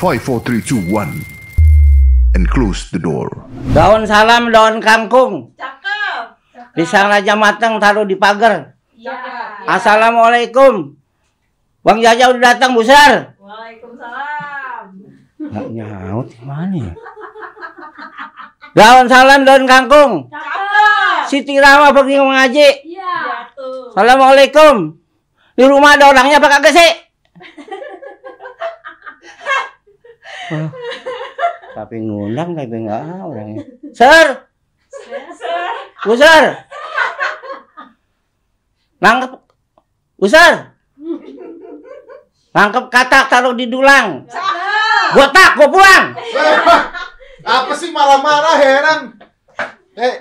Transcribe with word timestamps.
5, 0.00 0.16
4, 0.16 0.40
3, 0.64 0.64
2, 0.64 0.96
1. 0.96 2.32
And 2.32 2.48
close 2.48 2.88
the 2.88 2.96
door. 2.96 3.28
Daun 3.76 4.08
salam, 4.08 4.48
daun 4.48 4.80
kangkung. 4.80 5.52
Cakep. 5.60 6.40
Pisang 6.72 7.12
raja 7.12 7.36
matang 7.36 7.76
taruh 7.76 8.08
di 8.08 8.16
pagar. 8.16 8.80
Iya. 8.96 9.12
Assalamualaikum. 9.68 10.96
Bang 11.84 12.00
Jaja 12.00 12.32
udah 12.32 12.40
datang 12.40 12.72
besar. 12.72 13.36
Waalaikumsalam. 13.36 14.84
Nggak 15.36 15.68
nyaut 15.68 16.28
mana 16.48 16.76
ya? 16.80 16.92
Daun 18.72 19.04
salam, 19.04 19.44
daun 19.44 19.68
kangkung. 19.68 20.32
Cakep. 20.32 21.28
Siti 21.28 21.60
Rama 21.60 21.92
pergi 21.92 22.16
mengaji. 22.16 22.68
Iya. 22.88 23.52
tuh. 23.52 23.92
Assalamualaikum. 23.92 24.96
Di 25.60 25.64
rumah 25.68 25.92
ada 25.92 26.08
orangnya 26.08 26.40
apa 26.40 26.48
kagak 26.56 26.72
sih? 26.72 27.09
Tapi 31.70 31.94
ngundang 32.02 32.58
tapi 32.58 32.76
nggak 32.82 33.02
orangnya. 33.22 33.62
Sir, 33.94 34.26
Bu 36.02 36.14
Sir. 36.18 36.44
Nangkep. 38.98 39.32
Bu 40.18 40.26
Sir. 40.26 40.74
Nangkep 42.50 42.84
katak 42.90 43.30
taruh 43.30 43.54
di 43.54 43.70
dulang. 43.70 44.26
Botak, 45.14 45.58
gua 45.58 45.68
pulang. 45.70 46.04
Apa 47.40 47.72
sih 47.74 47.90
marah-marah 47.94 48.56
heran? 48.58 49.00
Eh, 49.96 50.14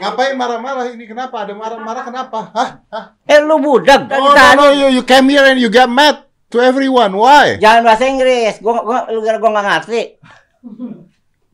ngapain 0.00 0.34
marah-marah 0.34 0.90
ini? 0.92 1.04
Kenapa? 1.06 1.46
Ada 1.46 1.54
marah-marah 1.54 2.02
kenapa? 2.02 2.38
Hah? 2.52 2.70
Hah? 2.90 3.04
Eh 3.24 3.40
lu 3.40 3.62
budak 3.62 4.10
Oh, 4.10 4.34
no, 4.34 4.44
no, 4.58 4.64
you, 4.74 5.00
you 5.00 5.02
came 5.06 5.30
here 5.30 5.46
and 5.46 5.60
you 5.60 5.70
get 5.70 5.88
mad 5.88 6.26
to 6.54 6.62
everyone. 6.62 7.18
Why? 7.18 7.58
Jangan 7.58 7.82
bahasa 7.82 8.06
Inggris. 8.06 8.62
Gua, 8.62 8.86
gua, 8.86 9.10
lu 9.10 9.26
kira 9.26 9.42
gua 9.42 9.50
nggak 9.50 9.66
ngerti. 9.66 10.02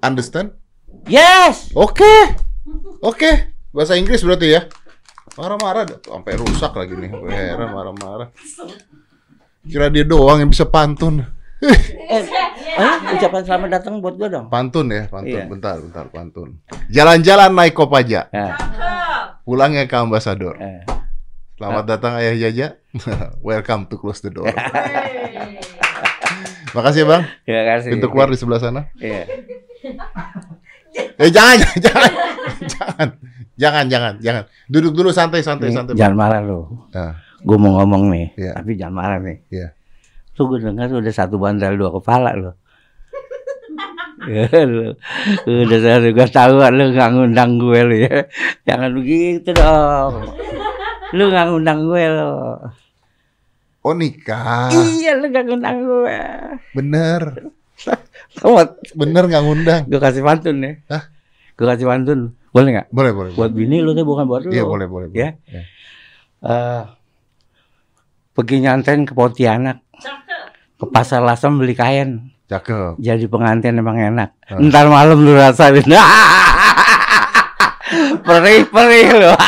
Understand? 0.05 0.53
Yes. 1.09 1.73
Oke. 1.73 2.37
Oke. 3.01 3.57
Bahasa 3.73 3.97
Inggris 3.97 4.21
berarti 4.21 4.53
ya? 4.53 4.69
Marah-marah 5.41 5.89
sampai 6.05 6.37
rusak 6.37 6.77
lagi 6.77 6.93
nih. 6.93 7.09
Heran 7.33 7.73
marah-marah. 7.73 8.29
Kira 9.65 9.89
dia 9.89 10.05
doang 10.05 10.45
yang 10.45 10.51
bisa 10.53 10.69
pantun. 10.69 11.25
Eh, 11.61 12.25
eh, 12.81 12.97
ucapan 13.17 13.45
selamat 13.45 13.69
datang 13.81 14.01
buat 14.01 14.17
gua 14.17 14.29
dong. 14.33 14.47
Pantun 14.49 14.89
ya, 14.93 15.09
pantun. 15.09 15.29
Iya. 15.29 15.45
Bentar, 15.49 15.77
bentar, 15.81 16.05
pantun. 16.09 16.49
Jalan-jalan 16.93 17.53
naik 17.53 17.73
kopaja. 17.77 18.29
Cakep. 18.33 19.45
Pulangnya 19.45 19.85
ke 19.89 19.97
ambasador. 19.97 20.57
eh. 20.61 21.00
Selamat 21.61 21.85
datang 21.85 22.17
Ayah 22.17 22.41
Jaja. 22.41 22.81
Welcome 23.45 23.85
to 23.93 24.01
close 24.01 24.25
the 24.25 24.33
door. 24.33 24.49
Makasih 26.73 27.05
ya, 27.05 27.07
Bang. 27.13 27.23
Terima 27.45 27.63
kasih. 27.77 27.89
Pintu 27.93 28.09
keluar 28.09 28.33
di 28.33 28.41
sebelah 28.41 28.65
sana. 28.65 28.89
Iya. 28.97 29.29
Eh 31.21 31.29
jangan, 31.29 31.61
jangan, 31.85 32.11
jangan, 32.65 33.09
jangan, 33.61 33.85
jangan, 33.93 34.15
jangan. 34.25 34.45
Duduk 34.73 34.97
dulu 34.97 35.13
santai, 35.13 35.45
santai, 35.45 35.69
Nih, 35.69 35.77
santai. 35.77 36.01
jangan 36.01 36.17
marah 36.17 36.41
lu. 36.41 36.65
Nah, 36.97 37.21
Gue 37.45 37.61
mau 37.61 37.77
ngomong 37.77 38.09
nih, 38.09 38.27
Iya. 38.41 38.53
tapi 38.57 38.81
jangan 38.81 38.97
marah 38.97 39.21
nih. 39.21 39.45
Iya. 39.53 39.77
Lu 40.41 40.49
gue 40.49 40.65
dengar 40.65 40.89
udah 40.89 41.13
satu 41.13 41.37
bandel 41.37 41.77
dua 41.77 41.93
kepala 41.93 42.33
lu. 42.41 42.57
Udah 45.45 45.79
satu 45.85 46.09
gue 46.09 46.27
tahu 46.33 46.57
lu 46.73 46.85
nggak 46.97 47.11
ngundang 47.13 47.61
gue 47.61 47.81
lu 47.85 47.97
ya. 48.01 48.25
Jangan 48.65 48.97
begitu 48.97 49.53
dong. 49.53 50.25
Lu 51.11 51.25
nggak 51.27 51.47
ngundang 51.51 51.81
gue 51.85 52.03
lu. 52.07 52.33
oh 53.81 53.95
nikah, 53.97 54.69
Iya 54.71 55.17
lu 55.17 55.27
nggak 55.27 55.45
ngundang 55.49 55.79
gue. 55.83 56.19
bener, 56.77 57.23
Selamat. 58.37 58.77
bener 58.93 59.23
nggak 59.27 59.43
ngundang. 59.43 59.83
Gue 59.89 59.99
kasih 59.99 60.21
pantun 60.21 60.61
ya. 60.61 60.73
Hah? 60.87 61.03
Gue 61.57 61.67
kasih 61.67 61.89
pantun. 61.89 62.37
Boleh 62.53 62.71
nggak? 62.77 62.87
Boleh, 62.93 63.11
boleh. 63.11 63.31
boleh. 63.33 63.39
Buat 63.41 63.53
bini 63.57 63.81
lu 63.81 63.97
tuh 63.97 64.05
bukan 64.05 64.25
buat 64.29 64.43
lu. 64.45 64.53
Iya 64.53 64.63
boleh, 64.63 64.87
boleh. 64.87 65.09
boleh. 65.09 65.19
Ya. 65.19 65.31
Ya. 65.49 65.63
Eh, 66.41 66.83
pergi 68.33 68.57
nyanten 68.61 69.09
ke 69.09 69.13
Pontianak. 69.17 69.81
Cakep. 69.97 70.45
Ke 70.77 70.85
pasar 70.89 71.25
lasem 71.25 71.57
beli 71.57 71.73
kain. 71.73 72.31
Cakep. 72.47 73.01
Jadi 73.01 73.25
pengantin 73.27 73.79
emang 73.79 73.97
enak. 73.97 74.35
Ah. 74.45 74.61
Ntar 74.61 74.87
malam 74.91 75.25
lu 75.25 75.33
rasain. 75.33 75.81
perih 78.27 78.61
perih 78.69 79.09
lu. 79.17 79.33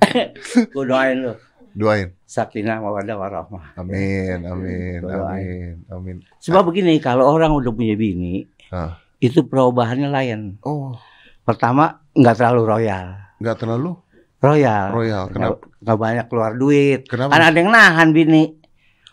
Gue 0.72 0.84
doain 0.84 1.16
lu. 1.20 1.34
Doain. 1.70 2.10
Sakinah 2.24 2.78
mawadah 2.78 3.14
warahmah. 3.14 3.74
Amin, 3.76 4.42
amin, 4.42 5.00
amin, 5.02 5.72
amin. 5.86 6.16
Sebab 6.38 6.66
begini, 6.66 6.98
kalau 6.98 7.26
orang 7.26 7.50
udah 7.52 7.70
punya 7.70 7.94
bini, 7.94 8.46
Ah. 8.68 8.98
itu 9.18 9.42
perubahannya 9.42 10.08
lain. 10.08 10.40
Oh, 10.60 10.94
Pertama, 11.40 11.98
nggak 12.12 12.36
terlalu 12.36 12.62
royal. 12.64 13.06
nggak 13.36 13.56
terlalu 13.56 13.96
Royal. 14.38 14.88
royal. 14.90 15.24
Kenapa? 15.28 15.56
Nggak, 15.78 15.98
banyak 15.98 16.26
keluar 16.26 16.52
duit. 16.54 17.00
Kenapa? 17.04 17.30
Kan 17.30 17.42
ada 17.42 17.56
yang 17.56 17.68
nahan 17.68 18.08
bini. 18.10 18.56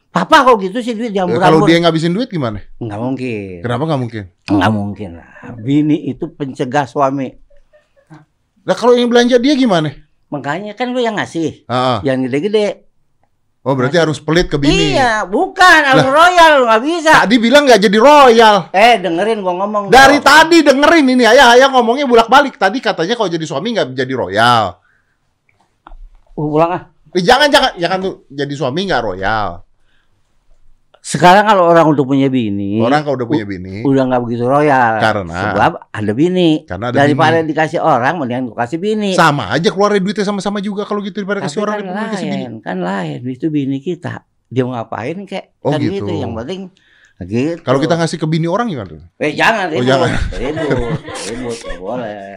Papa 0.08 0.42
kok 0.42 0.58
gitu 0.60 0.80
sih 0.80 0.94
duit 0.94 1.12
Ya, 1.12 1.22
jambur 1.22 1.38
kalau 1.38 1.62
dia 1.64 1.78
ngabisin 1.78 2.10
duit 2.10 2.26
gimana? 2.28 2.58
nggak 2.78 2.96
mungkin. 2.98 3.60
Kenapa 3.62 3.84
nggak 3.86 4.02
mungkin? 4.02 4.24
Nggak 4.46 4.72
mungkin 4.72 5.10
lah. 5.14 5.30
Bini 5.58 5.98
itu 6.06 6.26
pencegah 6.28 6.86
suami. 6.86 7.28
Nah 8.64 8.74
kalau 8.74 8.94
yang 8.94 9.08
belanja 9.08 9.38
dia 9.38 9.54
gimana? 9.54 9.94
Makanya 10.28 10.76
kan 10.76 10.92
lu 10.92 11.00
yang 11.00 11.16
ngasih, 11.16 11.64
Ah, 11.72 11.98
ah. 11.98 12.00
yang 12.04 12.24
gede-gede. 12.28 12.88
Oh 13.68 13.76
berarti 13.76 14.00
harus 14.00 14.24
pelit 14.24 14.48
ke 14.48 14.56
bini. 14.56 14.96
Iya, 14.96 15.28
bukan 15.28 15.80
harus 15.84 16.08
royal 16.08 16.64
nggak 16.64 16.82
bisa. 16.88 17.12
Tadi 17.28 17.36
bilang 17.36 17.68
nggak 17.68 17.84
jadi 17.84 18.00
royal. 18.00 18.56
Eh 18.72 18.96
dengerin 19.04 19.44
gua 19.44 19.60
ngomong. 19.60 19.92
Dari 19.92 20.24
dong. 20.24 20.28
tadi 20.28 20.64
dengerin 20.64 21.04
ini 21.04 21.28
ayah 21.28 21.52
ayah 21.52 21.68
ngomongnya 21.76 22.08
bolak 22.08 22.32
balik. 22.32 22.56
Tadi 22.56 22.80
katanya 22.80 23.20
kalau 23.20 23.28
jadi 23.28 23.44
suami 23.44 23.76
nggak 23.76 23.92
jadi 23.92 24.14
royal. 24.16 24.80
Uh, 26.40 26.48
pulang 26.48 26.72
ah. 26.80 26.84
Eh, 27.12 27.20
jangan 27.20 27.52
jangan 27.52 27.76
jangan 27.76 27.98
tuh 28.00 28.14
jadi 28.32 28.54
suami 28.56 28.88
nggak 28.88 29.04
royal. 29.04 29.67
Sekarang 31.08 31.48
kalau 31.48 31.72
orang 31.72 31.88
udah 31.88 32.04
punya 32.04 32.28
bini, 32.28 32.84
Orang 32.84 33.08
kalau 33.08 33.16
udah 33.16 33.28
punya 33.32 33.48
bini, 33.48 33.80
udah 33.80 34.04
nggak 34.12 34.22
begitu 34.28 34.44
royal. 34.44 35.00
Karena? 35.00 35.40
sebab 35.40 35.72
ada 35.88 36.12
bini. 36.12 36.68
karena 36.68 36.92
ada 36.92 37.00
Daripada 37.00 37.40
bini. 37.40 37.48
dikasih 37.48 37.80
orang, 37.80 38.20
mendingan 38.20 38.52
gua 38.52 38.68
kasih 38.68 38.76
bini. 38.76 39.16
Sama 39.16 39.56
aja 39.56 39.72
keluarin 39.72 40.04
duitnya 40.04 40.28
sama-sama 40.28 40.60
juga 40.60 40.84
kalau 40.84 41.00
gitu 41.00 41.24
daripada 41.24 41.40
Tapi 41.40 41.48
kasih 41.48 41.60
orang 41.64 41.76
kan 41.80 41.84
daripada 41.88 42.12
kasih 42.12 42.28
bini. 42.28 42.36
lain, 42.36 42.52
kan 42.60 42.78
lain. 42.84 43.20
Itu 43.24 43.48
bini 43.48 43.78
kita. 43.80 44.28
Dia 44.52 44.68
mau 44.68 44.76
ngapain 44.76 45.24
kek? 45.24 45.56
Oh, 45.64 45.72
kan 45.72 45.80
gitu. 45.80 46.12
Yang 46.12 46.34
penting 46.44 46.62
gitu. 47.20 47.58
Kalau 47.62 47.80
kita 47.80 47.96
ngasih 47.96 48.16
ke 48.16 48.26
bini 48.26 48.46
orang 48.46 48.68
gimana 48.68 48.86
tuh? 48.88 49.02
Eh 49.18 49.34
jangan 49.34 49.66
Oh, 49.68 49.74
ribut. 49.74 49.90
jangan. 49.90 50.10
Ribut, 50.32 50.70
ribut, 51.28 51.58
nggak 51.58 51.80
boleh. 51.80 52.34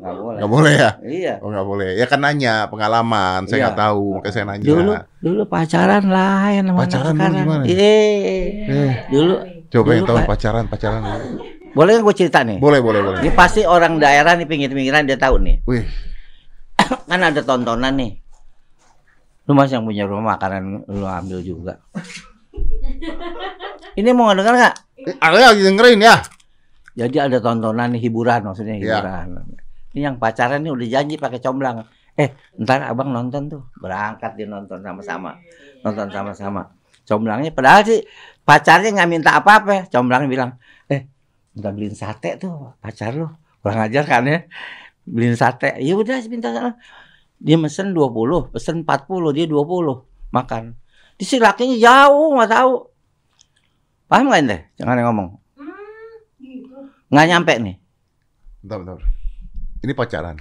Nggak 0.00 0.14
boleh. 0.16 0.38
Nggak 0.40 0.50
boleh 0.50 0.72
ya? 0.72 0.90
Iya. 1.02 1.34
Oh 1.38 1.48
nggak 1.48 1.66
boleh. 1.66 1.90
Ya 1.94 2.06
kan 2.06 2.18
nanya 2.18 2.54
pengalaman. 2.66 3.44
Saya 3.44 3.52
Iya. 3.52 3.64
nggak 3.66 3.78
tahu, 3.78 4.04
makanya 4.16 4.32
saya 4.32 4.44
nanya. 4.46 4.64
Dulu 4.64 4.92
dulu 5.20 5.42
pacaran 5.44 6.04
lain 6.06 6.62
sama 6.64 6.78
Pacaran 6.80 7.04
anak 7.04 7.12
dulu 7.12 7.20
sekarang. 7.20 7.44
gimana? 7.44 7.64
Iya. 7.68 7.92
Eh, 8.64 8.92
Dulu 9.08 9.34
coba 9.68 9.88
yang 9.90 10.00
Dulu, 10.00 10.08
tahu 10.08 10.18
Pak. 10.18 10.26
pacaran 10.26 10.64
pacaran. 10.66 11.02
boleh 11.72 11.90
nggak 11.90 12.04
gue 12.04 12.14
cerita 12.14 12.38
nih? 12.42 12.58
Boleh 12.58 12.80
boleh 12.80 13.00
boleh. 13.00 13.18
Ini 13.20 13.32
pasti 13.32 13.60
orang 13.62 13.96
daerah 13.96 14.32
nih 14.34 14.44
pinggir-pinggiran 14.44 15.04
dia 15.04 15.16
tahu 15.16 15.36
nih. 15.38 15.56
Wih, 15.64 15.84
Kan 17.08 17.20
ada 17.20 17.40
tontonan 17.40 17.92
nih. 17.92 18.12
Lu 19.44 19.52
masih 19.52 19.76
yang 19.76 19.84
punya 19.84 20.04
rumah 20.04 20.36
makanan 20.36 20.84
lu 20.86 21.04
ambil 21.04 21.40
juga. 21.40 21.76
Ini 23.98 24.10
mau 24.16 24.32
nggak? 24.32 24.74
eh, 25.02 25.16
ayah 25.18 25.50
lagi 25.52 25.62
dengerin 25.66 26.00
ya. 26.00 26.16
Jadi 26.94 27.16
ada 27.18 27.38
tontonan 27.42 27.90
nih 27.96 28.06
hiburan 28.06 28.40
maksudnya 28.46 28.76
Iya. 28.78 29.00
hiburan. 29.02 29.26
Ini 29.92 30.00
yang 30.08 30.16
pacaran 30.16 30.60
nih 30.62 30.72
udah 30.72 30.88
janji 30.88 31.14
pakai 31.18 31.40
comblang. 31.40 31.84
Eh, 32.12 32.32
ntar 32.60 32.84
abang 32.84 33.08
nonton 33.10 33.48
tuh. 33.48 33.62
Berangkat 33.80 34.36
dia 34.36 34.44
nonton 34.46 34.84
sama-sama. 34.84 35.36
Nonton 35.82 36.08
sama-sama. 36.12 36.62
Comblangnya 37.02 37.50
padahal 37.50 37.82
sih 37.82 38.00
pacarnya 38.44 38.92
nggak 38.94 39.10
minta 39.10 39.30
apa-apa. 39.34 39.88
Comblangnya 39.90 40.28
bilang, 40.30 40.50
"Eh, 40.86 41.08
minta 41.56 41.72
beliin 41.72 41.96
sate 41.96 42.36
tuh 42.38 42.76
pacar 42.78 43.16
lu." 43.16 43.26
Kurang 43.58 43.80
ajar 43.88 44.04
kan 44.06 44.22
ya. 44.28 44.44
Beliin 45.02 45.34
sate. 45.34 45.80
Ya 45.82 45.96
udah 45.98 46.20
minta 46.30 46.52
sana. 46.54 46.78
Dia 47.42 47.58
mesen 47.58 47.90
20, 47.90 48.52
pesen 48.54 48.86
40, 48.86 49.34
dia 49.34 49.50
20 49.50 50.06
makan. 50.30 50.78
Di 51.18 51.24
si 51.26 51.42
lakinya 51.42 51.74
jauh 51.74 52.38
nggak 52.38 52.50
tahu. 52.54 52.72
Paham 54.12 54.28
nggak 54.28 54.40
ente? 54.44 54.58
Jangan 54.76 55.00
yang 55.00 55.08
ngomong. 55.08 55.28
Nggak 57.08 57.26
nyampe 57.32 57.52
nih. 57.64 57.74
Bentar, 58.60 58.76
bentar. 58.84 58.98
Ini 59.80 59.92
pacaran. 59.96 60.36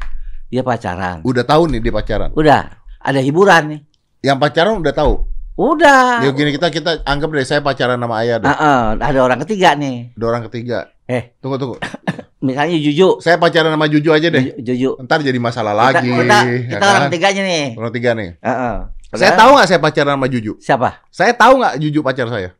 Dia 0.51 0.59
pacaran. 0.59 1.23
Udah 1.23 1.47
tahu 1.47 1.71
nih 1.71 1.79
dia 1.79 1.95
pacaran. 1.95 2.35
Udah, 2.35 2.67
ada 2.99 3.19
hiburan 3.23 3.63
nih. 3.71 3.79
Yang 4.27 4.37
pacaran 4.43 4.75
udah 4.75 4.91
tahu. 4.91 5.23
Udah. 5.55 6.19
Ya 6.19 6.35
gini 6.35 6.51
kita 6.51 6.67
kita 6.67 6.91
anggap 7.07 7.31
deh 7.31 7.47
saya 7.47 7.63
pacaran 7.63 7.95
sama 7.95 8.19
ayah 8.19 8.43
deh. 8.43 8.51
Ah, 8.51 8.59
ah, 8.59 8.83
ada 8.99 9.19
orang 9.23 9.39
ketiga 9.47 9.71
nih. 9.79 10.11
Ada 10.19 10.25
orang 10.27 10.43
ketiga. 10.51 10.91
Eh. 11.07 11.31
tunggu 11.39 11.55
tunggu. 11.55 11.79
Misalnya 12.43 12.75
Juju. 12.75 13.23
Saya 13.23 13.39
pacaran 13.39 13.71
sama 13.71 13.87
Juju 13.87 14.11
aja 14.11 14.27
deh. 14.27 14.51
Ju- 14.51 14.67
Juju. 14.67 14.89
Ntar 14.99 15.23
jadi 15.23 15.39
masalah 15.39 15.71
Kita, 15.71 15.83
lagi. 15.95 16.09
kita, 16.11 16.39
ya 16.43 16.59
kita 16.75 16.85
orang 16.91 16.99
kan? 16.99 17.07
ketiganya 17.07 17.41
nih. 17.47 17.65
Orang 17.79 17.93
tiga 17.95 18.09
nih. 18.19 18.29
Ah, 18.43 18.51
ah. 18.51 18.75
Saya 19.15 19.31
tahu 19.39 19.55
nggak 19.55 19.67
saya 19.71 19.79
pacaran 19.79 20.19
sama 20.19 20.27
Juju? 20.27 20.59
Siapa? 20.59 21.07
Saya 21.07 21.31
tahu 21.31 21.63
nggak 21.63 21.79
Juju 21.79 22.03
pacar 22.03 22.27
saya? 22.27 22.51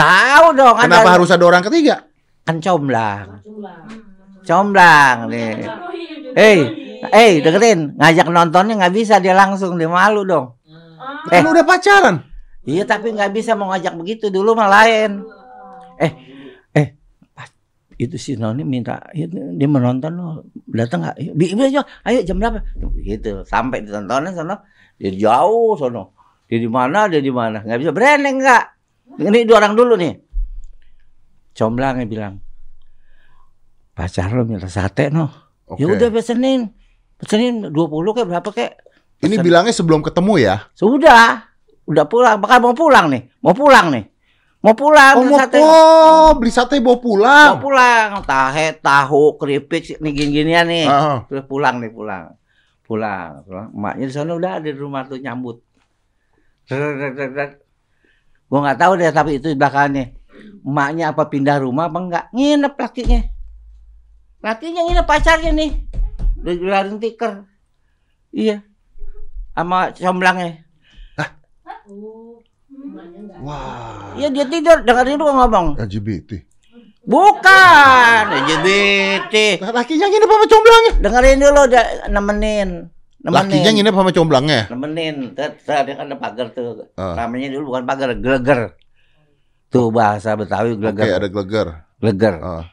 Tahu 0.00 0.46
dong. 0.56 0.74
kan 0.74 0.86
Kenapa 0.88 1.02
ada- 1.04 1.14
harus 1.20 1.28
ada 1.28 1.44
orang 1.44 1.64
ketiga? 1.64 2.08
kan 2.40 2.56
comblang. 2.58 3.44
Comblang 4.42 5.16
nih. 5.30 5.54
Eh, 6.34 6.58
eh 7.06 7.32
dengerin, 7.38 7.94
ngajak 7.94 8.26
nontonnya 8.26 8.74
nggak 8.80 8.94
bisa 8.96 9.22
dia 9.22 9.36
langsung 9.36 9.76
dia 9.76 9.86
malu 9.86 10.26
dong. 10.26 10.56
Kan 11.28 11.44
udah 11.46 11.62
pacaran. 11.62 12.26
Iya 12.64 12.84
tapi 12.84 13.14
nggak 13.14 13.30
bisa 13.30 13.54
mau 13.54 13.70
ngajak 13.70 13.94
begitu 13.94 14.28
dulu 14.28 14.56
mah 14.56 14.66
lain. 14.66 15.22
Eh, 16.00 16.12
eh, 16.74 16.86
pas 17.30 17.48
itu 17.94 18.16
si 18.16 18.34
Noni 18.34 18.64
minta 18.64 18.98
itu, 19.12 19.36
dia 19.54 19.68
menonton 19.68 20.10
lo 20.16 20.26
datang 20.66 21.06
nggak? 21.06 21.16
Iya, 21.20 21.82
ayo, 22.08 22.20
jam 22.24 22.36
berapa? 22.40 22.64
Gitu 22.98 23.44
sampai 23.44 23.84
ditontonin 23.84 24.32
sono 24.34 24.64
dia 24.96 25.12
jauh 25.14 25.76
sono. 25.76 26.16
Dia 26.50 26.58
di 26.58 26.66
mana? 26.66 27.06
Dia 27.06 27.22
di 27.22 27.30
mana? 27.30 27.62
Nggak 27.62 27.78
bisa 27.78 27.90
bereneng 27.94 28.42
nggak? 28.42 28.64
Ini 29.18 29.48
dua 29.48 29.58
orang 29.64 29.74
dulu 29.74 29.98
nih. 29.98 30.14
Comblangnya 31.56 32.06
bilang 32.06 32.38
pacar 34.00 34.32
lo 34.32 34.48
minta 34.48 34.70
sate 34.70 35.12
no. 35.12 35.28
Oke. 35.68 35.84
Ya 35.84 35.86
udah 35.92 36.08
pesenin. 36.08 36.72
Pesenin 37.20 37.68
20 37.68 38.16
kayak 38.16 38.28
berapa 38.32 38.48
kayak? 38.48 38.72
Ini 39.20 39.36
bilangnya 39.44 39.76
sebelum 39.76 40.00
ketemu 40.00 40.40
ya. 40.40 40.56
Sudah. 40.72 41.52
Udah 41.84 42.08
pulang. 42.08 42.40
Bakal 42.40 42.58
mau 42.64 42.72
pulang 42.72 43.12
nih. 43.12 43.28
Mau 43.44 43.52
pulang 43.52 43.92
nih. 43.92 44.08
Mau 44.64 44.72
pulang. 44.72 45.14
Oh, 45.20 45.24
mau 45.28 45.36
sate. 45.36 45.60
oh, 45.60 46.30
beli 46.40 46.52
sate 46.52 46.80
bawa 46.80 46.96
pulang. 46.96 47.50
Mau 47.56 47.64
pulang. 47.64 48.08
Tahe, 48.24 48.76
tahu, 48.80 49.36
keripik, 49.36 50.00
nih 50.00 50.12
gini-ginian 50.16 50.64
nih. 50.68 50.88
Ah, 50.88 51.24
Terus 51.28 51.44
pulang 51.44 51.80
nih 51.80 51.92
pulang. 51.92 52.36
Pulang. 52.84 53.44
pulang. 53.44 53.68
Emaknya 53.72 54.04
di 54.08 54.14
sana 54.16 54.32
udah 54.36 54.60
ada 54.60 54.68
di 54.68 54.76
rumah 54.76 55.04
tuh 55.04 55.20
nyambut. 55.20 55.60
Gue 58.50 58.58
nggak 58.58 58.78
tahu 58.82 58.92
deh 58.98 59.14
tapi 59.14 59.38
itu 59.38 59.46
di 59.46 59.54
belakangnya. 59.54 60.10
Emaknya 60.66 61.14
apa 61.14 61.22
pindah 61.30 61.62
rumah 61.62 61.86
apa 61.86 61.98
enggak? 62.02 62.24
Nginep 62.34 62.74
lakinya. 62.74 63.20
Lakinya 64.42 64.80
nginep 64.90 65.06
pacarnya 65.06 65.50
nih. 65.54 65.70
Udah 66.42 66.54
gelarin 66.58 66.98
tikar. 66.98 67.46
Iya. 68.34 68.66
Sama 69.54 69.94
comblangnya. 69.94 70.66
Wah. 73.40 74.18
Iya 74.18 74.28
dia 74.34 74.44
tidur 74.50 74.82
dengerin 74.82 75.16
dulu 75.16 75.32
ngomong. 75.32 75.66
LGBT. 75.78 76.30
Bukan 77.06 78.22
LGBT. 78.44 79.62
Lakinya 79.62 80.06
nginep 80.10 80.28
sama 80.28 80.46
comblangnya. 80.50 80.92
Dengerin 80.98 81.38
dulu 81.38 81.62
dia 81.70 81.82
nemenin. 82.10 82.70
Nemenin. 83.20 83.36
Lakinya 83.36 83.70
nginep 83.76 83.94
sama 83.94 84.10
comblangnya. 84.16 84.60
nemenin. 84.72 85.16
Tet, 85.36 85.60
dia 85.68 85.92
kan 85.92 86.08
ada 86.08 86.16
pagar 86.16 86.46
tuh. 86.56 86.88
Ah. 86.96 87.12
Namanya 87.20 87.52
dulu 87.52 87.76
bukan 87.76 87.84
pagar, 87.84 88.16
geleger. 88.16 88.60
Tuh 89.68 89.92
bahasa 89.92 90.32
Betawi 90.40 90.72
Oke, 90.72 90.88
geleger. 90.88 91.20
ada 91.20 91.28
geleger. 91.28 91.66
Geleger. 92.00 92.34
Ah. 92.40 92.64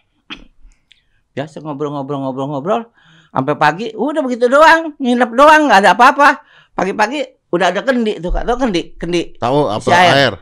Biasa 1.36 1.60
ngobrol-ngobrol-ngobrol-ngobrol 1.62 2.90
sampai 3.30 3.56
pagi 3.60 3.88
udah 3.94 4.24
begitu 4.24 4.48
doang, 4.48 4.96
nginep 4.98 5.32
doang 5.36 5.68
nggak 5.68 5.80
ada 5.84 5.92
apa-apa. 5.94 6.42
Pagi-pagi 6.74 7.52
udah 7.52 7.68
ada 7.76 7.82
kendi 7.84 8.24
tuh, 8.24 8.32
Kak. 8.32 8.48
Tahu 8.48 8.58
kendi? 8.58 8.82
Kendi. 8.96 9.22
Tahu 9.36 9.68
apa 9.68 9.90
air. 9.94 10.14
air? 10.16 10.34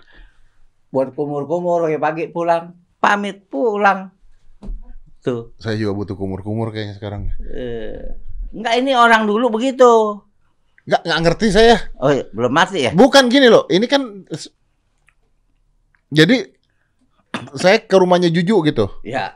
Buat 0.93 1.17
kumur-kumur 1.17 1.89
pagi-pagi 1.89 2.29
pulang. 2.29 2.77
Pamit 3.01 3.49
pulang. 3.49 4.13
Tuh. 5.25 5.57
Saya 5.57 5.75
juga 5.81 5.97
butuh 5.97 6.15
kumur-kumur 6.15 6.69
kayaknya 6.69 7.01
sekarang. 7.01 7.33
Eh, 7.41 8.24
enggak 8.55 8.73
ini 8.79 8.91
orang 8.95 9.27
dulu 9.27 9.51
begitu. 9.51 10.23
Nggak, 10.87 11.01
nggak 11.03 11.19
ngerti 11.25 11.47
saya. 11.51 11.75
Oh, 11.99 12.13
iya, 12.13 12.23
belum 12.31 12.53
mati 12.53 12.87
ya? 12.87 12.91
Bukan 12.95 13.27
gini 13.27 13.51
loh, 13.51 13.67
ini 13.67 13.85
kan 13.89 14.23
jadi 16.13 16.45
saya 17.59 17.83
ke 17.83 17.95
rumahnya 17.99 18.31
Juju 18.31 18.63
gitu 18.63 18.85
Iya. 19.03 19.35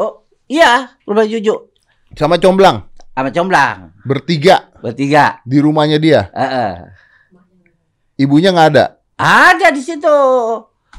Oh, 0.00 0.26
iya, 0.50 0.98
rumah 1.06 1.28
Juju 1.28 1.70
sama 2.16 2.40
Comblang 2.40 2.86
sama 3.12 3.30
Comblang 3.30 3.92
bertiga 4.06 4.70
bertiga. 4.80 5.40
di 5.44 5.58
rumahnya 5.60 5.98
dia. 6.00 6.20
Heeh. 6.32 6.72
Ibunya 8.16 8.54
nggak 8.54 8.68
ada. 8.72 8.84
Ada 9.20 9.68
di 9.72 9.82
situ. 9.84 10.16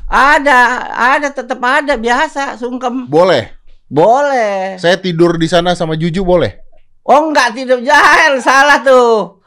Ada, 0.08 0.60
ada 0.94 1.28
tetap 1.34 1.58
ada 1.62 1.98
biasa 1.98 2.56
sungkem. 2.62 3.10
Boleh. 3.10 3.54
Boleh. 3.90 4.78
Saya 4.78 5.00
tidur 5.02 5.40
di 5.42 5.50
sana 5.50 5.74
sama 5.74 5.98
Juju 5.98 6.22
boleh. 6.22 6.62
Oh, 7.08 7.32
enggak 7.32 7.56
tidur 7.56 7.80
jahil, 7.80 8.44
salah 8.44 8.84
tuh. 8.84 9.40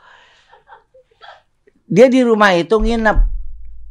Dia 1.84 2.08
di 2.08 2.24
rumah 2.24 2.56
itu 2.56 2.72
nginep. 2.72 3.18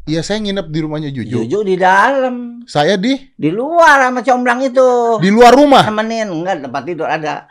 Iya, 0.10 0.25
saya 0.25 0.42
nginep 0.42 0.68
di 0.74 0.80
rumahnya 0.81 1.10
Juju. 1.13 1.45
Juju 1.45 1.60
di 1.62 1.75
dalam, 1.77 2.66
Saya 2.66 2.98
di 2.98 3.13
di 3.38 3.50
luar 3.54 4.10
sama 4.10 4.25
Comblang 4.25 4.66
itu. 4.66 5.21
di 5.21 5.30
luar 5.30 5.54
rumah. 5.54 5.86
Temenin, 5.86 6.33
enggak 6.33 6.66
tempat 6.66 6.83
tidur 6.83 7.06
ada. 7.06 7.45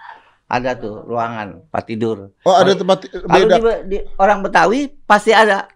Ada 0.49 0.81
tuh 0.81 1.05
ruangan 1.05 1.61
tempat 1.69 1.85
tidur. 1.85 2.17
Oh, 2.43 2.56
ada 2.56 2.73
tempat 2.73 3.05
Kalau 3.05 3.29
beda. 3.29 3.55
di, 3.55 3.62
di 3.87 3.99
orang 4.17 4.41
Betawi 4.41 4.88
pasti 5.05 5.31
ada. 5.31 5.69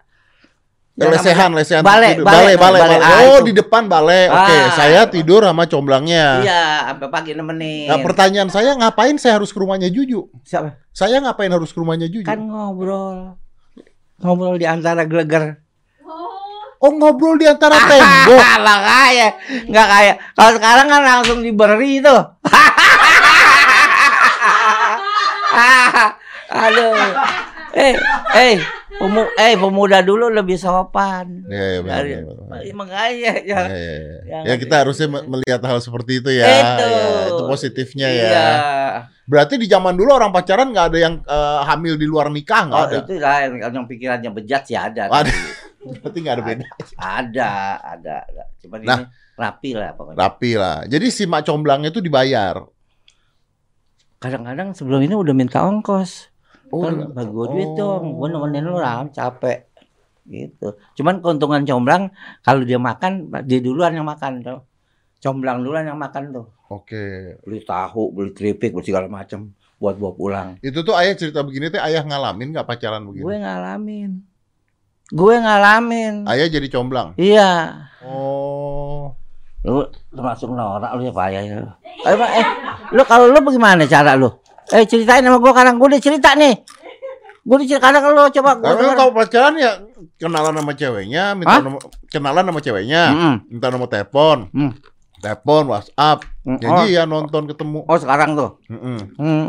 Ya, 0.93 1.09
Lesehan, 1.09 1.49
lesehan. 1.57 1.81
Balai, 1.81 2.21
balai, 2.21 2.53
balai. 2.53 2.77
balai. 2.85 2.97
Ah, 3.01 3.33
Oh, 3.33 3.41
itu. 3.41 3.49
di 3.49 3.53
depan 3.57 3.89
balai. 3.89 4.29
Oke, 4.29 4.53
Ah. 4.53 4.69
saya 4.77 5.01
tidur 5.09 5.41
sama 5.41 5.65
comblangnya. 5.65 6.45
Iya, 6.45 6.63
sampai 6.93 7.09
pagi 7.09 7.33
nemenin. 7.33 7.89
Nah, 7.89 7.97
pertanyaan 7.97 8.53
saya 8.53 8.77
ngapain 8.77 9.17
saya 9.17 9.41
harus 9.41 9.49
ke 9.49 9.57
rumahnya 9.57 9.89
Juju? 9.89 10.29
Siapa? 10.45 10.77
Saya 10.93 11.17
ngapain 11.17 11.49
harus 11.49 11.73
ke 11.73 11.81
rumahnya 11.81 12.05
Juju? 12.05 12.29
Kan 12.29 12.45
ngobrol. 12.45 13.41
Ngobrol 14.21 14.61
di 14.61 14.69
antara 14.69 15.09
geleger. 15.09 15.65
Oh, 16.77 16.91
ngobrol 16.93 17.41
di 17.41 17.49
antara 17.49 17.73
tembok. 17.89 18.37
Lah 18.61 18.79
kaya, 18.85 19.33
nggak 19.65 19.87
kaya. 19.89 20.13
Kalau 20.37 20.51
sekarang 20.53 20.87
kan 20.93 21.01
langsung 21.01 21.41
diberi 21.41 22.05
tuh. 22.05 22.21
Aduh. 26.53 26.93
Eh, 27.73 27.93
eh, 28.37 28.55
pemu 28.93 29.21
eh 29.35 29.53
pemuda 29.53 29.99
dulu 29.99 30.27
lebih 30.27 30.55
sopan. 30.55 31.43
Iya, 31.45 31.65
iya, 31.67 31.79
benar, 31.79 31.97
Dari- 31.97 32.13
benar. 32.15 32.59
Makanya 32.73 33.11
Ya, 33.13 33.33
ya. 33.41 33.59
ya, 33.65 33.81
ya. 34.23 34.39
Ya, 34.45 34.55
kita 34.55 34.75
harusnya 34.79 35.07
me- 35.07 35.25
melihat 35.29 35.61
hal 35.61 35.77
seperti 35.77 36.19
itu 36.19 36.29
ya. 36.29 36.45
Itu. 36.45 36.85
Ya, 36.85 37.07
itu 37.27 37.43
positifnya 37.45 38.07
ya. 38.07 38.23
Iya. 38.23 38.47
Berarti 39.23 39.55
di 39.55 39.65
zaman 39.65 39.95
dulu 39.95 40.11
orang 40.11 40.29
pacaran 40.29 40.69
nggak 40.69 40.87
ada 40.89 40.99
yang 40.99 41.15
eh, 41.19 41.59
hamil 41.65 41.95
di 41.95 42.03
luar 42.03 42.27
nikah 42.27 42.67
nggak 42.67 42.77
Oh, 42.77 42.85
ada. 42.85 42.97
itu 42.99 43.13
lah 43.17 43.37
yang, 43.41 43.53
yang 43.73 43.85
pikirannya 43.85 44.29
bejat 44.31 44.63
sih 44.63 44.75
ada. 44.75 45.07
Ada. 45.07 45.31
Berarti 45.99 46.17
nggak 46.19 46.33
ada 46.33 46.43
beda. 46.43 46.65
Ada, 46.95 47.51
ada, 47.81 48.15
ada. 48.23 48.43
Cuman 48.57 48.79
Nah. 48.81 48.99
ini 48.99 49.03
rapi 49.33 49.69
lah 49.73 49.89
pokoknya. 49.93 50.17
Rapi 50.17 50.51
lah. 50.55 50.77
Jadi 50.85 51.07
si 51.07 51.23
mak 51.23 51.43
comblangnya 51.43 51.89
itu 51.89 51.99
dibayar. 51.99 52.59
Kadang-kadang 54.17 54.71
sebelum 54.71 55.01
ini 55.01 55.13
udah 55.13 55.33
minta 55.33 55.59
ongkos. 55.61 56.31
Oh, 56.73 56.81
kan 56.81 57.13
bagi 57.13 57.29
gue 57.29 57.47
duit 57.53 57.69
oh. 57.69 57.75
dong, 57.77 58.03
gue 58.17 58.27
nemenin 58.33 58.65
lu 58.65 58.81
ram, 58.81 59.05
capek. 59.13 59.69
Gitu. 60.25 60.73
Cuman 60.97 61.21
keuntungan 61.21 61.61
comblang 61.61 62.09
kalau 62.41 62.65
dia 62.65 62.81
makan, 62.81 63.29
dia 63.45 63.61
duluan 63.61 63.93
yang 63.93 64.09
makan 64.09 64.41
tuh. 64.41 64.65
Comblang 65.21 65.61
duluan 65.61 65.85
yang 65.85 66.01
makan 66.01 66.33
tuh. 66.33 66.49
Oke. 66.73 67.37
Beli 67.45 67.61
tahu, 67.61 68.09
beli 68.09 68.33
keripik, 68.33 68.73
beli 68.73 68.89
segala 68.89 69.05
macam 69.05 69.53
buat 69.77 70.01
bawa 70.01 70.13
pulang. 70.17 70.49
Itu 70.65 70.81
tuh 70.81 70.97
ayah 70.97 71.13
cerita 71.13 71.45
begini 71.45 71.69
teh 71.69 71.77
ayah 71.77 72.01
ngalamin 72.01 72.57
nggak 72.57 72.65
pacaran 72.65 73.05
begini? 73.05 73.21
Gue 73.21 73.35
ngalamin. 73.37 74.11
Gue 75.13 75.35
ngalamin. 75.37 76.13
Ayah 76.25 76.47
jadi 76.49 76.67
comblang. 76.73 77.13
Iya. 77.21 77.85
Oh. 78.01 79.13
Lu 79.63 79.87
termasuk 80.11 80.51
norak 80.51 80.91
lu 80.99 81.07
ya 81.07 81.13
Pak 81.15 81.25
Ayah 81.31 81.43
ya. 81.47 81.59
Eh, 82.03 82.15
Pak, 82.19 82.29
eh, 82.35 82.47
lu 82.91 83.03
kalau 83.07 83.31
lu 83.31 83.39
bagaimana 83.39 83.87
cara 83.87 84.19
lu? 84.19 84.27
Eh 84.73 84.83
ceritain 84.89 85.21
sama 85.21 85.37
gue 85.37 85.51
sekarang 85.53 85.77
gue 85.77 85.87
udah 85.87 86.01
cerita 86.01 86.33
nih. 86.33 86.65
Gue 87.43 87.55
udah 87.59 87.67
cerita 87.67 87.83
kadang 87.83 88.03
lu 88.09 88.23
coba 88.31 88.51
gua 88.57 88.73
Karena 88.73 88.93
kalau 88.95 89.11
pacaran 89.13 89.53
ya 89.59 89.71
kenalan 90.17 90.55
sama 90.57 90.73
ceweknya, 90.73 91.23
minta 91.35 91.59
Hah? 91.59 91.61
nomor 91.61 91.81
kenalan 92.07 92.43
sama 92.47 92.59
ceweknya, 92.63 93.01
Mm-mm. 93.11 93.35
minta 93.51 93.67
nomor 93.67 93.87
telepon, 93.91 94.47
Hmm. 94.49 94.71
telepon, 95.19 95.67
WhatsApp, 95.67 96.23
Mm, 96.43 96.57
janjian 96.59 97.07
nonton 97.07 97.43
ketemu. 97.45 97.83
Oh 97.85 97.99
sekarang 97.99 98.33
tuh. 98.33 98.57
Mm-mm. 98.71 98.99
Hmm. 99.19 99.45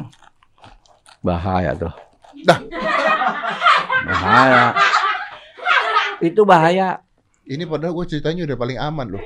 Bahaya 1.23 1.73
tuh. 1.73 1.95
Dah. 2.43 2.59
Bahaya. 4.05 4.65
Itu 6.19 6.43
bahaya. 6.43 6.99
Ini 7.45 7.65
padahal 7.65 7.95
gue 7.95 8.07
ceritanya 8.11 8.45
udah 8.45 8.57
paling 8.57 8.79
aman 8.79 9.07
loh. 9.15 9.23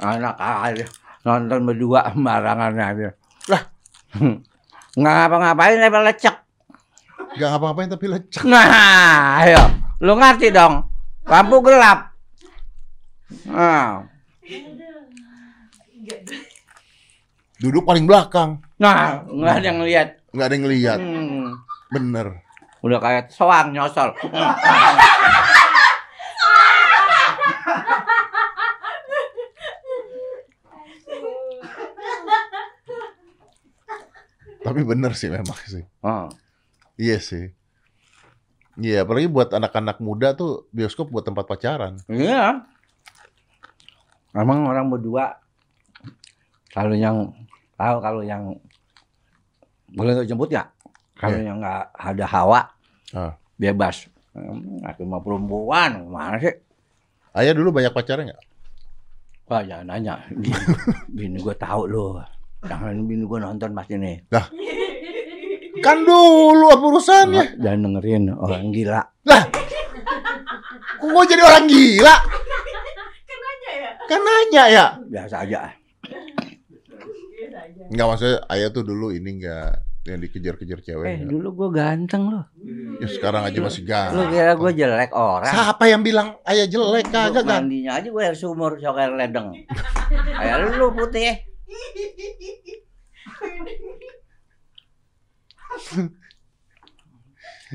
Anak 0.00 0.36
aja 0.40 0.86
nonton 1.22 1.60
berdua 1.64 2.08
sembarangan 2.08 2.72
aja. 2.74 3.10
Lah. 3.48 3.73
Nggak 4.98 5.14
ngapa-ngapain 5.18 5.78
level 5.82 6.02
lecek. 6.06 6.36
Gak 7.34 7.48
ngapa-ngapain 7.50 7.90
tapi 7.90 8.06
lecek. 8.06 8.42
Nah, 8.46 9.42
ayo. 9.42 9.62
Lu 10.02 10.14
ngerti 10.14 10.54
dong. 10.54 10.86
Lampu 11.26 11.58
gelap. 11.64 12.14
Nah, 13.50 14.06
Duduk 17.54 17.88
paling 17.88 18.04
belakang, 18.04 18.60
nah 18.76 19.24
nggak 19.24 19.54
ada 19.56 19.66
yang 19.72 19.80
lihat. 19.88 20.08
nggak 20.36 20.46
ada 20.46 20.52
yang 20.52 20.64
ngeliat. 20.68 20.98
Hmm. 21.00 21.48
Bener. 21.88 22.26
Udah 22.84 23.00
kayak 23.00 23.32
soang 23.32 23.72
nyosol. 23.72 24.12
Tapi 34.64 34.80
bener 34.80 35.12
sih 35.12 35.28
memang 35.28 35.58
sih. 35.62 35.84
Oh. 36.00 36.32
Iya 36.96 37.20
sih. 37.20 37.52
Iya, 38.74 39.06
apalagi 39.06 39.28
buat 39.28 39.52
anak-anak 39.52 40.02
muda 40.02 40.34
tuh 40.34 40.66
bioskop 40.72 41.06
buat 41.06 41.22
tempat 41.22 41.46
pacaran. 41.46 42.00
Iya. 42.08 42.64
Emang 44.34 44.66
orang 44.66 44.90
berdua 44.90 45.38
kalau 46.74 46.90
yang 46.90 47.30
tahu 47.78 47.96
kalau 48.02 48.22
yang 48.24 48.50
boleh 49.94 50.18
nggak 50.18 50.26
jemput 50.26 50.50
nggak? 50.50 50.68
Kalau 51.14 51.38
yang 51.38 51.62
nggak 51.62 51.84
ada 51.94 52.26
hawa 52.26 52.60
Ah. 53.14 53.38
bebas. 53.54 54.10
Aku 54.90 55.06
mah 55.06 55.22
perempuan, 55.22 56.10
mana 56.10 56.42
sih? 56.42 56.50
Ayah 57.30 57.54
dulu 57.54 57.70
banyak 57.70 57.94
pacaran 57.94 58.26
nggak? 58.26 58.42
Wah 59.46 59.62
jangan 59.62 59.86
nanya. 59.86 60.18
Bini, 60.34 60.58
bini 61.06 61.36
gue 61.46 61.54
tahu 61.54 61.86
loh. 61.86 62.18
Jangan 62.64 62.96
bini 63.04 63.24
gue 63.24 63.38
nonton 63.38 63.70
pasti 63.72 63.94
nih. 63.96 64.16
Kan 65.84 66.00
dulu 66.00 66.72
apa 66.72 66.84
urusannya? 66.84 67.60
Dan 67.60 67.84
dengerin 67.84 68.32
orang 68.32 68.72
gila. 68.72 69.04
Lah, 69.28 69.42
kok 70.96 71.08
gue 71.12 71.24
jadi 71.28 71.42
orang 71.44 71.66
gila? 71.68 72.14
Kenanya 73.28 73.72
ya? 73.76 73.90
Kan 74.08 74.20
nanya 74.20 74.64
ya. 74.72 74.86
Biasa 75.04 75.36
aja. 75.44 75.58
Enggak 77.92 78.06
maksudnya 78.08 78.38
ayah 78.48 78.68
tuh 78.72 78.80
dulu 78.80 79.12
ini 79.12 79.44
enggak 79.44 79.84
yang 80.04 80.20
dikejar-kejar 80.24 80.80
cewek. 80.80 81.04
Eh 81.04 81.18
dulu 81.24 81.48
gue 81.52 81.68
ganteng 81.76 82.32
loh. 82.32 82.44
Ya 83.00 83.08
sekarang 83.08 83.44
aja 83.44 83.56
masih 83.60 83.84
Lu 83.84 83.88
ganteng. 83.92 84.28
kira 84.32 84.52
gue 84.56 84.70
jelek 84.72 85.12
orang? 85.12 85.52
Siapa 85.52 85.84
yang 85.84 86.00
bilang 86.00 86.40
ayah 86.48 86.64
jelek 86.64 87.12
kagak 87.12 87.44
kan? 87.44 87.68
Mandinya 87.68 88.00
aja 88.00 88.08
gue 88.08 88.22
air 88.24 88.36
sumur 88.36 88.80
sok 88.80 88.96
air 88.96 89.12
ledeng. 89.12 89.52
Kayak 90.40 90.76
lu 90.80 90.92
putih. 90.96 91.44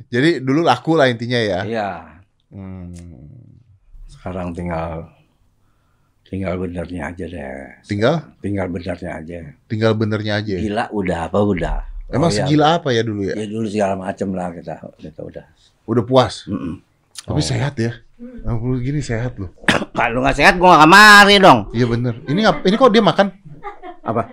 Jadi 0.10 0.40
dulu 0.40 0.62
laku 0.64 0.96
lah 0.96 1.10
intinya 1.10 1.38
ya. 1.38 1.60
Iya. 1.66 1.90
Hmm. 2.50 2.94
Sekarang 4.08 4.54
tinggal 4.54 5.10
tinggal 6.24 6.56
benernya 6.56 7.10
aja 7.10 7.26
deh. 7.26 7.82
Tinggal 7.84 8.22
Tinggal 8.40 8.68
benernya 8.70 9.12
aja. 9.18 9.40
tinggal 9.66 9.92
benernya 9.98 10.34
aja. 10.40 10.54
ya. 10.56 10.62
Gila 10.62 10.86
udah 10.94 11.20
apa 11.28 11.40
udah. 11.42 11.78
Emang 12.10 12.30
Oh, 12.30 12.34
iya. 12.34 12.42
segila 12.42 12.66
apa 12.74 12.90
ya 12.90 13.02
dulu 13.06 13.22
ya? 13.22 13.36
Ya 13.38 13.46
dulu 13.46 13.66
segala 13.70 13.94
macem 13.94 14.34
lah 14.34 14.50
kita. 14.50 14.82
Kita 14.98 15.22
udah. 15.22 15.46
Udah 15.86 16.04
puas. 16.06 16.46
Mm-mm. 16.46 16.82
Tapi 17.26 17.42
Oh. 17.42 17.46
sehat 17.46 17.74
ya. 17.78 17.94
60 18.20 18.82
gini 18.82 19.00
sehat 19.00 19.38
loh. 19.38 19.52
Kalau 20.00 20.22
nggak 20.22 20.38
sehat 20.38 20.58
gue 20.58 20.66
nggak 20.66 20.84
kemari 20.86 21.36
dong. 21.38 21.60
Iya 21.72 21.86
bener. 21.86 22.14
Ini 22.26 22.42
ini 22.66 22.76
kok 22.76 22.92
dia 22.92 23.04
makan? 23.04 23.28
Apa? 24.10 24.24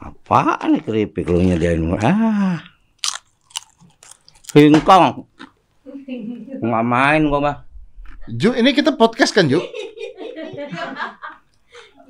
Apaan 0.00 0.74
nih 0.74 0.82
keripik 0.82 1.30
lu 1.30 1.38
nyediain 1.38 1.78
Ah. 1.96 2.58
Singkong. 4.50 5.22
Nggak 6.58 6.84
main 6.84 7.22
gua 7.30 7.38
mah. 7.40 7.56
Ju, 8.26 8.50
ini 8.52 8.74
kita 8.74 8.90
podcast 8.92 9.30
kan 9.30 9.46
Ju? 9.46 9.62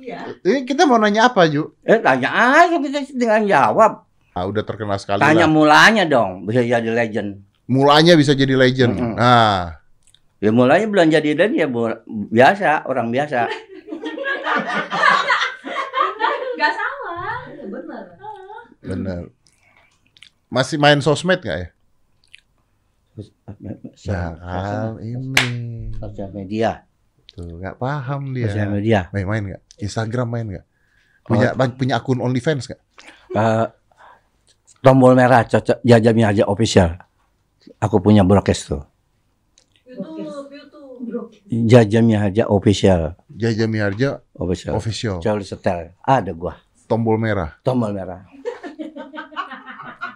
Iya. 0.01 0.33
Ini 0.41 0.65
kita 0.65 0.89
mau 0.89 0.97
nanya 0.97 1.29
apa 1.29 1.45
Ju? 1.45 1.77
Eh 1.85 2.01
tanya 2.01 2.33
aja 2.33 2.81
kita 2.81 3.05
dengan 3.13 3.45
jawab. 3.45 4.01
Ah, 4.31 4.47
udah 4.47 4.63
terkenal 4.63 4.95
sekali 4.95 5.19
Tanya 5.19 5.45
lah. 5.45 5.51
mulanya 5.51 6.03
dong, 6.07 6.47
bisa 6.47 6.63
jadi 6.63 6.87
legend. 6.87 7.43
Mulanya 7.67 8.15
bisa 8.15 8.31
jadi 8.31 8.55
legend. 8.55 8.95
Mm-mm. 8.95 9.13
Nah, 9.13 9.77
Ya 10.41 10.49
mulanya 10.49 10.89
belum 10.89 11.11
jadi 11.11 11.37
legend 11.37 11.53
ya 11.53 11.67
biasa, 12.33 12.89
orang 12.89 13.13
biasa. 13.13 13.45
Gak 16.57 16.71
salah. 16.71 17.41
Bener. 17.61 18.03
Bener. 18.81 19.29
Masih 20.47 20.75
main 20.75 20.99
sosmed 20.99 21.39
nggak 21.39 21.57
ya? 21.57 21.67
Ya 24.01 24.21
kan 24.35 24.97
ini. 24.97 25.91
Sosial 25.95 26.29
media, 26.31 26.71
Tuh, 27.27 27.59
nggak 27.59 27.75
paham 27.77 28.31
sosial 28.31 28.67
dia. 28.67 28.73
media. 28.73 28.99
Main 29.11 29.27
main 29.27 29.43
nggak? 29.47 29.61
Instagram 29.79 30.27
main 30.27 30.45
nggak? 30.47 30.65
Punya 31.21 31.47
Oh. 31.53 31.69
punya 31.71 31.93
akun 31.99 32.19
OnlyFans 32.19 32.65
nggak? 32.67 32.81
Eh, 33.31 33.65
tombol 34.81 35.13
merah 35.13 35.45
cocok 35.45 35.79
jajami 35.81 36.23
aja 36.25 36.43
official. 36.47 36.97
Aku 37.77 38.01
punya 38.01 38.25
broadcast 38.25 38.73
tuh. 38.73 38.83
Jajami 41.51 42.15
aja 42.15 42.47
official, 42.47 43.19
Jaja 43.27 43.67
Miharja 43.67 44.23
official. 44.33 44.73
official. 44.79 45.15
Charlie 45.19 45.43
Setel. 45.43 45.91
Ada 45.99 46.31
gua. 46.31 46.55
Tombol 46.87 47.19
merah. 47.19 47.59
tombol 47.61 47.91
merah. 47.91 48.23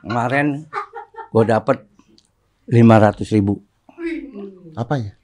Kemarin 0.06 0.70
gue 1.34 1.44
dapet 1.50 1.90
lima 2.70 3.02
ratus 3.02 3.34
ribu. 3.34 3.58
Apanya? 4.78 5.18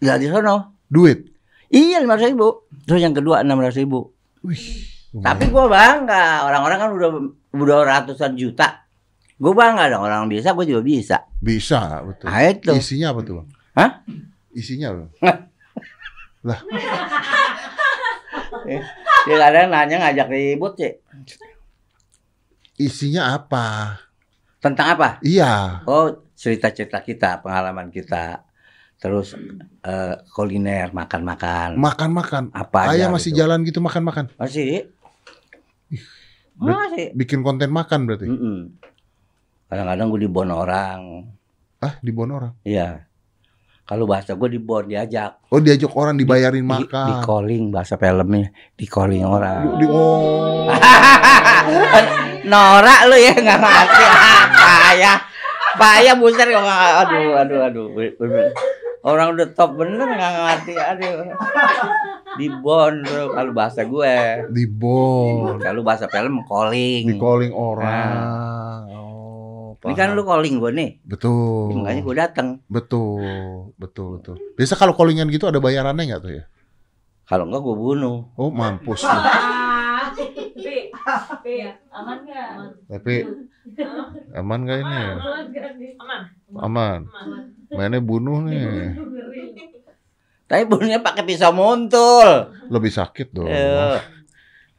Ya 0.00 0.16
di 0.16 0.32
sono. 0.32 0.80
Duit. 0.88 1.28
Iya 1.68 2.00
lima 2.00 2.16
ratus 2.16 2.32
ribu. 2.32 2.64
Terus 2.88 3.04
yang 3.04 3.12
kedua 3.12 3.44
enam 3.44 3.60
ratus 3.60 3.76
ribu. 3.76 4.08
Wih. 4.40 4.88
Tapi 5.20 5.52
gue 5.52 5.64
bangga. 5.68 6.48
Orang-orang 6.48 6.78
kan 6.80 6.90
udah 6.96 7.10
udah 7.52 7.78
ratusan 7.84 8.40
juta. 8.40 8.88
Gue 9.36 9.52
bangga 9.52 9.92
dong. 9.92 10.08
Orang 10.08 10.32
bisa, 10.32 10.56
gue 10.56 10.64
juga 10.64 10.80
bisa. 10.80 11.16
bisa 11.36 12.00
betul. 12.00 12.32
Nah 12.32 12.40
itu. 12.40 12.72
Isinya 12.72 13.12
apa 13.12 13.20
tuh, 13.20 13.44
Bang? 13.44 13.48
Hah? 13.76 14.00
Isinya 14.56 14.96
apa? 14.96 15.04
Dia 19.26 19.36
kadang 19.42 19.68
nanya 19.68 19.96
ngajak 20.08 20.32
ribut 20.32 20.80
sih. 20.80 20.96
Isinya 22.80 23.36
apa? 23.36 23.98
Tentang 24.60 24.86
apa? 24.96 25.08
Iya. 25.20 25.84
Oh 25.84 26.10
cerita-cerita 26.36 27.00
kita, 27.00 27.40
pengalaman 27.40 27.88
kita. 27.88 28.44
Terus 28.96 29.36
eh, 29.84 30.14
kuliner, 30.32 30.88
makan-makan. 30.92 31.76
Makan-makan. 31.76 32.48
apa 32.52 32.88
aja 32.88 32.96
Ayah 32.96 33.08
masih 33.12 33.30
gitu. 33.32 33.38
jalan 33.44 33.60
gitu 33.64 33.78
makan-makan. 33.84 34.32
Masih? 34.40 34.88
Masih. 36.56 37.12
Bikin 37.12 37.44
konten 37.44 37.68
makan 37.68 38.08
berarti. 38.08 38.26
Mm-mm. 38.28 38.72
Kadang-kadang 39.68 40.06
gue 40.08 40.20
dibon 40.24 40.48
orang. 40.48 41.00
Ah, 41.84 42.00
di 42.00 42.10
orang. 42.16 42.56
Iya. 42.64 43.04
Kalau 43.86 44.08
bahasa 44.08 44.34
gue 44.34 44.48
dibon 44.50 44.88
diajak. 44.88 45.38
Oh, 45.52 45.60
diajak 45.60 45.92
orang 45.94 46.16
dibayarin 46.16 46.64
Di, 46.64 46.66
di 46.66 46.72
makan. 46.88 47.22
calling 47.22 47.64
bahasa 47.70 47.94
filmnya. 48.00 48.48
Di 48.74 48.86
calling 48.88 49.22
orang. 49.28 49.78
Di, 49.78 49.84
di- 49.84 49.90
oh. 49.92 50.66
Norak 52.44 53.00
lu 53.08 53.16
ya 53.16 53.32
nggak 53.32 53.58
ngerti 53.58 54.02
apa 54.04 54.74
ya. 54.98 55.14
Payah 55.76 56.14
buset 56.16 56.48
nggak 56.48 56.92
aduh 57.06 57.32
aduh 57.38 57.60
aduh. 57.64 57.86
Bener. 57.94 58.52
Orang 59.00 59.38
udah 59.38 59.48
top 59.54 59.78
bener 59.78 60.04
nggak 60.04 60.32
ngerti 60.34 60.74
aduh. 60.74 61.32
Dibon 62.36 63.00
lu 63.00 63.32
kalau 63.32 63.52
bahasa 63.56 63.80
gue. 63.82 64.16
Di 64.52 64.64
bon. 64.68 65.56
Kalau 65.56 65.80
bahasa 65.80 66.04
film 66.10 66.44
calling. 66.44 67.08
Di 67.08 67.16
calling 67.16 67.52
orang. 67.54 68.92
Oh, 68.92 69.72
Ini 69.86 69.94
kan 69.94 70.12
paham. 70.12 70.18
lu 70.18 70.22
calling 70.26 70.54
gue 70.58 70.70
nih. 70.74 70.90
Betul. 71.06 71.72
Makanya 71.80 72.02
gue 72.02 72.14
datang. 72.18 72.48
Betul. 72.66 73.72
Betul, 73.78 74.18
betul. 74.20 74.36
Biasa 74.52 74.76
kalau 74.76 74.92
callingan 74.92 75.30
gitu 75.30 75.48
ada 75.48 75.62
bayarannya 75.62 76.04
nggak 76.12 76.20
tuh 76.20 76.32
ya? 76.36 76.44
Kalau 77.24 77.48
enggak 77.48 77.62
gue 77.64 77.74
bunuh. 77.74 78.18
Oh, 78.36 78.50
mampus. 78.52 79.00
lu. 79.02 79.18
Ah, 81.06 81.22
Pi, 81.42 81.54
Pi, 81.62 81.70
aman 81.94 82.18
nggak? 82.26 82.50
Tapi 82.90 83.14
aman 84.34 84.60
gak 84.68 84.78
ini? 84.84 85.00
Aman 85.22 85.42
nggak? 85.54 85.70
Aman. 86.02 86.20
Aman. 86.56 86.66
Aman. 86.66 87.00
Mainnya 87.74 88.00
bunuh 88.00 88.38
nih. 88.46 88.96
Tapi 90.46 90.62
bunuhnya 90.70 91.02
pakai 91.02 91.22
pisau 91.26 91.50
muntul. 91.50 92.28
Lebih 92.70 92.92
sakit 92.94 93.26
dong. 93.34 93.50
Eh, 93.50 93.98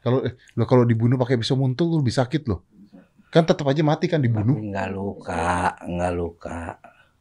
Kalau 0.00 0.18
eh, 0.24 0.32
lo 0.56 0.64
kalau 0.64 0.84
dibunuh 0.88 1.20
pakai 1.20 1.36
pisau 1.36 1.58
muntul 1.58 2.00
lebih 2.00 2.14
sakit 2.14 2.42
loh. 2.48 2.64
Kan 3.28 3.44
tetap 3.44 3.68
aja 3.68 3.82
mati 3.84 4.08
kan 4.08 4.24
dibunuh. 4.24 4.56
Tapi 4.56 4.72
nggak 4.72 4.88
luka, 4.96 5.76
nggak 5.84 6.12
luka, 6.16 6.58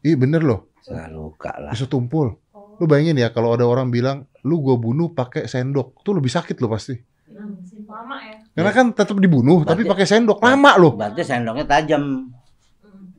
Iya 0.05 0.15
bener 0.15 0.41
loh. 0.45 0.59
nggak 0.87 1.09
luka 1.11 1.51
lah. 1.59 1.71
Pisau 1.75 1.87
tumpul. 1.91 2.39
Lu 2.79 2.85
bayangin 2.87 3.19
ya 3.19 3.27
kalau 3.35 3.51
ada 3.57 3.65
orang 3.67 3.91
bilang 3.91 4.23
lu 4.47 4.63
gua 4.63 4.79
bunuh 4.79 5.11
pakai 5.11 5.49
sendok, 5.51 5.99
tuh 6.07 6.15
lebih 6.15 6.31
sakit 6.31 6.55
loh 6.63 6.71
pasti. 6.71 6.95
Lama 7.37 8.17
ya. 8.19 8.37
Karena 8.51 8.71
kan 8.71 8.85
tetap 8.91 9.15
dibunuh 9.15 9.61
tapi 9.61 9.81
Berarti- 9.81 9.91
pakai 9.93 10.05
sendok 10.07 10.39
lama 10.39 10.71
loh. 10.75 10.93
Berarti 10.93 11.21
sendoknya 11.21 11.65
tajam. 11.65 12.33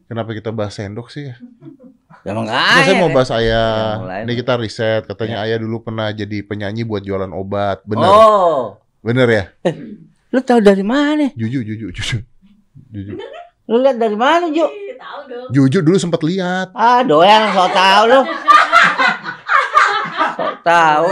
Kenapa 0.05 0.31
kita 0.33 0.51
bahas 0.51 0.75
sendok 0.75 1.09
sih 1.09 1.27
ya? 1.27 1.37
Ya 2.27 2.35
emang 2.35 2.45
Nah, 2.45 2.59
nggak 2.75 2.83
saya 2.83 2.99
mau 2.99 3.09
deh. 3.09 3.15
bahas 3.15 3.31
ayah. 3.31 3.79
Ya. 4.03 4.27
Ini 4.27 4.33
kita 4.35 4.59
riset, 4.59 5.07
katanya 5.07 5.47
ayah 5.47 5.55
dulu 5.57 5.81
pernah 5.81 6.11
jadi 6.11 6.43
penyanyi 6.43 6.83
buat 6.83 7.01
jualan 7.01 7.31
obat. 7.31 7.87
Bener, 7.87 8.05
Oh, 8.05 8.75
bener 9.01 9.29
ya? 9.31 9.45
lu 10.29 10.43
tahu 10.43 10.59
dari 10.59 10.83
mana? 10.83 11.31
Jujur, 11.33 11.63
jujur, 11.63 11.89
jujur, 11.89 12.21
jujur. 12.91 13.15
Lu 13.65 13.79
lihat 13.79 13.97
dari 13.97 14.13
mana, 14.13 14.51
Ju? 14.51 14.67
Tahu 14.99 15.21
dong. 15.25 15.49
Juju 15.55 15.79
dulu 15.81 15.95
sempat 15.97 16.19
lihat. 16.21 16.75
Ah, 16.75 17.01
doyan 17.01 17.55
sok 17.55 17.71
tahu 17.71 18.03
lu. 18.05 18.21
Sok 20.35 20.55
tahu. 20.61 21.07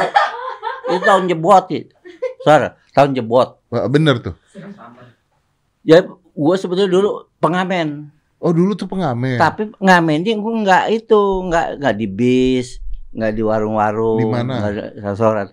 Itu 0.88 0.98
tahun 1.00 1.22
jebot 1.26 1.64
itu. 1.68 1.94
Sor, 2.42 2.62
tahun 2.96 3.12
jebot. 3.12 3.60
Bener 3.86 4.16
tuh. 4.18 4.32
Ya, 5.84 6.00
gua 6.32 6.56
sebetulnya 6.56 6.88
dulu 6.88 7.28
pengamen. 7.36 8.08
Oh 8.40 8.50
dulu 8.50 8.72
tuh 8.72 8.88
pengamen. 8.88 9.36
Tapi 9.36 9.68
ngamennya 9.76 10.32
gua 10.36 10.52
nggak 10.56 10.84
itu, 10.90 11.20
nggak 11.46 11.66
nggak 11.78 11.94
di 11.94 12.06
bis, 12.08 12.80
nggak 13.12 13.32
di 13.32 13.42
warung-warung, 13.44 14.18
Di 14.18 14.26
mana? 14.26 14.54
sasaran. 14.96 15.52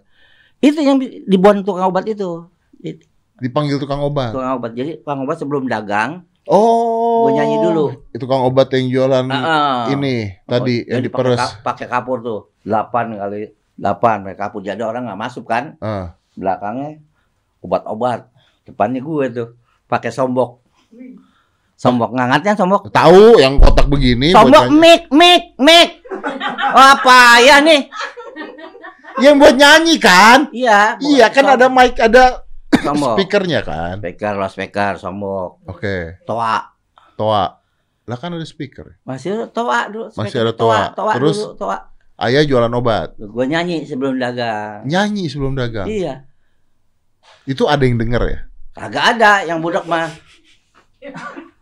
Itu 0.57 0.79
yang 0.79 0.97
di 0.97 1.21
di 1.21 1.35
Bon 1.35 1.59
tukang 1.59 1.91
obat 1.91 2.07
itu. 2.07 2.47
Dipanggil 3.37 3.75
tukang 3.75 3.99
obat. 3.99 4.31
Tukang 4.31 4.55
obat. 4.55 4.71
Jadi 4.71 5.03
tukang 5.03 5.19
obat 5.21 5.35
sebelum 5.35 5.67
dagang, 5.67 6.23
Oh. 6.43 7.23
Gua 7.23 7.39
nyanyi 7.39 7.55
dulu. 7.61 7.85
Itu 8.11 8.27
tukang 8.27 8.43
obat 8.43 8.67
yang 8.75 8.91
jualan 8.91 9.31
ah, 9.31 9.87
ini 9.87 10.43
tadi 10.43 10.83
yang 10.83 10.99
jadi 10.99 11.07
diperes. 11.07 11.39
pakai 11.39 11.47
ka- 11.47 11.59
pakai 11.63 11.87
kapur 11.87 12.17
tuh, 12.19 12.39
8 12.63 13.15
kali 13.15 13.47
8 13.79 14.27
pakai 14.27 14.35
kapur. 14.37 14.59
Jadi 14.59 14.83
orang 14.83 15.07
nggak 15.07 15.21
masuk 15.21 15.47
kan? 15.47 15.79
Ah. 15.79 16.19
Belakangnya 16.35 16.99
obat-obat. 17.63 18.27
Depannya 18.67 18.99
gue 18.99 19.25
tuh 19.31 19.49
pakai 19.87 20.11
sombok. 20.11 20.59
Sombok 21.79 22.11
ngangatnya 22.13 22.53
sombok. 22.53 22.91
Tahu 22.91 23.39
yang 23.39 23.57
kotak 23.57 23.89
begini 23.89 24.31
buat 24.31 24.45
Sombok 24.45 24.65
mic 24.71 25.01
mic 25.09 25.57
mic. 25.57 25.89
Oh, 26.75 26.85
apa 26.95 27.41
ya 27.41 27.59
nih? 27.63 27.89
Yang 29.19 29.35
buat 29.39 29.55
nyanyi 29.57 29.95
kan? 29.97 30.47
Iya. 30.51 30.99
Iya 31.01 31.25
kan 31.31 31.45
ada 31.57 31.67
mic 31.67 31.97
ada 31.99 32.45
sombok. 32.83 33.15
speakernya 33.19 33.59
kan? 33.65 33.99
Speaker, 33.99 34.33
lo 34.37 34.47
speaker, 34.47 34.93
sombok. 34.99 35.65
Oke. 35.67 36.23
Toa. 36.27 36.71
Toa. 37.19 37.45
Lah 38.03 38.17
kan 38.19 38.35
ada 38.35 38.43
speaker. 38.43 38.99
Masih 39.07 39.35
ada 39.35 39.45
toa 39.47 39.87
dulu. 39.87 40.11
Masih 40.11 40.39
speaker 40.39 40.43
ada 40.43 40.53
toa. 40.55 40.81
Toa 40.91 41.13
Terus? 41.15 41.37
dulu, 41.39 41.55
toa. 41.55 41.77
Ayah 42.13 42.45
jualan 42.45 42.71
obat. 42.77 43.17
Gue 43.17 43.45
nyanyi 43.49 43.83
sebelum 43.89 44.21
dagang. 44.21 44.85
Nyanyi 44.85 45.27
sebelum 45.27 45.57
dagang. 45.57 45.89
Iya. 45.89 46.29
Itu 47.43 47.67
ada 47.67 47.83
yang 47.83 47.99
denger 47.99 48.21
ya? 48.23 48.39
Kagak 48.73 49.05
ada 49.17 49.31
yang 49.45 49.59
budak 49.59 49.85
mah. 49.85 50.09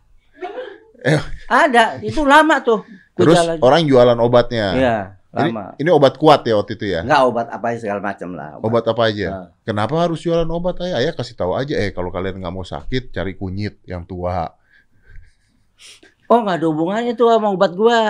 Eh. 1.02 1.18
Ada, 1.50 1.98
itu 1.98 2.22
lama 2.22 2.62
tuh. 2.62 2.86
Terus 3.18 3.34
jalan. 3.34 3.58
orang 3.58 3.82
jualan 3.90 4.18
obatnya. 4.22 4.66
Iya, 4.70 4.96
Ini, 5.34 5.50
lama. 5.50 5.64
ini 5.74 5.90
obat 5.90 6.14
kuat 6.14 6.46
ya 6.46 6.54
waktu 6.54 6.78
itu 6.78 6.94
ya? 6.94 7.02
Enggak 7.02 7.22
obat 7.26 7.46
apa 7.50 7.74
segala 7.74 7.98
macam 7.98 8.38
lah. 8.38 8.62
Obat 8.62 8.86
apa 8.86 9.10
aja? 9.10 9.28
Nah. 9.34 9.48
Kenapa 9.66 9.98
harus 9.98 10.22
jualan 10.22 10.46
obat 10.46 10.78
ayah? 10.86 11.02
Ayah 11.02 11.10
kasih 11.10 11.34
tahu 11.34 11.58
aja, 11.58 11.74
eh 11.74 11.90
kalau 11.90 12.14
kalian 12.14 12.38
nggak 12.38 12.54
mau 12.54 12.62
sakit, 12.62 13.10
cari 13.10 13.34
kunyit 13.34 13.82
yang 13.82 14.06
tua. 14.06 14.54
Oh, 16.30 16.38
enggak 16.38 16.62
ada 16.62 16.66
hubungannya 16.70 17.18
tuh 17.18 17.34
sama 17.34 17.50
obat 17.50 17.74
gua. 17.74 18.00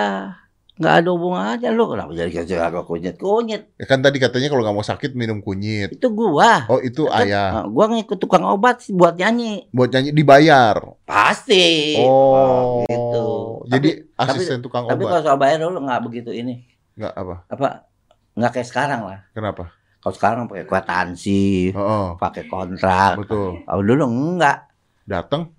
Enggak 0.73 0.93
ada 0.99 1.09
hubungannya 1.09 1.69
lu. 1.69 1.85
Kenapa 1.85 2.11
jadi 2.11 2.31
kasih 2.33 2.57
aku 2.57 2.81
kunyit? 2.87 3.15
Kunyit. 3.15 3.61
Ya 3.77 3.85
kan 3.85 4.01
tadi 4.01 4.17
katanya 4.17 4.49
kalau 4.49 4.65
nggak 4.65 4.73
mau 4.73 4.81
sakit 4.81 5.13
minum 5.13 5.37
kunyit. 5.37 5.93
Itu 5.93 6.09
gua. 6.09 6.65
Oh 6.65 6.81
itu 6.81 7.05
ayah. 7.13 7.61
Nah, 7.61 7.65
gua 7.69 7.85
ngikut 7.87 8.17
tukang 8.17 8.41
obat 8.43 8.81
buat 8.89 9.13
nyanyi. 9.13 9.69
Buat 9.69 9.93
nyanyi 9.93 10.09
dibayar. 10.11 10.81
Pasti. 11.05 11.93
Oh, 11.99 12.81
gitu. 12.83 13.25
Jadi 13.69 13.89
Tapi- 14.09 14.33
asisten 14.33 14.59
tukang 14.59 14.85
tapi 14.85 15.05
obat. 15.05 15.13
kalau 15.13 15.23
soal 15.23 15.37
bayar 15.37 15.61
dulu 15.61 15.77
enggak 15.79 16.01
begitu 16.01 16.33
ini. 16.33 16.65
Nggak 16.93 17.13
apa? 17.13 17.35
Apa? 17.47 17.67
Enggak 18.33 18.51
kayak 18.51 18.67
sekarang 18.67 19.01
lah. 19.05 19.19
Kenapa? 19.31 19.69
Kalau 20.01 20.13
sekarang 20.13 20.43
pakai 20.49 20.65
kwitansi, 20.65 21.71
Oh, 21.71 22.17
pakai 22.17 22.43
kontrak. 22.45 23.15
betul. 23.15 23.61
Kalau 23.61 23.83
dulu 23.85 24.03
enggak. 24.03 24.67
Datang. 25.05 25.53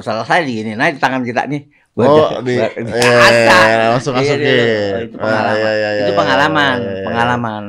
Selesai 0.00 0.44
di 0.44 0.52
gini, 0.56 0.72
nah 0.72 0.88
di 0.88 0.96
tangan 0.96 1.20
kita 1.20 1.44
nih. 1.44 1.62
Oh, 1.94 2.42
di, 2.42 2.58
eh, 2.58 2.74
ada. 2.74 3.94
langsung 3.94 4.18
Iya, 4.18 4.34
masukin. 4.34 4.42
iya, 4.42 4.66
iya. 4.66 4.98
itu 5.06 5.14
pengalaman. 5.14 5.54
Ah, 5.54 5.54
iya, 5.54 5.70
iya, 5.78 5.90
itu 5.94 6.10
iya, 6.10 6.18
pengalaman, 6.18 6.76
iya, 6.82 6.90
iya. 6.90 7.04
pengalaman. 7.06 7.64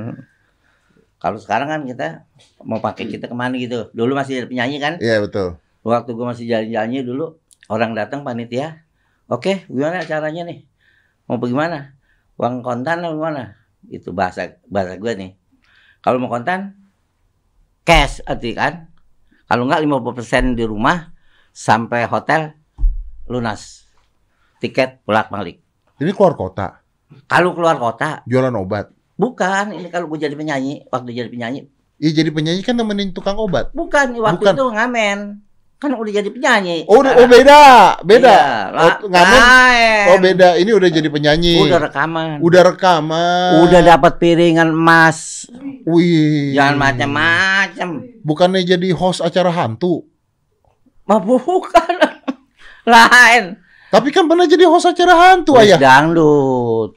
Kalau 1.21 1.37
sekarang 1.37 1.67
kan 1.69 1.81
kita 1.85 2.07
mau 2.65 2.81
pakai 2.81 3.05
kita 3.05 3.29
ke 3.29 3.35
mana 3.37 3.53
gitu. 3.61 3.93
Dulu 3.93 4.17
masih 4.17 4.49
penyanyi 4.49 4.81
kan. 4.81 4.97
Iya 4.97 5.21
betul. 5.21 5.61
Waktu 5.85 6.17
gua 6.17 6.33
masih 6.33 6.49
jalan-jalannya 6.49 7.01
dulu, 7.05 7.37
orang 7.69 7.93
datang 7.93 8.25
panitia. 8.25 8.81
Oke, 9.29 9.65
gimana 9.69 10.01
caranya 10.01 10.41
nih? 10.49 10.65
Mau 11.29 11.37
bagaimana? 11.37 11.93
Uang 12.41 12.65
kontan 12.65 13.05
atau 13.05 13.13
gimana? 13.13 13.57
Itu 13.89 14.09
bahasa 14.09 14.57
bahasa 14.65 14.97
gue 14.97 15.13
nih. 15.17 15.31
Kalau 16.01 16.17
mau 16.17 16.29
kontan, 16.29 16.77
cash 17.85 18.25
arti 18.25 18.57
kan. 18.57 18.89
Kalau 19.45 19.69
enggak 19.69 19.85
50% 19.85 20.57
di 20.57 20.65
rumah 20.65 21.13
sampai 21.53 22.09
hotel 22.09 22.57
lunas. 23.29 23.84
Tiket 24.57 25.03
pulang 25.03 25.27
balik. 25.27 25.59
Ini 25.95 26.11
keluar 26.11 26.33
kota, 26.33 26.79
Kalau 27.25 27.51
keluar 27.51 27.75
kota, 27.75 28.23
jualan 28.23 28.51
obat. 28.53 28.91
bukan. 29.13 29.71
Ini 29.71 29.87
kalau 29.87 30.07
gue 30.07 30.19
jadi 30.19 30.33
penyanyi, 30.33 30.85
waktu 30.85 31.11
jadi 31.13 31.27
penyanyi, 31.27 31.67
Iya 31.95 32.11
jadi 32.17 32.29
penyanyi 32.29 32.59
kan 32.59 32.75
nemenin 32.75 33.11
tukang 33.11 33.35
obat. 33.35 33.71
bukan. 33.71 34.11
Waktu 34.13 34.35
Bukan. 34.41 34.53
itu 34.53 34.65
ngamen. 34.69 35.19
Kan 35.75 35.91
udah 35.91 36.13
jadi 36.13 36.27
penyanyi. 36.27 36.83
Oh, 36.85 36.99
udah- 36.99 37.15
oh 37.15 37.23
beda, 37.25 37.61
beda. 38.01 38.31
Iya, 38.31 38.95
Oh, 38.95 38.95
ngamen. 39.05 39.41
lain. 39.41 40.05
Oh 40.05 40.17
beda, 40.17 40.49
ini 40.55 40.71
udah 40.71 40.89
jadi 40.89 41.09
penyanyi. 41.09 41.55
Udah 41.61 41.79
rekaman. 41.81 42.39
Udah 42.39 42.61
rekaman. 42.65 43.51
Udah 43.61 43.81
dapat 43.85 44.15
piringan 44.17 44.71
emas. 44.71 45.47
Wih. 45.85 46.51
Jangan 46.51 46.75
macam-macam. 46.75 47.89
Bukannya 48.21 48.63
jadi 48.65 48.87
host 48.91 49.19
acara 49.19 49.51
hantu. 49.53 50.07
Mah 51.05 51.19
bukan. 51.19 51.95
Lain. 52.85 53.59
Tapi 53.95 54.09
kan 54.11 54.27
pernah 54.27 54.43
jadi 54.43 54.67
host 54.67 54.91
acara 54.91 55.15
hantu 55.15 55.55
Kuis 55.55 55.71
ayah. 55.71 55.79
dangdut. 55.79 56.91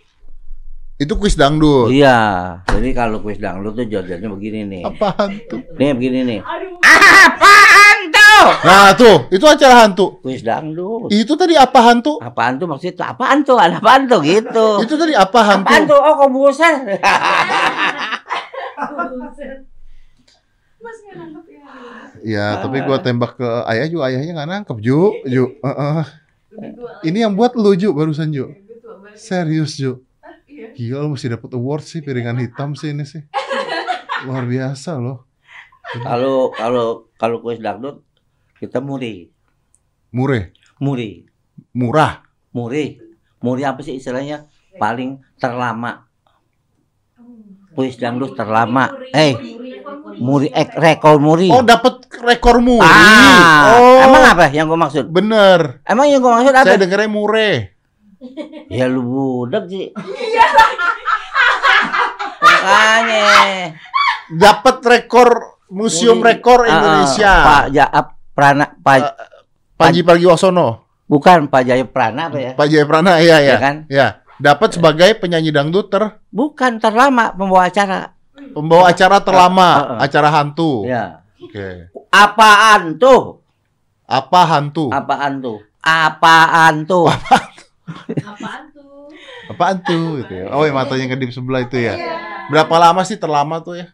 Itu 0.99 1.15
kuis 1.15 1.39
dangdut. 1.39 1.95
Iya. 1.95 2.19
Jadi 2.67 2.91
kalau 2.91 3.23
kuis 3.23 3.39
dangdut 3.39 3.79
tuh 3.79 3.87
jodohnya 3.87 4.27
begini 4.27 4.67
nih. 4.67 4.83
Apa 4.83 5.15
hantu? 5.15 5.63
Nih 5.79 5.95
begini 5.95 6.27
nih. 6.27 6.41
Aduh. 6.43 6.75
Apaan 6.83 7.99
tuh? 8.11 8.47
Nah 8.67 8.91
tuh, 8.99 9.17
itu 9.31 9.47
acara 9.47 9.87
hantu. 9.87 10.19
Kuis 10.27 10.43
dangdut. 10.43 11.07
Itu 11.15 11.39
tadi 11.39 11.55
apa 11.55 11.79
hantu? 11.87 12.19
Apaan 12.19 12.59
tuh 12.59 12.67
maksudnya? 12.67 13.15
Apaan 13.15 13.47
tuh? 13.47 13.55
Ada 13.55 13.79
apaan 13.79 14.11
tuh 14.11 14.19
gitu? 14.27 14.83
Itu 14.83 14.99
tadi 14.99 15.15
apa 15.15 15.39
hantu? 15.47 15.71
Apaan 15.71 15.83
tuh? 15.87 15.99
Oh, 16.03 16.15
kok. 16.19 16.29
Mas 20.79 20.95
nggak 21.03 21.15
nangkep 21.19 21.45
ya. 21.51 21.67
Ya, 22.23 22.47
tapi 22.63 22.79
gua 22.87 23.03
tembak 23.03 23.35
ke 23.35 23.49
ayah 23.67 23.87
juga 23.91 24.11
ayahnya 24.11 24.33
nggak 24.35 24.51
nangkep 24.51 24.77
Ju. 24.79 25.11
Ju. 25.27 25.45
Heeh. 25.59 25.99
Lebih 25.99 26.07
tua. 26.07 26.28
Ini 27.01 27.19
yang 27.23 27.35
buat 27.35 27.55
lu 27.55 27.73
Ju 27.73 27.95
barusan 27.95 28.31
Ju. 28.31 28.51
Balik. 28.51 29.15
Serius 29.15 29.79
Ju. 29.79 30.03
Ah, 30.19 30.35
Iya. 30.45 30.75
Gila 30.75 31.07
lu 31.07 31.15
mesti 31.15 31.31
dapat 31.31 31.51
award 31.55 31.85
sih 31.85 32.03
piringan 32.03 32.39
hitam 32.39 32.75
sih 32.75 32.91
ini 32.91 33.05
sih. 33.05 33.23
Luar 34.27 34.43
biasa 34.43 34.99
loh. 34.99 35.27
Kalau 36.03 36.51
kalau 36.53 36.87
kalau 37.15 37.37
kuis 37.39 37.59
dangdut 37.59 38.03
kita 38.59 38.83
muri. 38.83 39.31
Mureh, 40.09 40.51
Muri. 40.81 41.29
murah. 41.71 42.25
Muri. 42.51 42.97
Muri 43.39 43.63
apa 43.63 43.85
sih 43.85 43.97
istilahnya? 43.97 44.49
Paling 44.77 45.21
terlama. 45.37 46.09
Kuis 47.77 47.95
dangdut 47.95 48.35
terlama. 48.35 48.91
Eh, 49.15 49.37
muri 50.19 50.51
eh, 50.51 50.67
rekor 50.71 51.19
muri. 51.19 51.49
Oh, 51.49 51.63
dapat 51.63 52.07
rekor 52.19 52.59
muri. 52.59 52.83
Ah, 52.83 53.79
oh, 53.79 53.99
emang 54.05 54.23
apa 54.29 54.51
yang 54.51 54.67
gua 54.67 54.79
maksud? 54.81 55.07
bener. 55.07 55.81
Emang 55.83 56.07
yang 56.07 56.19
gua 56.19 56.39
maksud 56.39 56.53
apa? 56.53 56.67
Saya 56.67 56.79
dengarnya 56.79 57.07
mureh. 57.07 57.57
Ya 58.69 58.87
lu 58.87 59.03
budak 59.03 59.67
sih. 59.67 59.95
Makanya. 62.39 63.25
Dapat 64.29 64.77
rekor 64.85 65.29
Museum 65.69 66.19
Muri. 66.19 66.35
Rekor 66.35 66.65
Ah, 66.65 66.71
Indonesia. 66.71 67.33
Pak 67.41 67.65
Jaap 67.71 68.07
Prana 68.33 68.65
Pak 68.75 68.97
Ah, 68.99 69.15
Panji 69.75 70.03
Pragiwaksono. 70.03 70.85
bukan 71.07 71.49
Pak 71.49 71.63
Jaya 71.65 71.87
Prana 71.87 72.29
apa 72.29 72.37
ya? 72.37 72.53
Pak 72.53 72.67
Jayaprana 72.67 73.23
iya 73.23 73.39
ya. 73.41 73.55
Ya 73.55 73.57
kan? 73.57 73.77
Ya, 73.89 74.07
dapat 74.37 74.75
sebagai 74.75 75.17
penyanyi 75.17 75.49
dangdut 75.49 75.89
ter 75.89 76.21
Bukan 76.29 76.77
terlama 76.77 77.33
pembawa 77.33 77.69
acara. 77.69 78.18
Pembawa 78.53 78.89
acara 78.89 79.19
terlama, 79.21 79.69
Ah, 79.69 79.79
ah. 79.79 79.99
acara 80.05 80.29
hantu. 80.31 80.85
Ya. 80.85 81.23
Oke. 81.39 81.93
Apaan 82.09 82.99
tuh? 82.99 83.43
Apa 84.05 84.41
hantu? 84.49 84.89
Apaan 84.91 85.41
tuh? 85.41 85.59
Apaan 85.79 86.77
tuh? 86.85 87.07
Apaan 87.09 88.63
tuh? 88.73 89.09
Apaan 89.49 89.77
tuh 89.81 90.21
gitu 90.21 90.33
ya. 90.35 90.53
Oh, 90.53 90.65
yang 90.65 90.77
matanya 90.77 91.09
kedip 91.09 91.31
sebelah 91.31 91.65
itu 91.65 91.77
ya. 91.79 91.95
Iya. 91.97 92.17
Berapa 92.49 92.75
lama 92.77 93.05
sih 93.05 93.17
terlama 93.17 93.61
tuh 93.61 93.81
ya? 93.81 93.87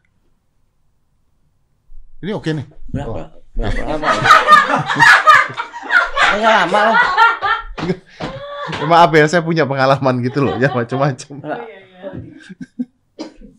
Ini 2.23 2.33
oke 2.33 2.51
nih. 2.51 2.67
Berapa? 2.89 3.35
Berapa 3.55 3.81
lama? 3.85 4.07
Ya 6.35 6.49
lama 6.65 6.81
lah. 6.91 6.99
Maaf 8.89 9.13
ya, 9.13 9.29
saya 9.29 9.43
punya 9.45 9.69
pengalaman 9.69 10.25
gitu 10.25 10.41
loh, 10.41 10.57
ya 10.57 10.73
macam-macam. 10.73 11.35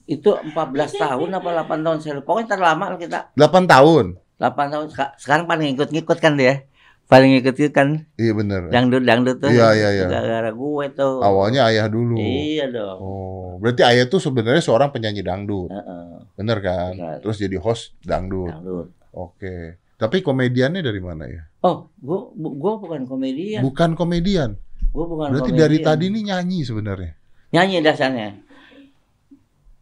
Itu 0.06 0.38
14 0.38 0.54
tahun 0.96 1.30
apa 1.32 1.50
8 1.66 1.82
tahun 1.82 1.98
saya 2.00 2.14
lupa. 2.16 2.34
Pokoknya 2.34 2.50
terlama 2.52 2.86
lah 2.94 2.98
kita. 2.98 3.20
8 3.34 3.66
tahun. 3.66 4.06
8 4.38 4.68
tahun 4.70 4.86
Seka- 4.90 5.14
sekarang 5.18 5.46
paling 5.46 5.74
ngikut-ngikut 5.74 6.18
kan 6.20 6.36
dia. 6.36 6.66
paling 7.06 7.38
ikut 7.38 7.54
kan 7.70 8.02
Iya 8.18 8.34
bener. 8.34 8.66
dangdut 8.74 9.06
dangdut 9.06 9.38
tuh. 9.38 9.54
Iya, 9.54 9.78
iya, 9.78 9.90
iya. 9.94 10.06
Gara-gara 10.10 10.50
gue 10.50 10.86
tuh. 10.90 11.22
Awalnya 11.22 11.70
ayah 11.70 11.86
dulu. 11.86 12.18
Iya 12.18 12.66
dong. 12.66 12.98
Oh, 12.98 13.50
berarti 13.62 13.86
ayah 13.86 14.10
tuh 14.10 14.18
sebenarnya 14.18 14.58
seorang 14.58 14.90
penyanyi 14.90 15.22
dangdut, 15.22 15.70
Heeh, 15.70 16.26
bener 16.34 16.58
kan? 16.66 16.98
Benar. 16.98 17.22
Terus 17.22 17.38
jadi 17.38 17.62
host 17.62 17.94
dangdut. 18.02 18.50
dangdut. 18.50 18.90
Oke. 19.14 19.78
Tapi 19.96 20.26
komediannya 20.26 20.82
dari 20.82 20.98
mana 20.98 21.30
ya? 21.30 21.46
Oh, 21.62 21.94
gua 21.96 22.26
gua 22.34 22.74
bukan 22.76 23.06
komedian. 23.06 23.62
Bukan 23.62 23.94
komedian. 23.94 24.58
Gua 24.90 25.06
bukan 25.06 25.30
Berarti 25.30 25.54
komedian. 25.54 25.62
dari 25.62 25.78
tadi 25.80 26.06
nih 26.10 26.24
nyanyi 26.26 26.60
sebenarnya. 26.66 27.14
nyanyi 27.54 27.86
dasarnya. 27.86 28.30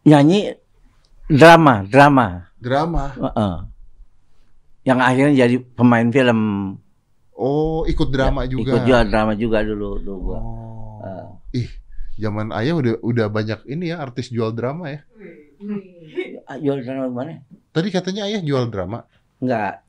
Nyanyi 0.03 0.51
drama, 1.31 1.83
drama. 1.87 2.51
Drama. 2.59 3.03
Heeh. 3.15 3.55
Yang 4.83 4.99
akhirnya 4.99 5.33
jadi 5.47 5.55
pemain 5.63 6.07
film. 6.11 6.39
Oh, 7.33 7.87
ikut 7.87 8.11
drama 8.11 8.43
juga. 8.45 8.61
Ya, 8.61 8.67
Ikut 8.77 8.81
juga 8.83 8.99
drama 9.07 9.33
juga 9.33 9.57
dulu 9.63 9.99
dulu 10.03 10.17
gua. 10.19 10.39
Oh. 10.39 10.99
Eh. 11.53 11.63
Ih, 11.63 11.69
zaman 12.19 12.51
ayah 12.55 12.75
udah 12.75 12.93
udah 12.99 13.27
banyak 13.31 13.63
ini 13.65 13.95
ya 13.95 14.03
artis 14.03 14.27
jual 14.27 14.51
drama 14.51 14.91
ya. 14.91 15.01
Ah, 16.43 16.59
Jual 16.59 16.83
drama 16.83 17.07
mana? 17.07 17.39
Tadi 17.71 17.87
katanya 17.87 18.27
ayah 18.27 18.43
jual 18.43 18.67
drama, 18.67 19.07
Enggak. 19.39 19.79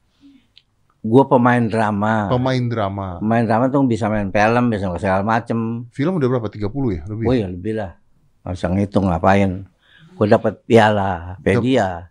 Gua 1.05 1.29
pemain 1.29 1.61
drama. 1.61 2.31
pemain 2.33 2.65
drama. 2.65 3.19
Pemain 3.21 3.45
drama 3.45 3.65
tuh 3.69 3.85
bisa 3.85 4.09
main 4.09 4.31
film, 4.33 4.65
bisa 4.73 4.89
segala 4.97 5.21
macem. 5.21 5.85
Film 5.93 6.17
udah 6.17 6.29
berapa? 6.31 6.49
30 6.49 6.65
ya 6.97 7.03
lebih. 7.11 7.27
Oh 7.29 7.35
iya 7.35 7.47
lebih 7.51 7.77
lah. 7.77 7.99
Nggak 8.41 8.55
usah 8.57 8.71
ngitung 8.73 9.07
ngapain. 9.11 9.67
Gue 10.15 10.27
dapat 10.27 10.63
piala, 10.63 11.37
pedia. 11.39 12.11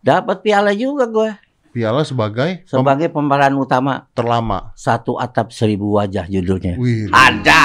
Dapat 0.00 0.40
piala 0.40 0.72
juga 0.72 1.04
gue 1.06 1.30
Piala 1.70 2.02
sebagai 2.02 2.60
pem- 2.60 2.66
sebagai 2.66 3.08
pemeran 3.08 3.54
utama 3.54 4.08
terlama. 4.10 4.72
satu 4.74 5.14
atap 5.16 5.50
seribu 5.50 5.94
wajah 5.94 6.26
judulnya. 6.26 6.74
Wih. 6.74 7.06
Ada. 7.08 7.62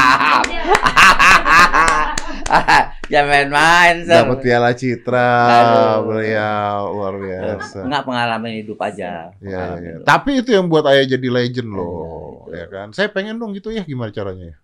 Jangan 3.06 3.26
main-main. 3.28 3.96
Sir. 4.04 4.18
Dapat 4.20 4.38
piala 4.42 4.70
citra 4.74 5.30
beliau 6.02 6.80
luar 6.92 7.14
biasa. 7.16 7.82
Enggak 7.82 8.04
pengalaman 8.04 8.52
hidup 8.56 8.78
aja. 8.80 9.30
Ya, 9.40 9.50
ya, 9.50 9.64
ya. 9.74 9.94
Hidup. 9.98 10.06
Tapi 10.06 10.32
itu 10.38 10.50
yang 10.52 10.66
buat 10.66 10.86
ayah 10.86 11.06
jadi 11.08 11.28
legend 11.28 11.70
loh, 11.72 12.46
Iya, 12.50 12.58
ya 12.60 12.66
kan? 12.68 12.88
Saya 12.92 13.10
pengen 13.10 13.38
dong 13.38 13.54
gitu 13.54 13.70
ya, 13.70 13.82
gimana 13.84 14.10
caranya? 14.10 14.54
ya? 14.54 14.56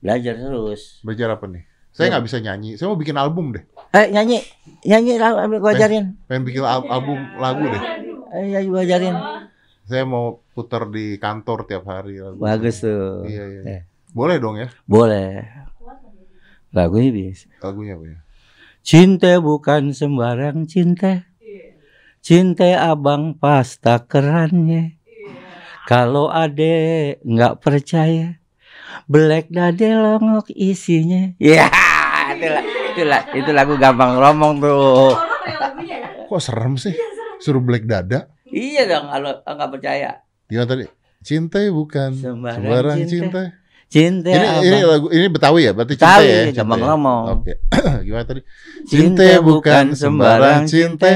Belajar 0.00 0.34
terus. 0.34 1.00
Belajar 1.00 1.28
apa 1.30 1.44
nih? 1.46 1.64
Saya 1.90 2.06
Ya. 2.06 2.10
nggak 2.12 2.24
bisa 2.24 2.38
nyanyi, 2.38 2.70
saya 2.74 2.86
mau 2.86 2.96
bikin 2.96 3.16
album 3.16 3.52
deh. 3.52 3.64
Eh 3.90 4.06
nyanyi, 4.14 4.38
nyanyi 4.86 5.18
lah, 5.18 5.34
gue 5.50 5.70
ajarin. 5.74 6.14
Pengen 6.30 6.42
bikin 6.46 6.62
al- 6.62 6.86
album 6.86 7.18
lagu 7.42 7.66
deh. 7.66 7.82
Eh 8.30 8.44
nyanyi 8.54 8.68
gue 8.70 8.82
ajarin. 8.86 9.14
Saya 9.90 10.06
mau 10.06 10.38
putar 10.54 10.86
di 10.86 11.18
kantor 11.18 11.66
tiap 11.66 11.90
hari 11.90 12.22
lagu. 12.22 12.38
Bagus 12.38 12.86
tuh. 12.86 13.26
Iya, 13.26 13.44
iya. 13.50 13.62
Eh. 13.66 13.80
Boleh 14.10 14.38
dong 14.38 14.58
ya 14.58 14.70
Boleh. 14.86 15.46
Lagunya 16.70 17.10
bisa. 17.10 17.50
lagunya 17.58 17.98
apa 17.98 18.04
ya? 18.06 18.18
Cinta 18.86 19.42
bukan 19.42 19.90
sembarang 19.90 20.70
cinta. 20.70 21.26
Cinta 22.22 22.66
abang 22.86 23.34
pas 23.34 23.66
takarannya. 23.74 24.94
Kalau 25.90 26.30
ade 26.30 27.18
nggak 27.26 27.58
percaya, 27.58 28.38
black 29.10 29.50
dade 29.50 29.90
longok 29.90 30.54
isinya. 30.54 31.34
Ya, 31.42 31.66
itulah, 32.38 32.62
itulah, 32.62 32.62
itu 33.32 33.50
lagu 33.50 33.74
gampang 33.76 34.16
ngomong 34.16 34.60
tuh. 34.60 35.14
Kok 36.26 36.40
serem 36.40 36.76
sih? 36.76 36.94
Suruh 37.38 37.58
black 37.58 37.84
dada? 37.84 38.28
Iya 38.44 38.84
dong, 38.86 39.08
kalau 39.08 39.30
nggak 39.40 39.70
percaya. 39.70 40.10
Gimana 40.44 40.66
tadi? 40.66 40.84
Cinta 41.20 41.60
bukan 41.68 42.10
Sembarang 42.12 42.56
sembarang 42.58 42.98
cinta. 43.04 43.12
cinta. 43.12 43.42
Cinta 43.90 44.30
Ini 44.30 44.46
abang. 44.46 44.62
ini 44.62 44.78
lagu 44.82 45.06
ini 45.10 45.26
Betawi 45.26 45.60
ya? 45.66 45.72
Berarti 45.74 45.94
cinta 45.94 46.22
ya? 46.22 46.40
Cinta 46.46 46.56
gampang 46.62 46.78
ya? 46.80 46.86
ngomong. 46.94 47.22
Oke. 47.36 47.52
Gimana 48.06 48.24
tadi? 48.24 48.40
Cinta 48.86 49.24
bukan 49.40 49.84
sembarang 49.92 50.62
cinta. 50.64 51.10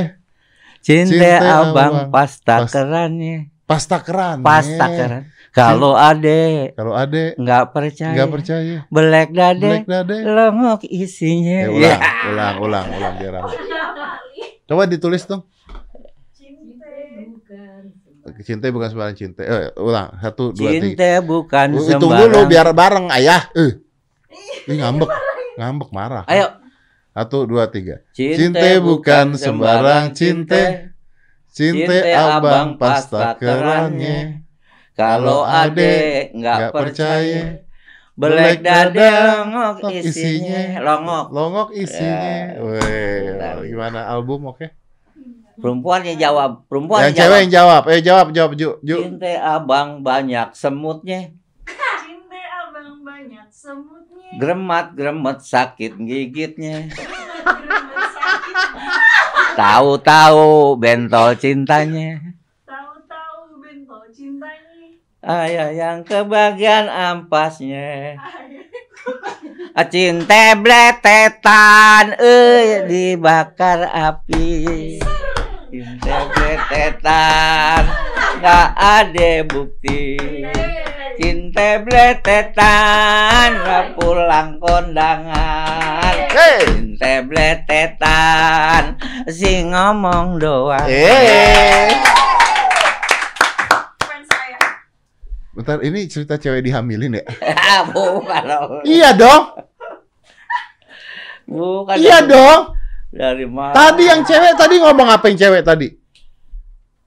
Cinta, 0.84 1.08
Cinta 1.08 1.28
abang 1.40 1.64
abang 1.70 1.92
pas 2.10 2.30
pas- 2.36 2.68
takarannya. 2.68 3.48
Pas 3.64 3.80
takaran. 3.80 4.36
Pas 4.44 4.66
eh. 4.68 5.22
Kalau 5.54 5.94
ade 5.94 6.74
Kalau 6.74 6.98
ade 6.98 7.38
nggak 7.38 7.64
percaya, 7.70 8.10
nggak 8.10 8.30
percaya, 8.34 8.76
black 8.90 9.30
dade 9.30 9.62
black 9.62 9.86
dade. 9.86 10.16
longok 10.26 10.82
isinya. 10.82 11.70
Eh, 11.70 11.70
ulang, 11.78 12.02
ulang, 12.26 12.56
ulang, 12.58 12.86
ulang 12.90 13.14
biar 13.22 13.32
rame. 13.38 13.54
Coba 14.66 14.90
ditulis 14.90 15.22
dong. 15.30 15.46
Cinta 18.42 18.66
bukan 18.72 18.88
sembarang 18.90 19.14
cinta. 19.14 19.46
Eh, 19.46 19.70
ulang. 19.78 20.10
Satu, 20.18 20.50
dua, 20.50 20.74
tiga. 20.74 20.90
Cinta 20.90 21.10
bukan 21.22 21.68
Hitung 21.76 22.10
sembarang. 22.10 22.20
dulu 22.34 22.38
biar 22.50 22.68
bareng 22.74 23.06
ayah. 23.14 23.42
Eh. 23.54 23.78
Ih, 24.66 24.76
ngambek. 24.80 25.06
Ngambek 25.60 25.90
marah. 25.94 26.24
Ayo. 26.26 26.50
Satu, 27.14 27.46
dua, 27.46 27.70
tiga. 27.70 28.02
Cinta 28.10 28.64
bukan 28.82 29.38
sembarang 29.38 30.10
cinta. 30.16 30.90
Cinta 31.54 31.94
abang 32.10 32.74
pas 32.74 33.06
takarannya. 33.06 34.43
Kalau 34.94 35.42
ade 35.42 36.30
nggak 36.30 36.70
percaya, 36.70 37.66
black 38.14 38.62
dade 38.62 39.02
longok 39.02 39.90
isinya. 39.90 40.06
isinya. 40.06 40.60
Longok. 40.86 41.26
Longok 41.34 41.68
isinya. 41.74 42.34
Ya. 42.54 42.62
Weh, 42.62 43.66
gimana 43.66 44.06
album 44.06 44.54
oke? 44.54 44.70
Perempuan 45.54 46.02
yang 46.02 46.18
jawab. 46.18 46.66
Perempuan 46.66 47.06
Yang 47.06 47.14
cewek 47.22 47.38
yang 47.46 47.52
jawab. 47.62 47.82
Eh 47.86 48.02
jawab, 48.02 48.26
jawab 48.34 48.52
Ju. 48.58 48.78
Ju. 48.82 48.96
Cinta 49.06 49.30
abang 49.38 50.02
banyak 50.02 50.50
semutnya. 50.50 51.30
Cinta 52.02 52.40
abang 52.66 53.02
banyak 53.06 53.46
semutnya. 53.54 54.30
Gremat 54.34 54.98
gremet 54.98 55.38
sakit 55.46 55.94
gigitnya. 55.94 56.90
Tahu-tahu 59.54 60.74
bentol 60.74 61.38
cintanya. 61.38 62.33
Ayah 65.24 65.72
yang 65.72 66.04
kebagian 66.04 66.84
ampasnya. 66.84 68.20
Ah, 69.72 69.88
Cinta 69.88 70.52
bletetan, 70.52 72.12
eh 72.20 72.84
dibakar 72.84 73.88
api. 73.88 75.00
Cinta 75.72 76.28
bletetan, 76.28 77.82
nggak 78.38 78.68
ada 78.76 79.32
bukti. 79.48 80.20
Cinta 81.16 81.80
bletetan, 81.80 83.48
nggak 83.64 83.86
pulang 83.96 84.60
kondangan. 84.60 86.14
Hey. 86.36 86.68
Cinta 86.68 87.24
bletetan, 87.24 89.00
si 89.32 89.64
ngomong 89.72 90.36
doang. 90.36 90.84
Eh. 90.84 91.90
Fans 94.04 94.28
saya. 94.30 94.58
Bentar, 95.54 95.78
ini 95.80 96.04
cerita 96.04 96.34
cewek 96.34 96.62
dihamilin 96.62 97.18
ya? 97.18 97.24
Bukan 97.94 98.42
dong. 98.42 98.70
iya 98.82 99.14
dong. 99.14 99.54
Bukan 101.44 101.94
Iya 101.94 102.18
dari- 102.20 102.30
dong. 102.30 102.60
Dari 103.14 103.46
mana? 103.46 103.70
Tadi 103.70 104.02
yang 104.04 104.20
cewek 104.20 104.58
tadi 104.58 104.74
ngomong 104.82 105.06
apa 105.06 105.24
yang 105.30 105.38
cewek 105.38 105.62
tadi? 105.62 105.88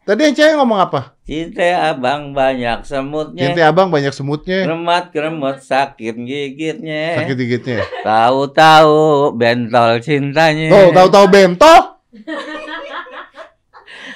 Tadi 0.08 0.22
yang 0.24 0.32
cewek 0.32 0.54
ngomong 0.56 0.80
apa? 0.80 1.20
Cinta 1.28 1.92
abang 1.92 2.32
banyak 2.32 2.88
semutnya. 2.88 3.44
Cinta 3.44 3.68
abang 3.68 3.92
banyak 3.92 4.16
semutnya, 4.16 4.64
Kremat 4.64 5.12
kremut 5.12 5.60
sakit 5.60 6.16
gigitnya. 6.16 7.20
sakit 7.20 7.36
gigitnya. 7.36 7.84
Tahu-tahu 8.08 9.36
bentol 9.36 10.00
cintanya. 10.00 10.72
Tuh, 10.72 10.96
tahu-tahu 10.96 11.26
bentol? 11.28 12.00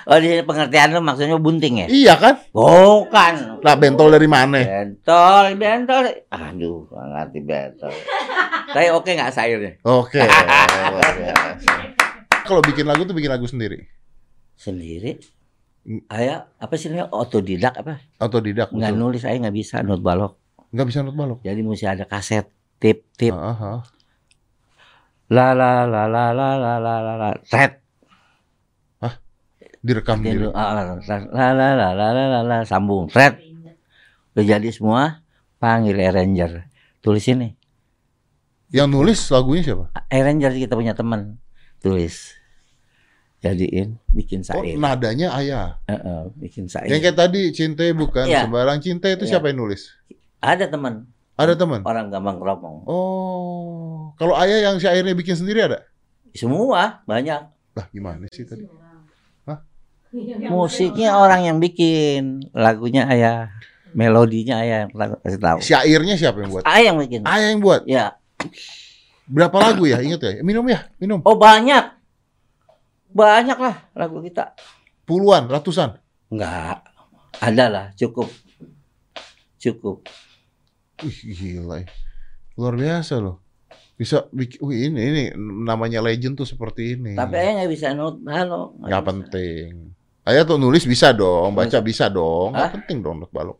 Oh 0.09 0.17
di 0.17 0.27
sini 0.29 0.41
pengertian 0.41 0.97
lu 0.97 1.01
maksudnya 1.05 1.37
bunting 1.37 1.85
ya? 1.85 1.87
Iya 1.87 2.13
kan? 2.17 2.33
Bukan. 2.49 3.33
Lah 3.61 3.75
bentol 3.77 4.09
dari 4.09 4.25
mana? 4.25 4.57
Bentol, 4.61 5.53
bentol. 5.57 6.09
Aduh, 6.33 6.89
nggak 6.89 7.07
ngerti 7.13 7.39
bentol. 7.45 7.93
Tapi 8.71 8.87
oke 8.89 9.09
nggak 9.13 9.31
sayurnya? 9.33 9.73
Oke. 9.85 10.21
biasa. 10.21 11.73
Kalau 12.47 12.61
bikin 12.65 12.85
lagu 12.89 13.05
tuh 13.05 13.13
bikin 13.13 13.31
lagu 13.31 13.45
sendiri. 13.45 13.85
Sendiri. 14.57 15.21
Ayah 16.13 16.49
apa 16.61 16.73
sih 16.77 16.89
namanya 16.89 17.09
otodidak 17.13 17.73
apa? 17.77 18.01
Otodidak. 18.21 18.69
Nggak 18.73 18.93
betul. 18.93 19.01
nulis 19.01 19.21
saya 19.21 19.35
nggak 19.37 19.55
bisa 19.55 19.81
not 19.81 20.01
balok. 20.01 20.37
Nggak 20.73 20.87
bisa 20.89 20.99
not 21.01 21.17
balok. 21.17 21.39
Jadi 21.45 21.61
mesti 21.61 21.85
ada 21.89 22.05
kaset 22.05 22.45
tip 22.81 23.05
tip 23.13 23.37
ah, 23.37 23.53
ah. 23.53 23.79
la 25.29 25.53
la 25.53 25.85
la 25.85 26.09
la 26.09 26.33
la 26.33 26.49
la 26.57 26.73
la 26.81 26.95
la 26.97 27.13
la 27.13 27.29
red 27.53 27.77
direkam 29.81 30.21
gitu. 30.21 30.53
Ah, 30.53 30.77
La 32.45 32.63
sambung. 32.65 33.09
Udah 33.11 34.59
semua, 34.71 35.25
panggil 35.57 35.97
arranger. 35.99 36.69
Tulis 37.01 37.25
ini. 37.27 37.57
Yang 38.71 38.87
nulis 38.87 39.19
lagunya 39.33 39.61
siapa? 39.67 39.85
Ah, 39.91 40.05
arranger 40.07 40.55
kita 40.55 40.73
punya 40.77 40.95
teman. 40.95 41.41
Tulis. 41.83 42.39
Jadiin, 43.41 43.97
bikin 44.13 44.45
oh, 44.45 44.61
syair. 44.61 44.77
Nadanya 44.77 45.33
ayah. 45.41 45.81
Bikin 46.37 46.69
syair. 46.69 46.93
Yang 46.93 47.09
kayak 47.09 47.17
tadi, 47.17 47.41
cinta 47.51 47.83
bukan 47.91 48.29
iya. 48.29 48.45
sembarang 48.45 48.77
cinta 48.79 49.09
itu 49.09 49.25
iya. 49.25 49.35
siapa 49.35 49.49
yang 49.49 49.65
nulis? 49.65 49.89
Ada 50.39 50.69
teman. 50.69 51.09
Ada 51.41 51.57
teman? 51.57 51.81
Orang 51.81 52.13
gampang. 52.13 52.37
Oh. 52.85 54.13
Kalau 54.21 54.37
ayah 54.37 54.69
yang 54.69 54.77
syairnya 54.77 55.17
bikin 55.17 55.33
sendiri 55.33 55.65
ada? 55.65 55.89
Semua, 56.37 57.01
banyak. 57.09 57.41
Lah 57.73 57.85
gimana 57.89 58.29
sih 58.29 58.45
tadi? 58.45 58.69
Musiknya 60.51 61.15
orang 61.15 61.47
yang 61.47 61.57
bikin, 61.63 62.43
lagunya 62.51 63.07
ayah, 63.07 63.47
melodinya 63.95 64.59
ayah 64.59 64.83
yang 64.83 64.91
kasih 65.23 65.39
tahu. 65.39 65.59
Syairnya 65.63 66.19
siapa 66.19 66.43
yang 66.43 66.51
buat? 66.51 66.63
Ayah 66.67 66.91
yang 66.91 66.99
bikin. 66.99 67.21
Ayah 67.23 67.47
yang 67.55 67.61
buat. 67.63 67.81
Ya. 67.87 68.19
Berapa 69.31 69.55
lagu 69.71 69.87
ya? 69.87 70.03
Ingat 70.03 70.19
ya? 70.19 70.31
Minum 70.43 70.67
ya, 70.67 70.83
minum. 70.99 71.23
Oh 71.23 71.39
banyak. 71.39 71.95
Banyak 73.15 73.55
lah 73.55 73.75
lagu 73.95 74.19
kita. 74.19 74.51
Puluhan, 75.07 75.47
ratusan. 75.47 75.95
Enggak. 76.27 76.83
Ada 77.39 77.65
lah, 77.71 77.85
cukup. 77.95 78.27
Cukup. 79.63 80.03
Wih, 81.07 81.19
gila 81.31 81.81
ya. 81.81 81.87
Luar 82.59 82.75
biasa 82.75 83.23
loh. 83.23 83.39
Bisa 83.95 84.27
bikin, 84.35 84.59
wih 84.65 84.91
ini, 84.91 85.01
ini 85.07 85.23
namanya 85.37 86.03
legend 86.03 86.35
tuh 86.35 86.47
seperti 86.49 86.99
ini. 86.99 87.15
Tapi 87.15 87.37
ayah 87.39 87.63
nggak 87.63 87.71
bisa 87.71 87.95
not 87.95 88.19
halo. 88.27 88.75
Nggak 88.81 89.03
penting. 89.07 89.95
Ayah 90.21 90.45
tuh 90.45 90.61
nulis 90.61 90.85
bisa 90.85 91.09
dong, 91.11 91.57
baca 91.57 91.81
bisa 91.81 92.05
dong. 92.05 92.53
Nggak 92.53 92.67
Hah? 92.69 92.73
penting 92.77 92.97
dong 93.01 93.25
not 93.25 93.33
balok. 93.33 93.57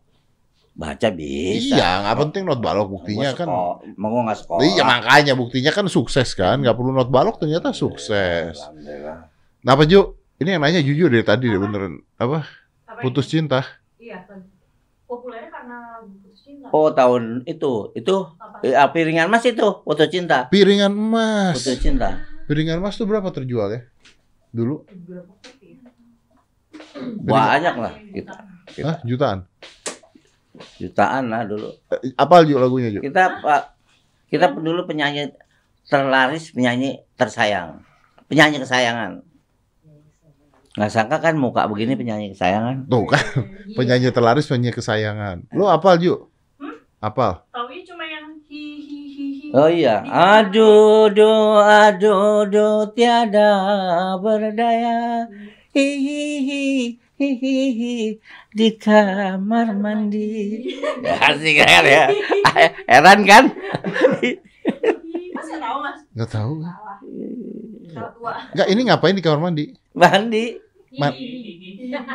Baca 0.72 1.10
bisa. 1.10 1.74
Iya, 1.74 2.06
nggak 2.06 2.18
penting 2.28 2.44
not 2.46 2.62
balok. 2.62 2.88
Buktinya 2.88 3.34
kan. 3.34 3.50
Mau 3.98 4.22
nggak 4.22 4.38
sekolah. 4.46 4.62
Iya 4.62 4.84
makanya 4.86 5.34
buktinya 5.34 5.74
kan 5.74 5.90
sukses 5.90 6.38
kan. 6.38 6.62
Nggak 6.62 6.78
perlu 6.78 6.94
not 6.94 7.10
balok 7.10 7.42
ternyata 7.42 7.74
sukses. 7.74 8.62
Alhamdulillah. 8.62 9.18
Kenapa 9.62 9.84
Ju? 9.90 10.02
Ini 10.42 10.58
yang 10.58 10.62
nanya 10.66 10.82
jujur 10.82 11.10
dari 11.10 11.22
tadi 11.22 11.50
deh 11.50 11.58
beneran. 11.58 12.02
Apa? 12.18 12.46
Putus 13.02 13.30
cinta. 13.30 13.62
Iya, 13.98 14.26
kan. 14.26 14.42
Populernya 15.06 15.50
karena 15.54 15.78
putus 16.02 16.40
cinta. 16.42 16.66
Oh 16.74 16.90
tahun 16.90 17.46
itu, 17.46 17.94
itu 17.94 18.16
Apa? 18.38 18.58
eh, 18.66 18.74
ah, 18.74 18.90
piringan 18.90 19.30
mas 19.30 19.46
itu, 19.46 19.62
foto 19.86 20.02
cinta, 20.10 20.50
Piringan 20.50 20.94
emas. 20.94 21.62
foto 21.62 21.78
cinta. 21.78 22.26
Piringan 22.50 22.82
emas 22.82 22.98
tuh 22.98 23.06
berapa 23.06 23.30
terjual 23.30 23.70
ya? 23.70 23.82
Dulu? 24.50 24.88
Ya? 26.72 26.80
Banyak 27.22 27.76
lah 27.78 27.94
kita, 28.14 28.36
Hah? 28.84 28.98
Jutaan. 29.04 29.40
jutaan 30.78 31.24
lah 31.32 31.42
dulu. 31.44 31.74
Eh, 31.90 32.14
Apal 32.16 32.46
Ju 32.46 32.56
lagunya 32.58 32.92
Ju? 32.92 33.00
Kita 33.02 33.42
pak, 33.42 33.76
kita 34.30 34.52
dulu 34.54 34.86
penyanyi 34.86 35.32
terlaris, 35.88 36.54
penyanyi 36.54 37.02
tersayang, 37.16 37.82
penyanyi 38.30 38.62
kesayangan. 38.62 39.26
Nggak 40.72 40.92
sangka 40.92 41.18
kan 41.20 41.36
muka 41.36 41.68
begini 41.68 42.00
penyanyi 42.00 42.32
kesayangan. 42.32 42.88
Tuh 42.88 43.04
kan. 43.04 43.20
Penyanyi 43.78 44.08
terlaris, 44.16 44.48
penyanyi 44.48 44.72
kesayangan. 44.72 45.52
Lu 45.52 45.68
apal 45.68 46.00
Ju? 46.00 46.32
Apal? 47.02 47.44
Taunya 47.52 47.82
cuma 47.84 48.06
yang 48.08 48.40
hi 48.48 48.64
hi 48.80 49.00
hi 49.10 49.28
hi. 49.42 49.50
Oh 49.52 49.68
iya, 49.68 50.00
aduh, 50.06 51.12
do, 51.12 51.28
aduh, 51.60 52.46
do, 52.48 52.88
tiada 52.96 53.52
berdaya, 54.22 55.28
hihihi, 55.72 56.98
hihihi, 57.16 57.98
di 58.52 58.68
kamar 58.76 59.72
mandi. 59.76 60.68
Ya, 61.04 61.16
asik 61.32 61.56
kan 61.60 61.86
ya? 61.88 62.06
Heran 62.88 63.24
kan? 63.24 63.44
Mas 65.32 65.48
nggak 65.48 65.62
tahu 65.64 65.78
mas? 65.80 65.98
Nggak 66.14 66.30
tahu. 66.30 66.54
Salah. 66.62 66.98
Salah 67.92 68.12
tua. 68.16 68.34
Nggak, 68.56 68.68
ini 68.68 68.82
ngapain 68.88 69.16
di 69.16 69.24
kamar 69.24 69.40
mandi? 69.42 69.66
Mandi, 69.96 70.46
Ma- 71.00 71.16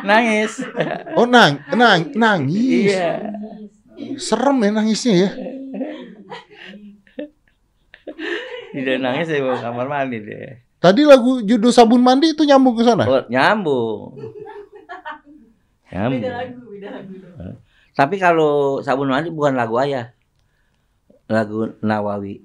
nangis. 0.05 0.61
Oh 1.17 1.25
nang, 1.25 1.61
nang, 1.73 2.13
nangis. 2.13 2.93
Iya. 2.93 3.33
Serem 4.21 4.61
ya 4.61 4.69
nangisnya 4.69 5.13
ya. 5.25 5.29
Tidak 8.73 8.97
nangis 9.01 9.33
bawa 9.33 9.57
kamar 9.57 9.85
mandi 9.89 10.17
deh. 10.21 10.61
Tadi 10.87 11.03
lagu 11.03 11.43
judul 11.43 11.75
sabun 11.75 11.99
mandi 11.99 12.31
itu 12.31 12.47
nyambung 12.47 12.79
ke 12.79 12.87
sana. 12.87 13.03
Oh, 13.03 13.23
nyambung. 13.27 14.15
Beda 14.15 15.91
Nyambung. 15.91 16.23
lagu, 16.31 16.59
beda 16.71 16.89
lagu. 16.95 17.11
Tapi 17.91 18.15
kalau 18.15 18.79
sabun 18.79 19.11
mandi 19.11 19.27
bukan 19.27 19.59
lagu 19.59 19.75
ayah. 19.83 20.15
Lagu 21.27 21.75
Nawawi. 21.83 22.39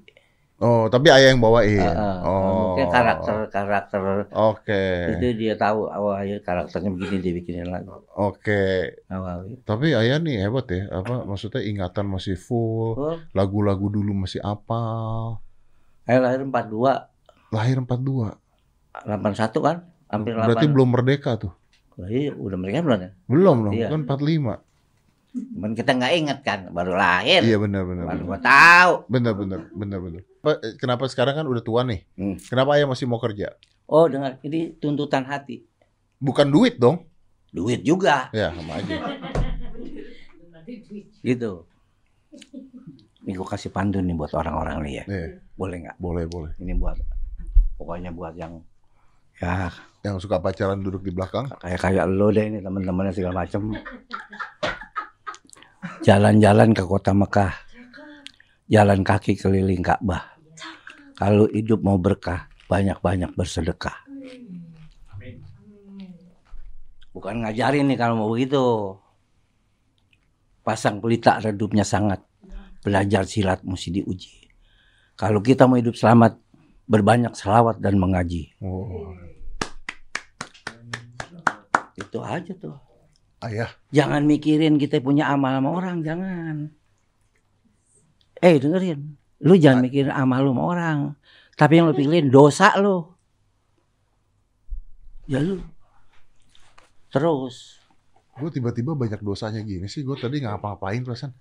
Oh, 0.59 0.87
tapi 0.87 1.07
ayah 1.07 1.31
yang 1.31 1.39
bawain. 1.39 1.79
Heeh. 1.79 2.17
Oh. 2.23 2.75
Mungkin 2.75 2.87
karakter 2.87 3.35
karakter 3.47 4.01
Oke. 4.31 5.11
itu 5.11 5.35
dia 5.35 5.55
tahu 5.55 5.87
oh 5.87 6.15
ayah 6.15 6.39
karakternya 6.39 6.87
begini 6.87 7.19
dia 7.19 7.33
bikinin 7.35 7.67
lagu 7.71 7.99
Oke. 8.15 8.91
Nawawi. 9.07 9.59
Tapi 9.63 9.95
ayah 9.95 10.19
nih 10.19 10.43
hebat 10.43 10.67
ya. 10.67 10.91
Apa 10.91 11.23
maksudnya 11.23 11.63
ingatan 11.63 12.11
masih 12.11 12.35
full, 12.35 12.95
Oh, 12.99 13.15
lagu-lagu 13.31 13.87
dulu 13.87 14.11
masih 14.11 14.43
apal. 14.43 15.39
ayah 16.07 16.19
lahir 16.19 16.43
42, 16.43 17.07
Lahir 17.53 17.77
42. 17.77 18.33
81 19.05 19.53
kan? 19.59 19.77
Hampir 20.09 20.33
8. 20.33 20.47
Berarti 20.49 20.65
belum 20.67 20.89
merdeka 20.89 21.37
tuh. 21.37 21.53
Iya, 21.95 22.33
udah 22.33 22.57
mereka 22.57 22.81
belum 22.81 22.99
ya? 22.99 23.11
Belum 23.29 23.55
dong, 23.61 23.73
Iya. 23.73 23.87
kan 23.87 24.01
45. 24.03 24.57
Cuman 25.33 25.73
kita 25.73 25.91
nggak 25.93 26.13
inget 26.15 26.39
kan, 26.41 26.59
baru 26.69 26.93
lahir. 26.93 27.41
Iya 27.41 27.57
benar 27.57 27.85
benar. 27.85 28.05
Baru 28.05 28.17
benar. 28.19 28.29
gua 28.29 28.39
tahu. 28.39 28.91
Benar 29.07 29.33
benar 29.33 29.59
benar 29.71 29.99
benar. 29.99 30.21
Eh, 30.21 30.73
Kenapa 30.77 31.05
sekarang 31.05 31.33
kan 31.35 31.45
udah 31.45 31.61
tua 31.61 31.81
nih? 31.81 32.05
Hmm. 32.13 32.37
Kenapa 32.39 32.77
ayah 32.77 32.85
masih 32.85 33.05
mau 33.05 33.17
kerja? 33.17 33.53
Oh, 33.85 34.05
dengar, 34.05 34.37
ini 34.41 34.73
tuntutan 34.73 35.25
hati. 35.25 35.65
Bukan 36.17 36.49
duit 36.49 36.77
dong. 36.77 37.05
Duit 37.49 37.81
juga, 37.81 38.29
Ya, 38.29 38.49
sama 38.51 38.77
aja. 38.77 38.97
gitu. 41.21 41.65
Ini 43.23 43.31
gua 43.33 43.47
kasih 43.47 43.69
pantun 43.69 44.03
nih 44.03 44.13
buat 44.13 44.33
orang-orang 44.33 44.77
nih 44.81 44.93
ya. 44.93 45.03
Iya, 45.05 45.27
Boleh 45.53 45.77
nggak? 45.81 45.95
boleh 45.97 46.25
boleh. 46.25 46.51
Ini 46.57 46.73
buat, 46.75 46.97
pokoknya 47.77 48.13
buat 48.13 48.33
yang 48.37 48.61
ya. 49.41 49.71
Yang 50.03 50.27
suka 50.27 50.43
pacaran 50.43 50.83
duduk 50.83 51.07
di 51.07 51.11
belakang. 51.15 51.47
kayak 51.63 51.79
kayak 51.79 52.05
lo 52.11 52.27
deh 52.27 52.43
ini 52.43 52.59
teman-temannya 52.59 53.15
segala 53.15 53.47
macem. 53.47 53.71
Jalan-jalan 56.03 56.75
ke 56.75 56.83
kota 56.83 57.15
Mekah. 57.15 57.55
Jalan 58.67 58.99
kaki 59.03 59.39
keliling 59.39 59.79
Ka'bah. 59.79 60.35
Kalau 61.15 61.47
hidup 61.47 61.79
mau 61.79 61.95
berkah 61.95 62.51
banyak-banyak 62.67 63.31
bersedekah. 63.31 64.03
Bukan 67.15 67.45
ngajarin 67.45 67.87
nih 67.87 67.95
kalau 67.95 68.19
mau 68.19 68.29
begitu. 68.33 68.59
Pasang 70.67 70.99
pelita 70.99 71.39
redupnya 71.39 71.87
sangat. 71.87 72.19
Belajar 72.83 73.23
silat 73.23 73.63
mesti 73.63 74.03
diuji. 74.03 74.51
Kalau 75.15 75.39
kita 75.39 75.63
mau 75.63 75.79
hidup 75.79 75.95
selamat 75.95 76.42
berbanyak 76.89 77.33
selawat 77.35 77.79
dan 77.79 77.95
mengaji 77.97 78.53
Oh, 78.59 79.13
itu 81.95 82.19
aja 82.19 82.51
tuh 82.57 82.77
ayah. 83.43 83.69
Jangan 83.91 84.23
mikirin 84.23 84.79
kita 84.79 85.03
punya 85.03 85.29
amal 85.29 85.59
sama 85.59 85.69
orang, 85.75 85.97
jangan. 86.01 86.55
Eh, 88.39 88.55
dengerin. 88.59 89.19
Lu 89.43 89.59
jangan 89.59 89.83
mikirin 89.83 90.11
amal 90.11 90.43
lu 90.43 90.51
sama 90.55 90.63
orang. 90.71 90.97
Tapi 91.59 91.79
yang 91.79 91.91
lu 91.91 91.95
pikirin 91.95 92.31
dosa 92.31 92.75
lu. 92.79 93.03
Ya 95.27 95.39
lu. 95.39 95.59
Terus. 97.11 97.79
Gue 98.33 98.49
tiba-tiba 98.49 98.97
banyak 98.97 99.21
dosanya 99.21 99.61
gini 99.61 99.85
sih. 99.85 100.01
Gue 100.01 100.17
tadi 100.17 100.41
ngapa-ngapain 100.41 101.05
perasaan. 101.05 101.31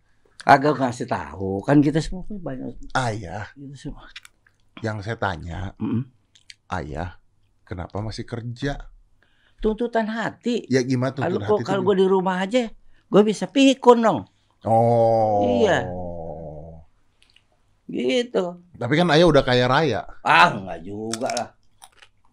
Agak 0.43 0.77
ngasih 0.77 1.07
tahu. 1.09 1.63
Kan 1.65 1.81
kita 1.81 2.03
semua 2.03 2.27
punya 2.27 2.43
banyak. 2.43 2.93
Ayah, 2.99 3.47
Kita 3.55 3.77
semua. 3.79 4.05
Yang 4.83 4.99
saya 5.01 5.15
tanya, 5.15 5.79
Mm-mm. 5.79 6.03
ayah, 6.75 7.17
kenapa 7.63 8.03
masih 8.03 8.27
kerja? 8.27 8.91
Tuntutan 9.63 10.11
hati. 10.11 10.67
Ya 10.67 10.83
gimana 10.83 11.15
Tur? 11.15 11.23
gua, 11.31 11.39
Hati 11.39 11.63
kalau 11.63 11.87
gue 11.87 12.03
di 12.03 12.07
rumah 12.11 12.43
aja, 12.43 12.67
gue 13.07 13.23
bisa 13.23 13.47
pikun 13.47 14.03
dong. 14.03 14.21
Oh. 14.67 15.47
Iya. 15.47 15.87
Gitu. 17.87 18.45
Tapi 18.75 18.95
kan 18.99 19.07
ayah 19.15 19.27
udah 19.31 19.43
kaya 19.47 19.71
raya. 19.71 20.03
Ah, 20.27 20.51
enggak 20.51 20.83
juga 20.83 21.31
lah. 21.31 21.49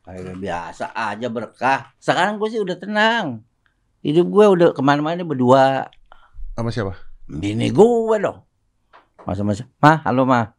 Kayak 0.10 0.42
biasa 0.42 0.86
aja 0.90 1.28
berkah. 1.30 1.94
Sekarang 2.02 2.42
gue 2.42 2.50
sih 2.50 2.58
udah 2.58 2.82
tenang. 2.82 3.46
Hidup 4.02 4.26
gue 4.26 4.46
udah 4.58 4.70
ke 4.74 4.82
mana-mana 4.82 5.22
berdua. 5.22 5.86
Sama 6.58 6.74
siapa? 6.74 6.98
Bini 7.30 7.70
gue 7.70 8.18
dong. 8.18 8.42
Masa-masa. 9.30 9.70
Ma, 9.78 10.02
halo 10.02 10.26
ma. 10.26 10.59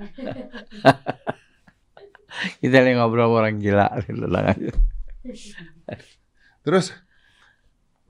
Kita 2.62 2.76
lagi 2.80 2.94
ngobrol 2.96 3.26
sama 3.26 3.34
orang 3.44 3.60
gila. 3.60 3.86
Terus 6.64 6.94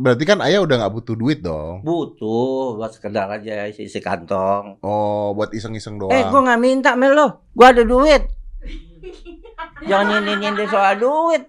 berarti 0.01 0.25
kan 0.25 0.41
ayah 0.45 0.65
udah 0.65 0.77
nggak 0.81 0.95
butuh 0.95 1.15
duit 1.17 1.43
dong. 1.43 1.83
Butuh 1.83 2.79
buat 2.79 2.93
sekedar 2.95 3.29
aja 3.29 3.67
isi, 3.69 3.85
isi 3.89 4.01
kantong. 4.01 4.79
Oh, 4.85 5.35
buat 5.35 5.53
iseng-iseng 5.53 5.99
doang. 5.99 6.15
Eh, 6.15 6.25
gue 6.29 6.41
nggak 6.41 6.61
minta 6.61 6.95
mel 6.97 7.15
lo. 7.17 7.29
Gue 7.53 7.67
ada 7.67 7.83
duit. 7.83 8.23
Jangan 9.85 10.21
nyindir-nyindir 10.21 10.69
soal 10.69 10.95
duit. 11.01 11.43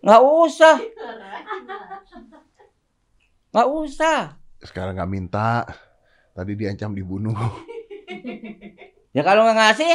Nggak 0.00 0.22
usah. 0.22 0.76
Nggak 3.50 3.68
usah. 3.68 4.18
Sekarang 4.62 4.94
nggak 4.96 5.10
minta. 5.10 5.66
Tadi 6.30 6.54
diancam 6.54 6.94
dibunuh. 6.94 7.34
Ya 9.10 9.22
kalau 9.22 9.42
nggak 9.42 9.58
ngasih, 9.58 9.92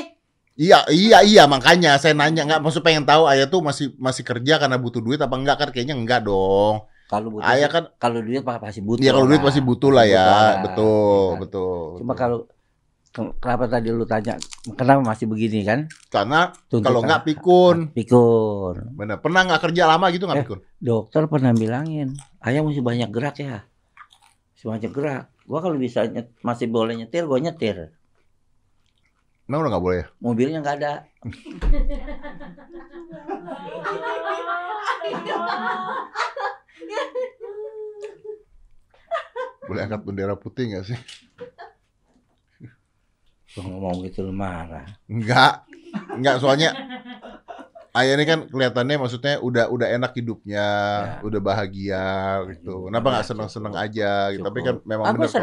Iya, 0.55 0.87
iya, 0.87 1.19
iya, 1.21 1.43
makanya 1.45 1.95
saya 1.95 2.15
nanya 2.15 2.47
nggak 2.47 2.63
maksud 2.63 2.79
pengen 2.79 3.03
tahu 3.03 3.27
ayah 3.27 3.43
tuh 3.45 3.59
masih 3.59 3.91
masih 3.97 4.23
kerja 4.23 4.55
karena 4.55 4.75
butuh 4.75 4.99
duit 4.99 5.19
apa 5.19 5.35
enggak 5.35 5.57
kan 5.57 5.69
kayaknya 5.69 5.91
enggak 5.93 6.23
dong. 6.23 6.87
kalau 7.05 7.27
butuh 7.29 7.45
Ayah 7.45 7.69
kan 7.69 7.83
kalau 7.95 8.17
duit 8.19 8.39
pa- 8.41 8.57
pasti 8.57 8.79
butuh. 8.79 8.97
ya 8.97 9.11
kalau 9.11 9.27
duit 9.27 9.37
pasti 9.39 9.59
butuh 9.59 9.91
lah 9.91 10.07
ya. 10.07 10.25
lah. 10.25 10.53
Betul, 10.63 10.89
Iya 10.89 11.29
kan? 11.29 11.37
betul. 11.37 11.85
Cuma 11.93 12.07
betul. 12.07 12.15
kalau 12.17 12.37
ke- 13.05 13.35
kenapa 13.37 13.63
tadi 13.69 13.87
lu 13.89 14.05
tanya 14.05 14.33
kenapa 14.71 15.01
masih 15.05 15.25
begini 15.27 15.59
kan? 15.61 15.79
karena 16.07 16.39
Tuntutan- 16.65 16.87
kalau 16.87 16.99
nggak 17.03 17.21
pikun. 17.25 17.77
Pikun. 17.91 18.75
Bener. 18.95 19.19
Pernah 19.19 19.41
nggak 19.43 19.61
kerja 19.61 19.83
lama 19.85 20.05
gitu 20.09 20.23
nggak 20.23 20.39
Eh. 20.39 20.43
pikun? 20.45 20.59
Dokter 20.77 21.21
pernah 21.27 21.51
bilangin, 21.51 22.15
ayah 22.41 22.63
mesti 22.63 22.79
banyak 22.81 23.09
gerak 23.09 23.35
ya. 23.37 23.67
Mesti 24.49 24.65
banyak 24.65 24.89
gerak. 24.89 25.23
Gua 25.43 25.59
kalau 25.59 25.77
bisa 25.77 26.03
nyet- 26.05 26.33
masih 26.41 26.65
boleh 26.65 26.95
nyetir, 26.95 27.23
gua 27.23 27.37
nyetir. 27.37 27.91
Emang 29.45 29.61
udah 29.61 29.71
nggak 29.77 29.85
boleh 29.85 29.97
ya? 30.01 30.05
Mobilnya 30.17 30.57
nggak 30.61 30.77
ada. 30.81 30.93
Boleh 39.65 39.81
angkat 39.85 40.01
bendera 40.05 40.35
putih 40.37 40.69
nggak 40.69 40.85
sih? 40.85 40.99
Gua 43.55 43.63
ngomong 43.71 44.03
gitu 44.05 44.21
lu 44.25 44.33
marah. 44.35 44.85
Enggak. 45.09 45.65
Enggak 46.11 46.37
soalnya 46.43 46.75
Ayah 47.95 48.19
ini 48.19 48.27
kan 48.27 48.39
kelihatannya 48.51 48.99
maksudnya 48.99 49.39
udah 49.39 49.71
udah 49.71 49.87
enak 49.87 50.11
hidupnya, 50.19 50.67
Ya. 50.99 51.23
udah 51.23 51.39
bahagia 51.39 52.03
gitu. 52.51 52.91
Kenapa 52.91 53.07
nggak 53.07 53.27
seneng-seneng 53.31 53.71
aja 53.71 54.35
gitu. 54.35 54.43
Tapi 54.43 54.59
kan 54.67 54.75
memang 54.83 55.15
Aku 55.15 55.23
bener 55.23 55.31
kok. 55.31 55.39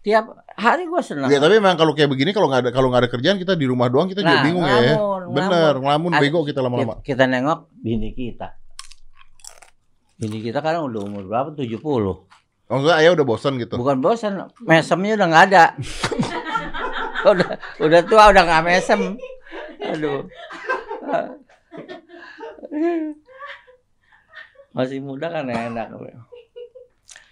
Tiap 0.00 0.24
hari 0.56 0.88
gua 0.88 1.04
seneng. 1.04 1.28
Iya, 1.28 1.38
tapi 1.38 1.60
memang 1.60 1.76
kalau 1.76 1.92
kayak 1.92 2.08
begini 2.08 2.32
kalau 2.32 2.48
nggak 2.48 2.64
ada 2.64 2.70
kalau 2.72 2.88
nggak 2.88 3.04
ada 3.04 3.10
kerjaan 3.12 3.36
kita 3.36 3.52
di 3.52 3.68
rumah 3.68 3.92
doang 3.92 4.08
kita 4.08 4.24
juga 4.24 4.32
Nah, 4.32 4.44
bingung 4.48 4.64
ya. 4.64 4.96
ngelamun, 4.96 5.20
Bener, 5.30 5.74
ngelamun 5.76 6.10
Ada- 6.16 6.22
bego 6.24 6.40
kita 6.42 6.60
lama-lama. 6.64 6.94
Kita, 6.98 7.04
kita 7.04 7.24
nengok 7.28 7.60
bini 7.76 8.10
kita. 8.10 8.48
Bini 10.16 10.40
kita 10.40 10.60
kan 10.60 10.80
udah 10.80 11.00
umur 11.04 11.28
berapa? 11.28 11.52
70. 11.52 11.76
Maksudnya 12.64 12.96
ayah 12.96 13.12
udah 13.12 13.26
bosan 13.26 13.60
gitu. 13.60 13.76
Bukan 13.76 14.00
bosan, 14.00 14.40
mesemnya 14.62 15.20
udah 15.20 15.26
nggak 15.28 15.44
ada. 15.52 15.64
udah 17.30 17.48
udah 17.78 18.00
tua 18.08 18.24
udah 18.32 18.42
nggak 18.46 18.64
mesem. 18.64 19.00
Aduh. 19.84 20.24
Masih 24.70 25.02
muda 25.02 25.28
kan 25.28 25.44
enak. 25.44 25.92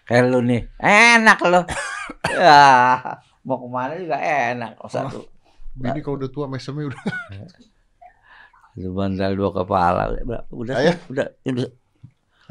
Kayak 0.05 0.25
lu 0.29 0.41
nih, 0.45 0.69
enak 0.81 1.39
lo. 1.45 1.65
Ya, 2.35 2.65
mau 3.47 3.57
ke 3.57 3.69
mana 3.69 3.93
juga 3.97 4.19
enak. 4.21 4.77
Oh, 4.83 4.91
satu. 4.91 5.25
Bini 5.79 6.03
kalau 6.03 6.19
udah 6.19 6.31
tua 6.31 6.47
mesemnya 6.51 6.91
udah. 6.91 7.03
Lu 8.83 8.95
bandal 8.95 9.35
dua 9.35 9.51
kepala. 9.51 10.15
Udah, 10.23 10.43
udah, 10.51 10.75
Ayah? 10.79 10.97
udah, 11.11 11.27
udah, 11.47 11.69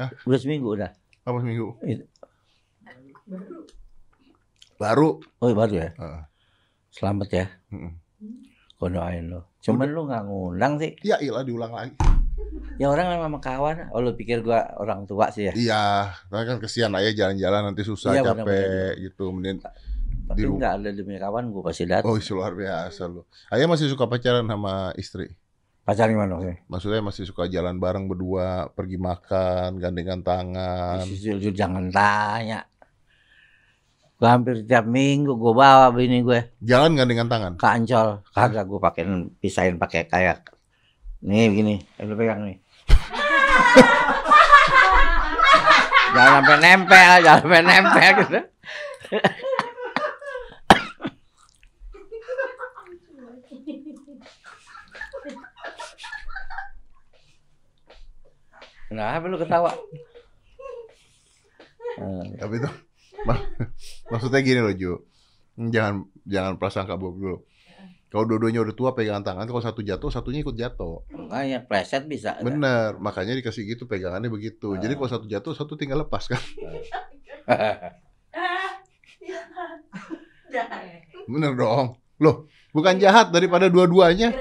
Hah? 0.00 0.10
udah 0.28 0.38
seminggu 0.38 0.76
udah. 0.76 0.90
Apa 1.24 1.36
seminggu? 1.40 1.76
Itu. 1.84 2.04
Baru. 4.80 5.20
Oh 5.40 5.52
baru 5.52 5.74
ya. 5.76 5.88
Heeh. 5.96 6.22
Selamat 6.92 7.28
ya. 7.32 7.46
Gua 8.78 8.88
doain 8.88 9.26
lo. 9.28 9.52
Cuman 9.60 9.88
lu 9.90 10.08
nggak 10.08 10.22
ngundang 10.24 10.72
sih. 10.80 10.92
Ya 11.04 11.20
ilah 11.20 11.44
diulang 11.44 11.72
lagi. 11.74 11.92
Ya 12.78 12.86
orang 12.86 13.10
sama 13.10 13.38
kawan. 13.38 13.90
Oh 13.90 13.98
lu 13.98 14.14
pikir 14.14 14.40
gua 14.40 14.70
orang 14.78 15.02
tua 15.04 15.34
sih 15.34 15.50
ya? 15.50 15.52
Iya, 15.52 15.84
tapi 16.30 16.46
kan 16.46 16.58
kesian 16.58 16.94
ayah 16.94 17.10
jalan-jalan 17.10 17.70
nanti 17.70 17.82
susah 17.82 18.14
Iya, 18.14 18.22
capek 18.22 18.46
benar-benar. 18.46 19.02
gitu. 19.02 19.24
Mending 19.34 19.58
Tapi 20.28 20.38
Di 20.38 20.46
nggak 20.46 20.72
ada 20.78 20.90
demi 20.92 21.16
kawan 21.16 21.44
gua 21.50 21.62
pasti 21.66 21.84
datang. 21.84 22.06
oh 22.06 22.20
luar 22.20 22.52
biasa 22.52 23.02
lu. 23.08 23.24
Ayah 23.48 23.66
masih 23.66 23.88
suka 23.88 24.04
pacaran 24.04 24.44
sama 24.44 24.92
istri. 24.94 25.32
Pacaran 25.82 26.12
gimana 26.12 26.36
sih? 26.38 26.54
Maksudnya 26.68 27.00
masih 27.00 27.24
suka 27.24 27.48
jalan 27.48 27.80
bareng 27.80 28.04
berdua, 28.06 28.68
pergi 28.70 28.94
makan, 28.94 29.80
gandengan 29.80 30.20
tangan. 30.20 31.00
Jujur 31.02 31.50
jangan 31.50 31.88
tanya. 31.88 32.68
Gua 34.18 34.34
hampir 34.34 34.62
tiap 34.62 34.84
minggu 34.84 35.32
gua 35.32 35.52
bawa 35.54 35.86
bini 35.90 36.20
gue 36.20 36.58
Jalan 36.58 36.94
gandengan 36.94 37.26
tangan. 37.26 37.52
ke 37.54 37.66
Ancol. 37.66 38.20
Kagak 38.28 38.64
gua 38.66 38.80
pakein 38.84 39.30
pisahin 39.38 39.78
pakai 39.78 40.06
kayak 40.06 40.57
nih 41.22 41.50
begini. 41.50 41.74
Eh, 41.98 42.04
lu 42.06 42.14
pegang 42.14 42.40
nih. 42.46 42.56
jangan 46.14 46.32
sampai 46.40 46.56
nempel, 46.62 47.14
jangan 47.24 47.40
sampai 47.42 47.60
nempel 47.62 48.10
gitu. 48.24 48.40
Kenapa 58.88 59.24
lu 59.28 59.36
ketawa? 59.36 59.72
Eh, 61.98 62.24
Tapi 62.40 62.54
itu 62.56 62.70
mak- 63.26 63.48
maksudnya 64.08 64.40
gini 64.40 64.60
loh 64.64 64.74
Ju. 64.74 64.92
Jangan 65.58 66.06
jangan 66.24 66.54
prasangka 66.56 66.94
buruk 66.96 67.16
dulu. 67.18 67.36
Kalau 68.08 68.24
dua-duanya 68.24 68.64
udah 68.64 68.72
tua 68.72 68.96
pegangan 68.96 69.20
tangan, 69.20 69.44
kalau 69.44 69.60
satu 69.60 69.84
jatuh, 69.84 70.08
satunya 70.08 70.40
ikut 70.40 70.56
jatuh. 70.56 71.04
makanya 71.12 71.60
preset 71.60 72.08
bisa. 72.08 72.40
Bener, 72.40 72.96
makanya 72.96 73.36
dikasih 73.36 73.68
gitu 73.68 73.84
pegangannya 73.84 74.32
begitu. 74.32 74.80
Jadi 74.80 74.96
kalau 74.96 75.10
satu 75.12 75.28
jatuh, 75.28 75.52
satu 75.52 75.76
tinggal 75.76 76.08
lepas 76.08 76.24
kan. 76.24 76.40
Bener 81.32 81.52
dong. 81.52 82.00
Loh, 82.18 82.48
bukan 82.72 82.96
jahat 82.96 83.28
daripada 83.30 83.68
dua-duanya. 83.68 84.32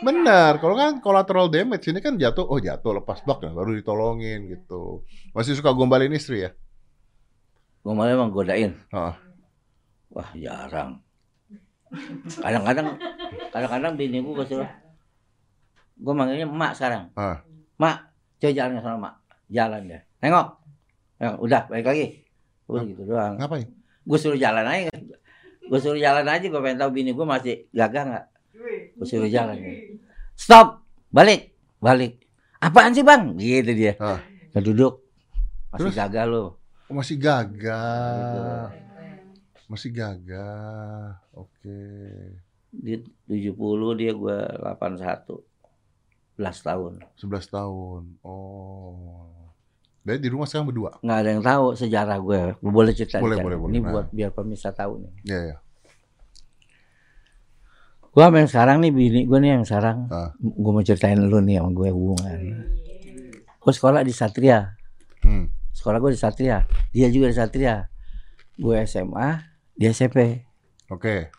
Benar, 0.00 0.56
kalau 0.64 0.80
kan 0.80 1.04
collateral 1.04 1.52
damage 1.52 1.92
ini 1.92 2.00
kan 2.00 2.16
jatuh, 2.16 2.48
oh 2.48 2.56
jatuh 2.56 3.04
lepas 3.04 3.20
blok 3.20 3.44
nah, 3.44 3.52
baru 3.52 3.76
ditolongin 3.76 4.48
gitu. 4.48 5.04
Masih 5.36 5.52
suka 5.52 5.76
gombalin 5.76 6.16
istri 6.16 6.48
ya? 6.48 6.56
Malah 7.84 8.16
emang 8.16 8.32
godain. 8.32 8.80
Heeh. 8.88 9.14
Wah 10.10 10.30
jarang. 10.32 11.04
Kadang-kadang, 12.38 12.94
kadang-kadang 13.50 13.92
bini 13.98 14.22
gue 14.22 14.46
suruh. 14.46 14.70
Gue 16.00 16.14
manggilnya 16.14 16.46
emak 16.46 16.72
sekarang. 16.78 17.10
Ah. 17.18 17.42
Mak, 17.76 17.96
coba 18.40 18.52
jalan 18.54 18.72
ke 18.78 18.82
sana 18.82 18.96
mak. 18.96 19.14
Jalan 19.50 19.80
deh. 19.90 20.02
Nengok. 20.22 20.48
Nengok, 21.18 21.36
udah 21.44 21.62
balik 21.68 21.86
lagi. 21.90 22.06
Udah 22.70 22.82
gitu 22.86 23.02
doang. 23.04 23.34
Ngapain? 23.36 23.68
Gue 24.06 24.18
suruh 24.18 24.38
jalan 24.38 24.64
aja. 24.64 24.88
Gue 25.66 25.78
suruh 25.82 26.00
jalan 26.00 26.24
aja. 26.24 26.46
Gue 26.46 26.60
pengen 26.62 26.78
tahu 26.78 26.90
bini 26.94 27.10
gue 27.12 27.26
masih 27.26 27.66
gagah 27.74 28.04
nggak. 28.06 28.26
Gue 28.96 29.06
suruh 29.06 29.28
jalan. 29.28 29.58
Stop. 30.38 30.86
Balik. 31.10 31.52
Balik. 31.82 32.22
Apaan 32.62 32.94
sih 32.94 33.02
bang? 33.04 33.34
Gitu 33.36 33.72
dia. 33.74 33.92
Ah. 33.98 34.22
Duduk. 34.56 35.04
Masih 35.74 35.90
Terus? 35.90 35.98
gagal 35.98 36.26
lo. 36.30 36.44
Masih 36.90 37.16
gagah. 37.22 38.89
Masih 39.70 39.94
gagah. 39.94 41.22
Oke. 41.30 41.78
Di 42.74 42.98
70 43.30 43.54
dia 43.94 44.10
gue 44.10 44.38
81. 44.66 45.46
11 46.34 46.66
tahun. 46.66 46.92
11 47.14 47.46
tahun. 47.46 48.02
Oh. 48.26 49.30
Dari 50.00 50.18
di 50.18 50.26
rumah 50.32 50.48
sekarang 50.48 50.72
berdua. 50.72 50.96
nggak 50.98 51.18
ada 51.22 51.30
yang 51.30 51.44
tahu 51.44 51.66
sejarah 51.78 52.18
gue. 52.18 52.40
Gue 52.58 52.72
boleh 52.72 52.92
cerita. 52.96 53.22
Boleh, 53.22 53.38
boleh, 53.38 53.56
boleh. 53.60 53.70
Ini 53.70 53.78
Nah. 53.78 53.90
buat 53.94 54.06
biar 54.10 54.30
pemirsa 54.34 54.74
tahu 54.74 55.06
nih. 55.06 55.12
Iya, 55.28 55.40
iya. 55.46 55.56
Gue 58.10 58.22
sama 58.26 58.42
yang 58.42 58.50
sekarang 58.50 58.76
nih 58.82 58.90
bini 58.90 59.20
gue 59.22 59.38
nih 59.38 59.50
yang 59.54 59.62
sekarang. 59.62 60.10
Ah. 60.10 60.34
Gue 60.40 60.72
mau 60.74 60.82
ceritain 60.82 61.14
lu 61.14 61.38
nih 61.38 61.62
sama 61.62 61.70
gue 61.70 61.88
hubungan. 61.94 62.38
Gue 63.60 63.72
sekolah 63.76 64.02
di 64.02 64.10
Satria. 64.10 64.74
Hmm. 65.22 65.52
Sekolah 65.70 66.02
gue 66.02 66.10
di 66.10 66.18
Satria. 66.18 66.66
Dia 66.90 67.06
juga 67.06 67.30
di 67.30 67.36
Satria. 67.36 67.86
Gue 68.58 68.82
SMA, 68.82 69.49
dia 69.80 69.96
SMP. 69.96 70.44
Oke. 70.92 71.32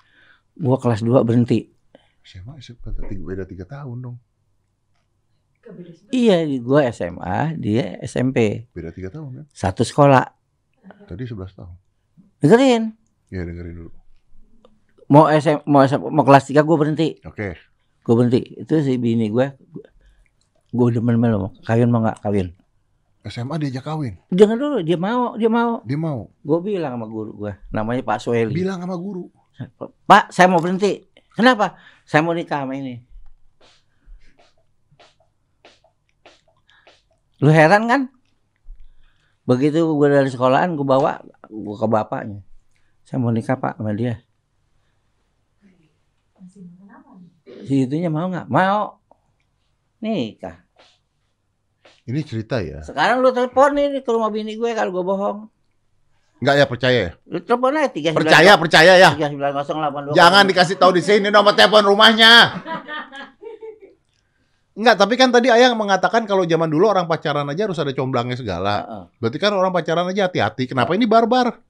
Gue 0.57 0.77
kelas 0.81 1.05
2 1.05 1.21
berhenti. 1.21 1.69
SMA 2.25 2.57
tiga, 3.05 3.21
beda 3.21 3.45
tiga 3.45 3.65
tahun 3.69 3.97
dong. 4.01 4.17
Iya, 6.09 6.41
gue 6.49 6.81
SMA, 6.89 7.53
dia 7.61 8.01
SMP. 8.01 8.65
Beda 8.73 8.89
tiga 8.89 9.13
tahun 9.13 9.29
kan? 9.29 9.45
Satu 9.53 9.85
sekolah. 9.85 10.25
Tadi 11.05 11.21
11 11.21 11.53
tahun. 11.53 11.75
Dengerin. 12.41 12.83
Iya 13.29 13.45
dengerin 13.45 13.75
dulu. 13.77 13.91
Mau 15.13 15.29
SM, 15.29 15.61
mau 15.69 15.85
SM, 15.85 16.01
mau 16.01 16.25
kelas 16.25 16.49
3 16.49 16.65
gue 16.65 16.77
berhenti. 16.81 17.09
Oke. 17.29 17.61
Gue 18.01 18.13
berhenti. 18.17 18.41
Itu 18.57 18.81
si 18.81 18.97
bini 18.97 19.29
gue. 19.29 19.53
Gue 20.73 20.87
demen 20.89 21.21
sama 21.21 21.29
lo. 21.29 21.53
Kawin 21.61 21.93
mau 21.93 22.01
nggak 22.01 22.25
kawin? 22.25 22.57
SMA 23.21 23.61
diajak 23.61 23.85
kawin. 23.85 24.17
Jangan 24.33 24.57
dulu, 24.57 24.77
dia 24.81 24.97
mau, 24.97 25.37
dia 25.37 25.49
mau. 25.49 25.85
Dia 25.85 25.99
mau. 25.99 26.33
Gue 26.41 26.59
bilang 26.73 26.97
sama 26.97 27.05
guru 27.05 27.31
gue, 27.37 27.53
namanya 27.69 28.01
Pak 28.01 28.17
Soeli. 28.17 28.53
Bilang 28.53 28.81
sama 28.81 28.97
guru. 28.97 29.29
Pak, 30.09 30.33
saya 30.33 30.49
mau 30.49 30.57
berhenti. 30.57 31.05
Kenapa? 31.37 31.77
Saya 32.03 32.25
mau 32.25 32.33
nikah 32.33 32.65
sama 32.65 32.73
ini. 32.73 32.97
Lu 37.41 37.49
heran 37.49 37.89
kan? 37.89 38.01
Begitu 39.49 39.81
gue 39.81 40.07
dari 40.09 40.29
sekolahan 40.29 40.77
gue 40.77 40.85
bawa 40.85 41.21
gue 41.49 41.75
ke 41.77 41.87
bapaknya. 41.89 42.45
Saya 43.05 43.17
mau 43.17 43.33
nikah 43.33 43.57
pak 43.57 43.81
sama 43.81 43.97
dia. 43.97 44.21
Si 47.65 47.85
itunya 47.85 48.09
mau 48.13 48.29
nggak? 48.29 48.49
Mau. 48.49 49.01
Nikah. 50.01 50.60
Ini 52.11 52.21
cerita 52.27 52.59
ya. 52.59 52.83
Sekarang 52.83 53.23
lu 53.23 53.31
telepon 53.31 53.71
nih 53.71 54.03
ke 54.03 54.11
rumah 54.11 54.27
bini 54.27 54.59
gue 54.59 54.75
kalau 54.75 54.91
gue 54.91 55.03
bohong. 55.07 55.37
Enggak 56.43 56.55
ya 56.59 56.65
percaya 56.67 56.99
ya? 57.07 57.11
Lu 57.23 57.39
telepon 57.39 57.71
aja 57.79 57.87
tiga 57.87 58.11
Percaya, 58.11 58.51
percaya 58.59 58.93
ya. 58.99 59.09
Jangan 60.11 60.43
dikasih 60.43 60.75
tahu 60.75 60.91
di 60.91 61.03
sini 61.05 61.31
nomor 61.31 61.55
telepon 61.55 61.87
rumahnya. 61.87 62.59
Enggak, 64.75 64.95
tapi 64.99 65.13
kan 65.15 65.31
tadi 65.31 65.47
Ayah 65.47 65.71
mengatakan 65.71 66.27
kalau 66.27 66.43
zaman 66.43 66.67
dulu 66.67 66.91
orang 66.91 67.07
pacaran 67.07 67.47
aja 67.47 67.69
harus 67.69 67.79
ada 67.79 67.95
comblangnya 67.95 68.35
segala. 68.35 69.07
Berarti 69.23 69.37
kan 69.39 69.55
orang 69.55 69.71
pacaran 69.71 70.09
aja 70.11 70.27
hati-hati. 70.27 70.67
Kenapa 70.67 70.91
ini 70.97 71.07
barbar? 71.07 71.61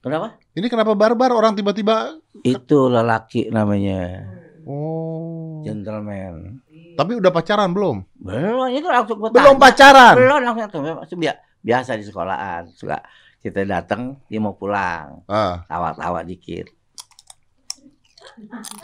Kenapa? 0.00 0.40
Ini 0.56 0.64
kenapa 0.72 0.96
barbar 0.96 1.28
orang 1.36 1.52
tiba-tiba 1.52 2.16
Itu 2.40 2.88
lelaki 2.88 3.52
namanya 3.52 4.24
Oh. 4.64 5.60
gentleman. 5.60 6.64
Tapi 7.00 7.16
udah 7.16 7.32
pacaran 7.32 7.72
belum? 7.72 8.04
Belum 8.20 8.68
itu 8.68 8.84
langsung 8.84 9.16
gue 9.16 9.32
Belum 9.32 9.56
tanya. 9.56 9.64
pacaran. 9.64 10.14
Belum 10.20 10.38
langsung 10.44 10.84
tuh 10.84 11.00
biasa 11.60 11.96
di 11.96 12.04
sekolahan 12.04 12.68
suka 12.72 13.00
kita 13.40 13.64
datang 13.64 14.16
dia 14.28 14.40
mau 14.40 14.56
pulang 14.56 15.24
Ah, 15.28 15.64
tawa-tawa 15.68 16.24
dikit 16.24 16.68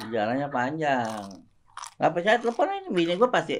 jalannya 0.08 0.48
panjang 0.52 1.24
nggak 1.96 2.12
percaya 2.12 2.36
telepon 2.36 2.68
aja 2.68 2.88
bini 2.92 3.16
gue 3.16 3.30
pasti 3.32 3.56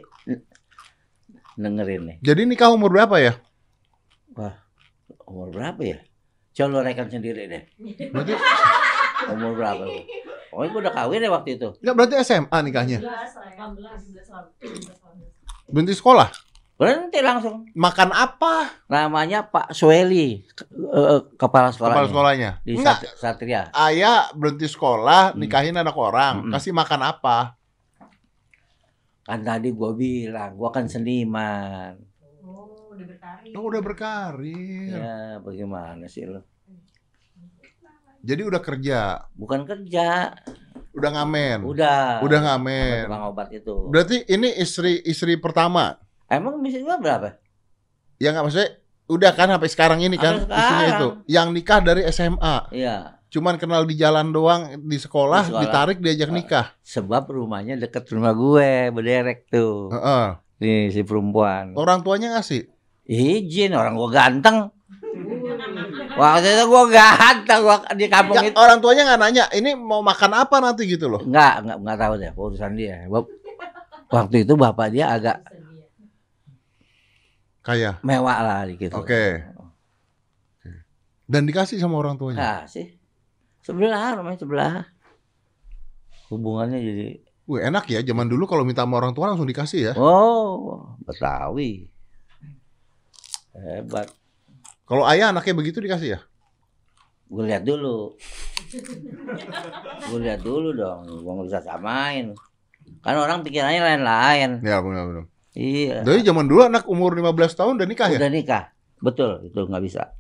dengerin 1.57 2.03
nih 2.05 2.17
jadi 2.21 2.45
nikah 2.45 2.69
umur 2.69 2.93
berapa 2.93 3.17
ya? 3.17 3.33
umur 5.25 5.49
berapa 5.49 5.81
ya 5.81 5.99
coba 6.53 6.69
lo 6.71 6.79
rekan 6.85 7.09
sendiri 7.09 7.49
deh 7.49 7.63
Berarti 8.13 8.37
umur 9.33 9.57
berapa? 9.57 9.85
Oh 10.57 10.65
gue 10.65 10.81
udah 10.81 10.95
kawin 10.95 11.21
ya 11.21 11.29
waktu 11.29 11.55
itu 11.55 11.69
enggak 11.77 11.95
berarti 11.95 12.15
SMA 12.19 12.59
nikahnya. 12.63 12.99
18, 12.99 13.37
18, 13.53 14.57
18. 14.57 15.69
Berhenti 15.69 15.93
sekolah. 15.93 16.29
berhenti 16.75 17.19
langsung 17.19 17.65
Makan 17.73 18.11
apa? 18.11 18.69
namanya 18.87 19.45
Pak 19.45 19.73
Sueli 19.73 20.45
ke- 20.47 20.69
eh, 20.69 21.21
kepala 21.35 21.69
sekolah 21.71 21.93
Kepala 21.95 22.07
sekolahnya. 22.07 22.51
di 22.63 22.73
Enggak. 22.75 23.01
Sat- 23.03 23.17
Satria 23.35 23.69
Ayah 23.71 24.29
berhenti 24.31 24.65
sekolah, 24.65 25.33
Hmm. 25.33 25.39
nikahin 25.39 25.73
anak 25.75 25.93
orang, 25.95 26.43
Mm-mm. 26.43 26.53
kasih 26.53 26.73
makan 26.73 27.03
apa? 27.07 27.57
kan 29.23 29.43
tadi 29.43 29.69
gue 29.71 29.91
bilang 29.93 30.55
gue 30.55 30.71
kan 30.71 30.87
seniman 30.87 31.99
Oh, 32.41 32.93
udah 32.93 33.05
berkarir. 33.05 33.53
Oh, 33.53 33.65
udah 33.67 33.83
berkarir. 33.83 34.91
ya 34.93 35.15
bagaimana 35.39 36.07
sih 36.07 36.23
lo 36.25 36.47
Jadi 38.27 38.43
udah 38.43 38.59
kerja, 38.59 38.99
bukan 39.33 39.63
kerja 39.63 40.35
udah 40.91 41.11
ngamen. 41.13 41.59
udah 41.63 42.19
Udah 42.21 42.39
ngamen. 42.43 43.05
tukang 43.05 43.25
obat 43.27 43.49
itu 43.51 43.75
Berarti 43.87 44.25
ini 44.27 44.49
istri 44.51 44.99
istri 45.01 45.37
pertama. 45.37 46.01
emang 46.27 46.57
misi 46.57 46.81
gua 46.81 46.97
berapa 46.97 47.37
Ya 48.17 48.33
nggak 48.33 48.43
maksudnya 48.43 48.71
udah 49.07 49.31
kan 49.31 49.47
sampai 49.49 49.69
sekarang 49.69 50.01
ini 50.01 50.17
kan 50.17 50.41
Sampai 50.41 50.57
istrinya 50.57 50.73
sekarang. 50.83 50.97
itu. 50.97 51.09
Yang 51.29 51.49
nikah 51.53 51.81
dari 51.81 52.03
SMA. 52.09 52.57
iya 52.73 52.97
Cuman 53.29 53.55
kenal 53.55 53.85
di 53.85 53.95
jalan 53.95 54.31
doang 54.31 54.63
di 54.81 54.97
sekolah, 54.97 55.43
Di 55.43 55.49
sekolah. 55.51 55.63
ditarik 55.63 55.99
diajak 56.01 56.27
Ah. 56.27 56.35
nikah. 56.35 56.67
sebab 56.81 57.23
rumahnya 57.29 57.77
deket 57.77 58.09
rumah 58.09 58.33
gue 58.33 58.71
berderek 58.91 59.47
tuh 59.47 59.93
Heeh. 59.93 60.27
nih 60.59 60.83
si 60.91 61.01
perempuan 61.03 61.75
Orang 61.75 62.01
tuanya 62.01 62.33
ngasih. 62.33 62.65
izin 63.05 63.71
orang 63.71 63.95
gua 63.95 64.09
ganteng 64.09 64.73
waktu 66.17 66.49
itu 66.49 66.65
gua 66.67 66.83
ganteng 66.89 67.61
gua 67.63 67.77
di 67.93 68.07
kampung 68.09 68.37
Ya, 68.41 68.49
itu 68.49 68.59
orang 68.59 68.81
tuanya 68.81 69.03
nggak 69.07 69.21
nanya, 69.21 69.45
ini 69.53 69.77
mau 69.77 70.01
makan 70.01 70.33
apa 70.33 70.57
nanti 70.65 70.89
gitu 70.89 71.07
loh. 71.13 71.21
Enggak, 71.23 71.63
enggak, 71.63 71.77
enggak 71.81 71.99
tahu 72.01 72.13
deh 72.19 72.31
urusan 72.35 72.73
dia. 72.75 72.97
Waktu 74.09 74.37
itu 74.43 74.53
bapak 74.57 74.89
dia 74.91 75.13
agak 75.13 75.39
Kayak. 77.67 77.99
mewah 78.07 78.39
lah 78.43 78.63
dikit. 78.65 78.95
Oke. 78.95 79.43
Dan 81.27 81.43
dikasih 81.43 81.83
sama 81.83 81.99
orang 81.99 82.15
tuanya. 82.15 82.39
Nah, 82.39 82.61
sih. 82.71 82.95
Sebelah, 83.67 84.15
rumahnya 84.15 84.39
sebelah. 84.39 84.87
Hubungannya 86.31 86.79
jadi, 86.79 87.07
Wih, 87.51 87.67
enak 87.67 87.91
ya. 87.91 87.99
Zaman 88.07 88.31
dulu 88.31 88.47
kalau 88.47 88.63
minta 88.63 88.87
sama 88.87 89.03
orang 89.03 89.11
tua 89.11 89.35
langsung 89.35 89.47
dikasih 89.51 89.91
ya. 89.91 89.93
oh, 89.99 90.95
Betawi. 91.03 91.91
Hebat. 93.59 94.07
Kalau 94.87 95.03
ayah 95.11 95.35
anaknya 95.35 95.55
begitu 95.59 95.83
dikasih 95.83 96.09
ya. 96.15 96.21
Gue 97.27 97.43
lihat 97.43 97.67
dulu. 97.67 98.15
Gue 100.07 100.21
lihat 100.23 100.41
dulu 100.47 100.71
dong. 100.71 101.11
Gue 101.11 101.33
nggak 101.35 101.47
bisa 101.51 101.61
samain. 101.67 102.31
Kan 103.03 103.19
orang 103.19 103.43
pikirannya 103.43 103.83
lain-lain. 103.83 104.51
Ya 104.63 104.79
benar-benar. 104.79 105.27
Iya. 105.59 106.07
Dari 106.07 106.23
zaman 106.23 106.47
dulu 106.47 106.71
anak 106.71 106.87
umur 106.87 107.19
15 107.19 107.59
tahun 107.59 107.73
udah 107.83 107.89
nikah 107.89 108.09
ya. 108.15 108.19
Udah 108.23 108.31
nikah. 108.31 108.65
Betul, 109.03 109.51
itu 109.51 109.59
nggak 109.59 109.83
bisa. 109.83 110.15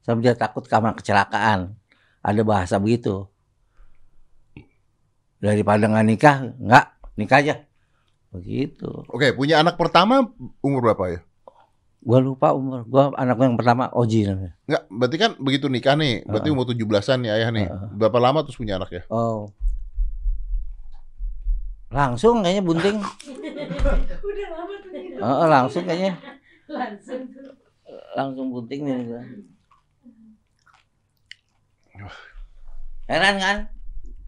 Sampai 0.00 0.24
dia 0.24 0.34
takut 0.38 0.64
karena 0.64 0.96
kecelakaan. 0.96 1.76
Ada 2.24 2.42
bahasa 2.48 2.80
begitu. 2.80 3.28
Daripada 5.38 5.84
nggak 5.84 6.06
nikah, 6.08 6.36
nggak 6.56 6.84
nikah 7.20 7.38
aja. 7.44 7.54
Begitu. 8.32 9.04
Oke, 9.12 9.36
punya 9.36 9.60
anak 9.60 9.76
pertama 9.76 10.32
umur 10.64 10.80
berapa 10.80 11.04
ya? 11.12 11.20
Gua 11.98 12.18
lupa 12.22 12.54
umur. 12.54 12.86
Gua 12.86 13.10
anak 13.18 13.36
yang 13.42 13.58
pertama 13.58 13.90
Oji 13.90 14.24
namanya. 14.24 14.54
Enggak, 14.70 14.82
berarti 14.88 15.16
kan 15.18 15.30
begitu 15.42 15.66
nikah 15.66 15.98
nih, 15.98 16.22
berarti 16.24 16.48
umur 16.54 16.64
17-an 16.70 17.18
nih 17.26 17.30
ayah 17.34 17.50
nih. 17.50 17.66
Heeh. 17.66 17.88
Berapa 17.98 18.18
lama 18.22 18.38
terus 18.46 18.56
punya 18.56 18.78
anak 18.78 18.90
ya? 18.94 19.02
Oh. 19.10 19.50
Langsung 21.88 22.44
kayaknya 22.44 22.62
bunting. 22.62 22.98
Udah 23.00 24.48
lama 24.54 24.74
tuh. 24.78 24.92
Oh, 25.18 25.46
langsung 25.50 25.82
kayaknya. 25.84 26.14
Langsung. 26.68 27.22
Langsung 28.14 28.46
bunting 28.54 28.80
nih. 28.86 28.96
gua. 29.08 29.22
Heran 33.08 33.36
kan? 33.40 33.56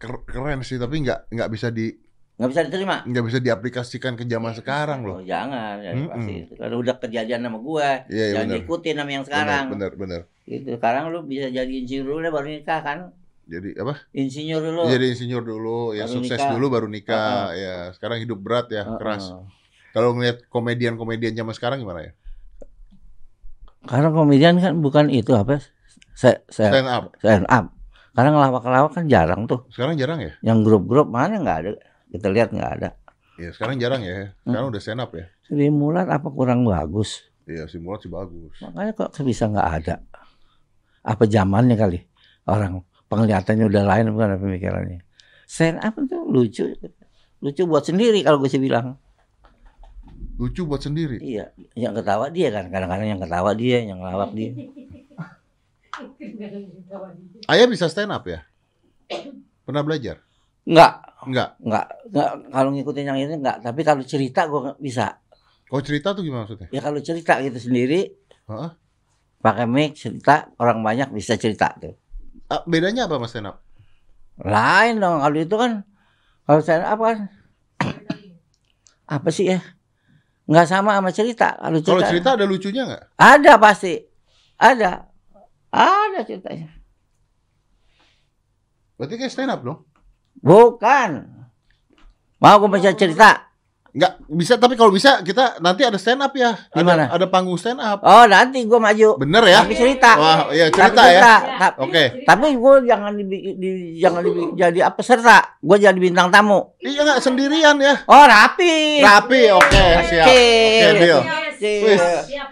Ker- 0.01 0.25
Keren 0.25 0.65
sih, 0.65 0.81
tapi 0.81 1.05
nggak 1.05 1.29
nggak 1.29 1.49
bisa 1.53 1.69
di 1.69 1.93
Nggak 2.41 2.49
bisa 2.49 2.61
diterima. 2.65 2.95
nggak 3.05 3.25
bisa 3.29 3.37
diaplikasikan 3.37 4.13
ke 4.17 4.25
zaman 4.25 4.57
sekarang 4.57 5.05
loh. 5.05 5.17
Oh, 5.17 5.23
jangan, 5.23 5.77
ya, 5.77 5.93
Mm-mm. 5.93 6.09
pasti 6.09 6.31
itu. 6.41 6.53
Kalau 6.57 6.81
udah 6.81 6.95
kejadian 6.97 7.45
sama 7.45 7.61
gua, 7.61 8.01
Iya, 8.09 8.17
iya 8.17 8.25
jangan 8.33 8.47
benar. 8.49 8.55
diikutin 8.57 8.95
sama 8.97 9.11
yang 9.11 9.25
sekarang. 9.29 9.65
Benar, 9.69 9.91
benar, 9.93 10.25
benar. 10.25 10.49
Gitu. 10.49 10.67
Sekarang 10.73 11.03
lu 11.13 11.21
bisa 11.21 11.47
jadi 11.47 11.69
insinyur 11.69 12.05
dulu 12.07 12.17
deh 12.19 12.33
baru 12.33 12.47
nikah 12.49 12.79
kan? 12.81 12.99
Jadi 13.45 13.69
apa? 13.77 13.93
Insinyur 14.11 14.61
dulu. 14.63 14.81
Jadi 14.89 15.05
insinyur 15.07 15.43
dulu, 15.43 15.79
ya 15.91 16.03
Baru 16.03 16.13
sukses 16.17 16.39
nikah. 16.41 16.49
dulu 16.49 16.65
baru 16.67 16.87
nikah. 16.89 17.53
Ya, 17.53 17.75
sekarang 17.93 18.17
hidup 18.17 18.41
berat 18.41 18.73
ya, 18.73 18.83
Heeh. 18.83 18.97
keras. 18.97 19.23
Kalau 19.91 20.17
ngeliat 20.17 20.49
komedian-komedian 20.49 21.37
zaman 21.37 21.53
sekarang 21.53 21.77
gimana 21.77 22.09
ya? 22.09 22.11
Karena 23.81 24.09
komedian 24.09 24.57
kan 24.57 24.77
bukan 24.79 25.09
itu 25.09 25.33
apa? 25.33 25.61
Saya 26.13 26.41
Stand 26.49 26.87
up. 26.87 27.03
stand 27.17 27.45
up. 27.45 27.73
Karena 28.11 28.29
ngelawak-ngelawak 28.35 28.91
kan 28.91 29.05
jarang 29.07 29.45
tuh. 29.45 29.65
Sekarang 29.69 29.95
jarang 29.95 30.19
ya? 30.19 30.31
Yang 30.41 30.57
grup-grup 30.65 31.07
mana 31.07 31.37
nggak 31.37 31.57
ada. 31.63 31.71
Kita 32.11 32.27
lihat 32.27 32.51
nggak 32.51 32.71
ada. 32.77 32.89
Ya, 33.39 33.49
sekarang 33.55 33.79
jarang 33.79 34.03
ya. 34.03 34.35
Sekarang 34.43 34.67
udah 34.69 34.81
stand 34.83 35.01
up 35.01 35.11
ya. 35.15 35.25
Sri 35.47 35.71
Mulat 35.71 36.11
apa 36.11 36.27
kurang 36.27 36.67
bagus? 36.67 37.31
Iya, 37.49 37.65
simulat 37.65 38.05
sih 38.05 38.11
bagus. 38.11 38.53
Makanya 38.61 38.93
kok 38.93 39.17
bisa 39.25 39.49
nggak 39.49 39.69
ada? 39.81 39.95
Apa 41.01 41.25
zamannya 41.25 41.73
kali? 41.73 41.99
Orang 42.45 42.85
penglihatannya 43.09 43.65
udah 43.65 43.83
lain 43.83 44.13
bukan 44.13 44.37
apa 44.37 44.43
pemikirannya. 44.45 44.99
Stand 45.49 45.81
up 45.81 45.97
itu 45.97 46.17
lucu. 46.29 46.63
Lucu 47.41 47.63
buat 47.65 47.83
sendiri 47.83 48.21
kalau 48.21 48.37
gue 48.39 48.47
sih 48.51 48.61
bilang. 48.61 48.95
Lucu 50.37 50.63
buat 50.63 50.79
sendiri. 50.79 51.17
Iya, 51.19 51.51
yang 51.73 51.97
ketawa 51.97 52.29
dia 52.29 52.53
kan. 52.53 52.69
Kadang-kadang 52.69 53.07
yang 53.17 53.21
ketawa 53.21 53.51
dia, 53.57 53.77
yang 53.81 53.99
ngelawak 53.99 54.31
dia. 54.37 54.51
Ayah 57.49 57.67
bisa 57.67 57.89
stand 57.89 58.13
up 58.13 58.23
ya? 58.29 58.45
Pernah 59.65 59.83
belajar? 59.83 60.23
Enggak, 60.61 60.93
Enggak. 61.25 61.49
enggak, 61.61 61.87
enggak. 62.05 62.29
Kalau 62.53 62.69
ngikutin 62.73 63.05
yang 63.09 63.17
ini 63.17 63.33
enggak. 63.37 63.57
Tapi 63.65 63.81
kalau 63.81 64.03
cerita 64.05 64.45
gue 64.45 64.77
bisa. 64.77 65.17
Kalau 65.65 65.81
cerita 65.81 66.13
tuh 66.13 66.21
gimana 66.21 66.45
maksudnya? 66.45 66.67
Ya 66.69 66.81
kalau 66.83 66.99
cerita 67.01 67.39
gitu 67.41 67.57
sendiri, 67.57 68.13
Heeh. 68.45 68.71
pakai 69.41 69.65
mic 69.65 69.97
cerita 69.97 70.51
orang 70.61 70.83
banyak 70.85 71.09
bisa 71.09 71.33
cerita 71.39 71.73
tuh. 71.79 71.95
Ah, 72.51 72.61
bedanya 72.67 73.07
apa 73.07 73.15
mas 73.17 73.33
up? 73.39 73.63
Lain 74.41 74.99
dong 74.99 75.23
kalau 75.23 75.37
itu 75.39 75.55
kan 75.55 75.71
kalau 76.43 76.61
saya 76.61 76.83
apa 76.91 77.03
kan 77.07 77.19
apa 79.07 79.29
sih 79.31 79.47
ya? 79.55 79.59
Nggak 80.51 80.67
sama 80.67 80.99
sama 80.99 81.09
cerita. 81.15 81.55
Kalau 81.55 81.79
cerita, 81.79 81.91
Kalau 81.95 82.09
cerita 82.11 82.29
ada 82.35 82.45
lucunya 82.45 82.83
nggak? 82.85 83.03
ada 83.15 83.53
pasti 83.55 83.93
ada 84.59 85.07
ada 85.71 86.19
ceritanya. 86.27 86.69
Berarti 88.99 89.15
kayak 89.17 89.31
stand 89.31 89.49
up 89.55 89.63
dong? 89.63 89.87
Bukan. 90.41 91.09
Mau 92.37 92.55
gue 92.57 92.69
baca 92.69 92.89
cerita. 92.91 93.51
Nggak 93.91 94.23
bisa, 94.31 94.55
tapi 94.55 94.79
kalau 94.79 94.87
bisa 94.87 95.19
kita 95.19 95.59
nanti 95.59 95.83
ada 95.83 95.99
stand 95.99 96.23
up 96.23 96.31
ya. 96.31 96.55
Ada, 96.71 96.79
Gimana? 96.79 97.03
ada 97.11 97.27
panggung 97.27 97.59
stand 97.59 97.75
up. 97.77 97.99
Oh, 98.01 98.23
nanti 98.23 98.63
gua 98.63 98.79
maju. 98.79 99.19
Bener 99.19 99.43
ya? 99.43 99.67
Tapi 99.67 99.75
cerita. 99.75 100.15
Wah, 100.15 100.47
iya 100.47 100.71
Tapi 100.71 100.79
cerita 100.79 101.03
ya. 101.11 101.21
Ta- 101.59 101.75
Oke. 101.75 102.23
Tapi 102.23 102.55
gue 102.55 102.73
jangan 102.87 103.11
di, 103.19 103.25
di- 103.27 103.99
jangan 103.99 104.23
di- 104.23 104.55
jadi 104.55 104.79
apa 104.87 104.95
peserta. 104.95 105.59
Gue 105.59 105.75
jadi 105.75 105.99
bintang 105.99 106.31
tamu. 106.31 106.71
Iya 106.79 107.03
nggak 107.03 107.19
sendirian 107.19 107.75
ya. 107.83 107.99
Oh, 108.07 108.23
rapi. 108.23 109.03
Rapi, 109.03 109.41
oke, 109.51 109.85
siap. 110.07 110.25
Oke, 110.25 110.43
deal. 110.95 111.21
Kecil. 111.51 111.83
Wis. 111.83 112.01
Siap. 112.31 112.49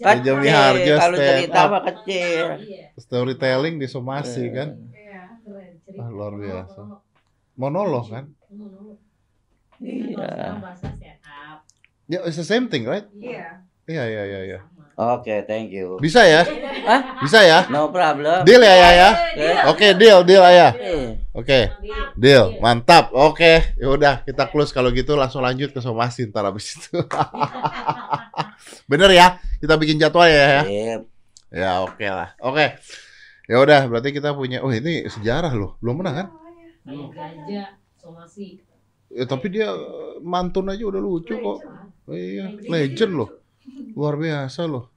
Kecil. 0.00 0.34
Harjo 0.40 0.94
Kalau 0.96 1.16
cerita 1.20 1.60
mah 1.68 1.82
kecil. 1.84 2.44
Iya. 2.64 2.84
Storytelling 2.96 3.76
di 3.76 3.84
somasi 3.84 4.40
kan. 4.48 4.72
Iya, 4.88 5.36
keren. 5.44 5.84
Cerita. 5.84 6.00
Ah, 6.00 6.08
luar 6.08 6.32
biasa. 6.32 6.80
Monolog 7.58 8.06
kan. 8.06 8.24
Iya. 9.82 10.62
Bahasa 10.62 10.86
stand 10.94 11.22
up. 11.26 11.66
Ya, 12.06 12.22
it's 12.24 12.38
the 12.38 12.46
same 12.46 12.70
thing, 12.70 12.86
right? 12.86 13.10
Iya. 13.18 13.66
Iya, 13.90 14.04
iya, 14.06 14.22
iya, 14.30 14.40
iya. 14.46 14.60
Oke, 14.98 15.42
thank 15.46 15.70
you. 15.70 15.98
Bisa 15.98 16.22
ya? 16.26 16.42
Hah? 16.86 17.18
Bisa 17.22 17.38
ya? 17.42 17.66
No 17.70 17.90
problem. 17.90 18.42
Deal 18.46 18.62
ya, 18.62 18.74
ya, 18.74 18.90
ya. 18.94 19.10
Oke, 19.70 19.94
deal, 19.94 20.22
deal 20.26 20.42
ya. 20.42 20.74
Oke, 21.34 21.70
deal. 22.18 22.58
Mantap. 22.58 23.10
Oke, 23.14 23.74
ya 23.78 23.86
udah 23.90 24.14
kita 24.26 24.50
close 24.50 24.74
kalau 24.74 24.90
gitu 24.90 25.14
langsung 25.14 25.42
lanjut 25.42 25.70
ke 25.70 25.78
somasi 25.78 26.26
ntar 26.30 26.46
habis 26.46 26.74
itu. 26.78 26.98
Bener 28.90 29.10
ya? 29.14 29.38
Kita 29.62 29.78
bikin 29.78 29.98
jadwal 30.02 30.26
ya 30.26 30.34
ya. 30.34 30.62
Sip. 30.66 31.00
Ya, 31.54 31.70
oke 31.86 32.06
lah. 32.06 32.34
Oke. 32.42 32.74
Ya 33.46 33.56
udah, 33.62 33.86
berarti 33.86 34.10
kita 34.10 34.34
punya 34.34 34.60
Oh, 34.60 34.70
ini 34.74 35.06
sejarah 35.06 35.54
loh. 35.54 35.78
Belum 35.78 36.02
pernah 36.02 36.14
kan? 36.14 36.26
Gajah, 36.88 37.68
somasi. 37.96 38.64
Ya, 39.08 39.24
tapi 39.24 39.48
dia 39.48 39.72
mantun 40.20 40.68
aja 40.68 40.84
udah 40.84 40.98
lucu 40.98 41.32
kok. 41.32 41.58
Oh, 42.04 42.12
iya, 42.12 42.52
legend 42.64 43.12
loh. 43.14 43.30
Luar 43.92 44.16
biasa 44.16 44.64
loh. 44.64 44.88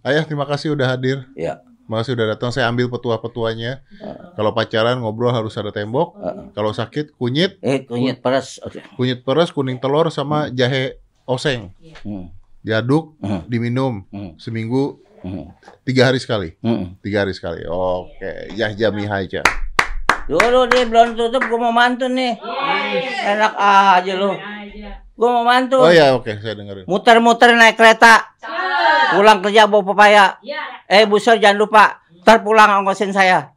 Ayah, 0.00 0.22
terima 0.22 0.44
kasih 0.44 0.72
udah 0.72 0.88
hadir. 0.88 1.24
Ya. 1.32 1.60
Makasih 1.86 2.18
udah 2.18 2.34
datang. 2.34 2.50
Saya 2.50 2.66
ambil 2.66 2.88
petua-petuanya. 2.88 3.78
Kalau 4.34 4.50
pacaran 4.50 4.98
ngobrol 4.98 5.30
harus 5.30 5.54
ada 5.54 5.70
tembok. 5.70 6.18
Kalau 6.50 6.74
sakit 6.74 7.14
kunyit, 7.14 7.56
Eh, 7.60 7.86
kunyit 7.86 8.18
peres. 8.18 8.58
Oke. 8.60 8.82
kunyit 8.98 9.22
peres, 9.22 9.54
kuning 9.54 9.78
telur 9.78 10.10
sama 10.10 10.50
jahe 10.50 10.98
oseng. 11.24 11.70
Hmm. 12.02 12.28
Diaduk, 12.60 13.14
Hmm. 13.20 13.46
diminum 13.46 14.02
Hmm. 14.10 14.34
seminggu 14.36 14.98
Hmm. 15.22 15.54
tiga 15.86 16.10
hari 16.10 16.18
sekali. 16.18 16.58
Hmm. 16.58 16.98
Tiga 16.98 17.22
hari 17.22 17.30
sekali. 17.32 17.62
Oke, 17.64 18.50
Yah 18.52 18.74
Jami 18.74 19.06
Haja. 19.06 19.46
Dulu 20.26 20.66
dia 20.66 20.82
belum 20.90 21.14
tutup, 21.14 21.42
gue 21.46 21.58
mau 21.58 21.70
mantun 21.70 22.18
nih. 22.18 22.34
Enak 23.22 23.52
aja 23.54 24.12
lu. 24.18 24.34
Gue 25.16 25.28
mau 25.30 25.46
mantun. 25.46 25.86
Oh 25.86 25.92
ya, 25.94 26.18
oke, 26.18 26.34
saya 26.42 26.58
dengerin. 26.58 26.84
Muter-muter 26.90 27.54
naik 27.54 27.78
kereta. 27.78 28.34
Pulang 29.14 29.38
kerja 29.38 29.70
bawa 29.70 29.82
pepaya. 29.86 30.24
Iya. 30.42 30.82
Eh, 30.90 31.06
busur 31.06 31.38
jangan 31.38 31.58
lupa. 31.62 31.84
Ntar 32.26 32.42
pulang 32.42 32.82
ongkosin 32.82 33.14
saya. 33.14 33.54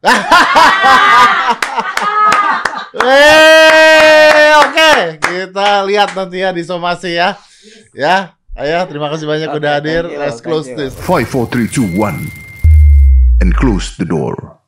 Eh, 2.90 4.50
oke, 4.66 5.22
kita 5.22 5.86
lihat 5.86 6.10
nanti 6.10 6.42
ya 6.42 6.50
di 6.50 6.66
somasi 6.66 7.14
ya. 7.14 7.38
Ya, 7.94 8.34
Ayah, 8.58 8.82
terima 8.84 9.08
kasih 9.08 9.30
banyak 9.30 9.46
Oke, 9.46 9.58
udah 9.62 9.72
hadir. 9.78 10.04
you, 10.10 10.18
Let's 10.18 10.42
close 10.42 10.66
this. 10.66 10.92
5, 10.98 11.22
4, 11.22 11.46
3, 11.48 11.70
2, 11.70 11.96
1. 11.96 12.28
And 13.40 13.54
close 13.54 13.94
the 13.94 14.04
door. 14.04 14.59